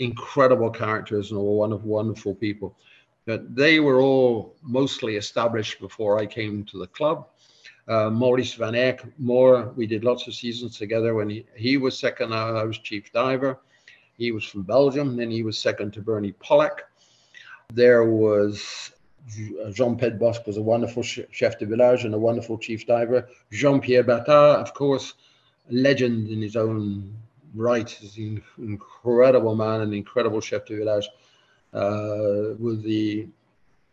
incredible 0.00 0.70
characters 0.70 1.30
and 1.30 1.38
all 1.38 1.56
wonderful, 1.56 1.88
wonderful 1.88 2.34
people. 2.34 2.74
But 3.26 3.54
they 3.54 3.78
were 3.80 4.00
all 4.00 4.56
mostly 4.62 5.16
established 5.16 5.78
before 5.78 6.18
I 6.18 6.26
came 6.26 6.64
to 6.64 6.78
the 6.78 6.88
club. 6.88 7.28
Uh, 7.86 8.08
Maurice 8.10 8.54
Van 8.54 8.74
Eyck, 8.74 9.02
more, 9.18 9.72
we 9.76 9.86
did 9.86 10.02
lots 10.02 10.26
of 10.26 10.34
seasons 10.34 10.78
together 10.78 11.14
when 11.14 11.28
he, 11.28 11.44
he 11.54 11.76
was 11.76 11.98
second, 11.98 12.32
I 12.32 12.64
was 12.64 12.78
chief 12.78 13.12
diver. 13.12 13.58
He 14.16 14.32
was 14.32 14.44
from 14.44 14.62
Belgium, 14.62 15.16
then 15.16 15.30
he 15.30 15.42
was 15.42 15.58
second 15.58 15.92
to 15.94 16.00
Bernie 16.00 16.32
Pollack. 16.32 16.82
There 17.72 18.04
was 18.04 18.92
Jean-Pierre 19.70 20.12
Bosque 20.12 20.46
was 20.46 20.56
a 20.56 20.62
wonderful 20.62 21.02
chef 21.02 21.58
de 21.58 21.66
village 21.66 22.04
and 22.04 22.14
a 22.14 22.18
wonderful 22.18 22.58
chief 22.58 22.86
diver. 22.86 23.28
Jean-Pierre 23.52 24.04
Batard, 24.04 24.60
of 24.60 24.72
course, 24.72 25.14
legend 25.70 26.30
in 26.30 26.40
his 26.40 26.56
own 26.56 27.14
right 27.54 28.02
is 28.02 28.16
an 28.16 28.42
incredible 28.58 29.54
man, 29.54 29.80
an 29.80 29.92
incredible 29.92 30.40
chef 30.40 30.64
de 30.66 30.76
village, 30.76 31.08
uh, 31.72 32.54
with 32.58 32.82
the 32.82 33.26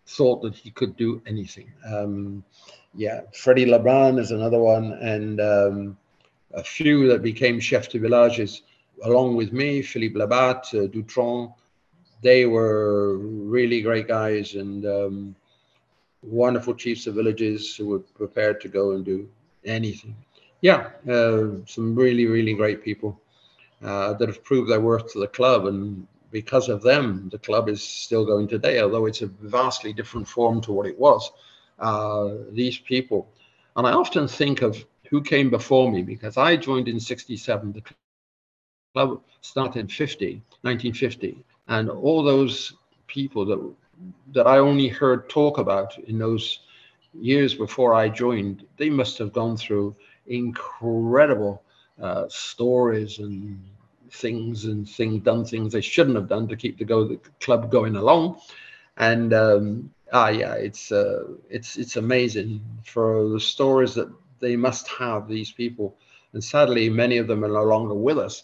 thought 0.05 0.41
that 0.41 0.55
he 0.55 0.72
could 0.72 0.95
do 0.95 1.22
anything. 1.26 1.72
Um, 1.86 2.43
yeah, 2.95 3.22
Freddie 3.34 3.66
Lebrun 3.66 4.20
is 4.20 4.32
another 4.32 4.60
one, 4.60 4.93
and 4.93 5.41
um, 5.41 5.97
a 6.53 6.64
few 6.64 7.08
that 7.08 7.22
became 7.22 7.60
chef 7.60 7.89
de 7.89 7.99
villages 7.99 8.64
along 9.03 9.36
with 9.36 9.53
me, 9.53 9.82
Philippe 9.82 10.18
Labat, 10.18 10.74
uh, 10.74 10.88
Dutron. 10.88 11.53
They 12.22 12.45
were 12.45 13.18
really 13.18 13.82
great 13.82 14.08
guys 14.08 14.55
and 14.55 14.86
um, 14.86 15.36
wonderful 16.24 16.74
chiefs 16.74 17.05
of 17.05 17.14
villages 17.14 17.76
who 17.76 17.88
were 17.88 17.99
prepared 17.99 18.60
to 18.62 18.68
go 18.70 18.91
and 18.93 19.05
do 19.05 19.30
anything. 19.66 20.16
Yeah, 20.62 20.89
uh, 21.08 21.64
some 21.68 21.93
really, 21.93 22.26
really 22.26 22.53
great 22.55 22.84
people 22.84 23.20
uh, 23.84 24.13
that 24.13 24.28
have 24.28 24.43
proved 24.43 24.69
their 24.69 24.82
worth 24.82 25.11
to 25.13 25.19
the 25.19 25.28
club. 25.28 25.65
And 25.65 26.07
because 26.32 26.69
of 26.69 26.82
them, 26.82 27.30
the 27.32 27.38
club 27.39 27.69
is 27.69 27.84
still 27.84 28.25
going 28.25 28.47
today, 28.47 28.82
although 28.82 29.05
it's 29.05 29.21
a 29.21 29.28
vastly 29.28 29.93
different 29.93 30.28
form 30.28 30.61
to 30.61 30.71
what 30.73 30.88
it 30.88 30.97
was. 30.99 31.32
Uh, 31.80 32.30
these 32.51 32.78
people, 32.80 33.28
and 33.75 33.86
I 33.86 33.93
often 33.93 34.28
think 34.28 34.61
of 34.61 34.84
who 35.09 35.21
came 35.21 35.49
before 35.49 35.91
me 35.91 36.01
because 36.03 36.38
I 36.38 36.55
joined 36.57 36.88
in 36.88 36.99
67. 36.99 37.73
The 37.73 37.82
club 37.82 39.21
started 39.41 39.80
in 39.80 39.88
50, 39.88 40.41
1950. 40.63 41.43
And 41.67 41.89
all 41.89 42.23
those 42.23 42.73
people 43.07 43.45
that 43.45 43.75
that 44.34 44.47
I 44.47 44.59
only 44.59 44.88
heard 44.88 45.30
talk 45.30 45.57
about 45.57 45.97
in 46.07 46.19
those 46.19 46.59
years 47.13 47.55
before 47.55 47.93
I 47.95 48.09
joined, 48.09 48.65
they 48.78 48.89
must 48.89 49.17
have 49.17 49.34
gone 49.34 49.57
through 49.57 49.95
incredible 50.28 51.61
uh, 52.02 52.26
stories 52.30 53.20
and 53.20 53.60
things 54.12 54.66
and 54.66 54.88
thing 54.88 55.20
done 55.20 55.43
things 55.43 55.74
they 55.74 55.82
shouldn't 55.82 56.16
have 56.16 56.30
done 56.30 56.48
to 56.48 56.56
keep 56.56 56.78
the 56.78 56.86
go 56.86 57.08
the 57.08 57.18
club 57.39 57.72
going 57.72 57.95
along. 57.95 58.39
And 58.98 59.34
um, 59.34 59.91
ah 60.14 60.30
yeah 60.30 60.54
it's 60.54 60.91
uh, 60.91 61.24
it's 61.50 61.78
it's 61.78 61.95
amazing 61.98 62.62
for 62.86 63.28
the 63.30 63.39
stories 63.39 63.93
that 63.95 64.10
they 64.39 64.56
must 64.56 64.88
have 64.88 65.28
these 65.28 65.52
people. 65.52 65.95
And 66.34 66.43
sadly 66.43 66.89
many 66.89 67.18
of 67.18 67.28
them 67.28 67.43
are 67.43 67.50
no 67.50 67.64
longer 67.64 67.93
with 67.93 68.18
us. 68.18 68.43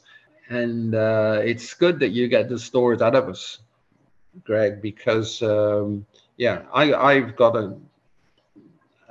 And 0.49 0.93
uh, 0.95 1.41
it's 1.43 1.74
good 1.74 1.99
that 1.99 2.10
you 2.10 2.28
get 2.28 2.49
the 2.49 2.60
stories 2.60 3.01
out 3.01 3.16
of 3.16 3.30
us 3.30 3.60
greg 4.43 4.82
because 4.82 5.41
um, 5.43 6.06
yeah 6.38 6.64
i 6.74 6.93
i've 6.93 7.36
got 7.36 7.56
a 7.56 7.76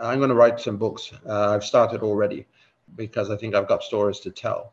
i'm 0.01 0.18
going 0.18 0.28
to 0.28 0.34
write 0.34 0.61
some 0.61 0.76
books. 0.76 1.12
Uh, 1.28 1.51
i've 1.51 1.64
started 1.64 2.03
already 2.03 2.47
because 2.97 3.30
I 3.30 3.36
think 3.36 3.55
I've 3.55 3.68
got 3.68 3.82
stories 3.82 4.20
to 4.20 4.30
tell. 4.30 4.72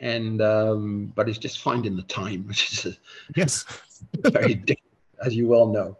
And 0.00 0.42
um, 0.42 1.12
but 1.14 1.28
it's 1.28 1.38
just 1.38 1.60
finding 1.60 1.96
the 1.96 2.02
time, 2.02 2.44
which 2.48 2.84
is 2.84 2.98
yes, 3.36 3.64
very 4.18 4.54
difficult, 4.54 4.88
as 5.24 5.34
you 5.34 5.46
well 5.46 5.66
know. 5.66 5.96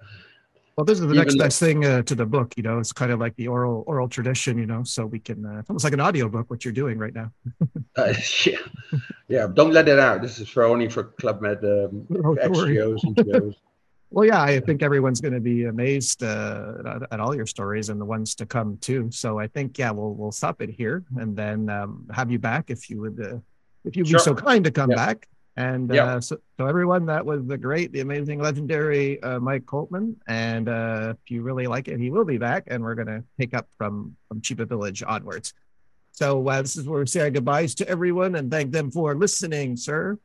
Well, 0.76 0.84
this 0.84 0.98
is 0.98 1.06
the 1.06 1.14
Even 1.14 1.18
next 1.18 1.36
best 1.36 1.60
thing 1.60 1.84
uh, 1.84 2.02
to 2.02 2.16
the 2.16 2.26
book. 2.26 2.54
You 2.56 2.64
know, 2.64 2.80
it's 2.80 2.92
kind 2.92 3.12
of 3.12 3.20
like 3.20 3.36
the 3.36 3.46
oral 3.46 3.84
oral 3.86 4.08
tradition. 4.08 4.58
You 4.58 4.66
know, 4.66 4.82
so 4.82 5.06
we 5.06 5.20
can 5.20 5.46
uh, 5.46 5.62
almost 5.68 5.84
like 5.84 5.92
an 5.92 6.00
audio 6.00 6.28
book. 6.28 6.50
What 6.50 6.64
you're 6.64 6.74
doing 6.74 6.98
right 6.98 7.14
now. 7.14 7.30
uh, 7.96 8.12
yeah, 8.44 8.58
yeah. 9.28 9.46
Don't 9.46 9.72
let 9.72 9.88
it 9.88 10.00
out. 10.00 10.20
This 10.20 10.40
is 10.40 10.48
for 10.48 10.64
only 10.64 10.88
for 10.88 11.04
Club 11.04 11.40
Med 11.40 11.58
um, 11.58 12.06
oh, 12.24 12.34
XGOs 12.34 13.04
and 13.04 13.16
GOs. 13.16 13.54
Well, 14.14 14.24
yeah, 14.24 14.40
I 14.40 14.60
think 14.60 14.84
everyone's 14.84 15.20
going 15.20 15.34
to 15.34 15.40
be 15.40 15.64
amazed 15.64 16.22
uh, 16.22 17.00
at, 17.10 17.18
all 17.18 17.34
your 17.34 17.46
stories 17.46 17.88
and 17.88 18.00
the 18.00 18.04
ones 18.04 18.36
to 18.36 18.46
come 18.46 18.76
too. 18.76 19.10
So 19.10 19.40
I 19.40 19.48
think, 19.48 19.76
yeah, 19.76 19.90
we'll 19.90 20.14
we'll 20.14 20.30
stop 20.30 20.62
it 20.62 20.70
here 20.70 21.02
and 21.16 21.36
then 21.36 21.68
um, 21.68 22.06
have 22.14 22.30
you 22.30 22.38
back 22.38 22.70
if 22.70 22.88
you 22.88 23.00
would, 23.00 23.20
uh, 23.20 23.38
if 23.84 23.96
you'd 23.96 24.06
sure. 24.06 24.20
be 24.20 24.22
so 24.22 24.34
kind 24.36 24.62
to 24.62 24.70
come 24.70 24.90
back. 24.90 25.26
And 25.56 25.90
uh, 25.90 26.20
so, 26.20 26.36
so, 26.56 26.66
everyone, 26.66 27.06
that 27.06 27.26
was 27.26 27.44
the 27.44 27.58
great, 27.58 27.90
the 27.90 28.00
amazing, 28.00 28.38
legendary 28.40 29.20
uh, 29.20 29.40
Mike 29.40 29.64
Coltman. 29.64 30.14
And 30.28 30.68
uh, 30.68 31.14
if 31.14 31.30
you 31.32 31.42
really 31.42 31.66
like 31.66 31.88
it, 31.88 31.98
he 31.98 32.10
will 32.10 32.24
be 32.24 32.38
back, 32.38 32.64
and 32.68 32.84
we're 32.84 32.94
going 32.94 33.08
to 33.08 33.24
pick 33.36 33.52
up 33.52 33.66
from 33.78 34.16
from 34.28 34.40
Chief 34.40 34.60
of 34.60 34.68
Village 34.68 35.02
onwards. 35.04 35.54
So 36.12 36.48
uh, 36.48 36.62
this 36.62 36.76
is 36.76 36.88
where 36.88 37.00
we 37.00 37.06
say 37.08 37.22
our 37.22 37.30
goodbyes 37.30 37.74
to 37.76 37.88
everyone 37.88 38.36
and 38.36 38.48
thank 38.48 38.70
them 38.70 38.92
for 38.92 39.16
listening, 39.16 39.76
sir. 39.76 40.18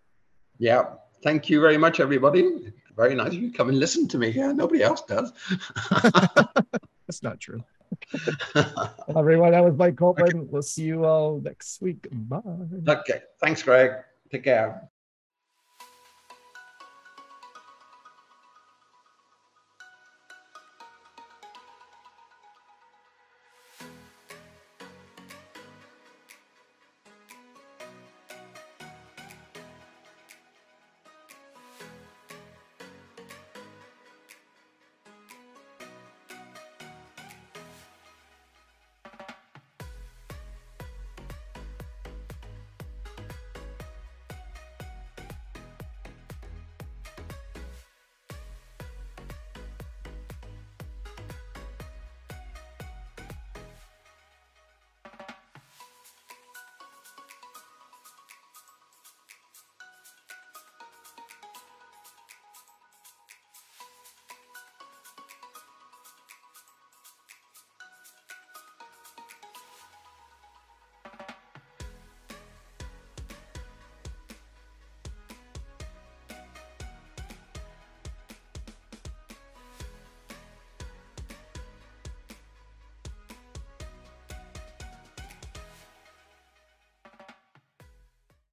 Yeah, 0.60 0.84
thank 1.24 1.50
you 1.50 1.60
very 1.60 1.78
much, 1.78 2.00
everybody 2.00 2.72
very 3.00 3.16
nice. 3.16 3.32
You 3.32 3.50
come 3.54 3.70
and 3.70 3.80
listen 3.80 4.10
to 4.10 4.18
me. 4.18 4.28
Yeah, 4.28 4.52
nobody 4.52 4.84
else 4.84 5.02
does. 5.04 5.32
That's 7.08 7.24
not 7.24 7.40
true. 7.40 7.64
Everyone, 9.16 9.52
that 9.52 9.64
was 9.64 9.76
Mike 9.78 9.96
Coltman. 9.96 10.28
Okay. 10.28 10.48
We'll 10.52 10.62
see 10.62 10.84
you 10.84 11.06
all 11.06 11.40
next 11.40 11.82
week. 11.82 12.08
Bye. 12.12 12.42
Okay. 12.86 13.22
Thanks, 13.40 13.64
Greg. 13.64 13.92
Take 14.30 14.44
care. 14.44 14.90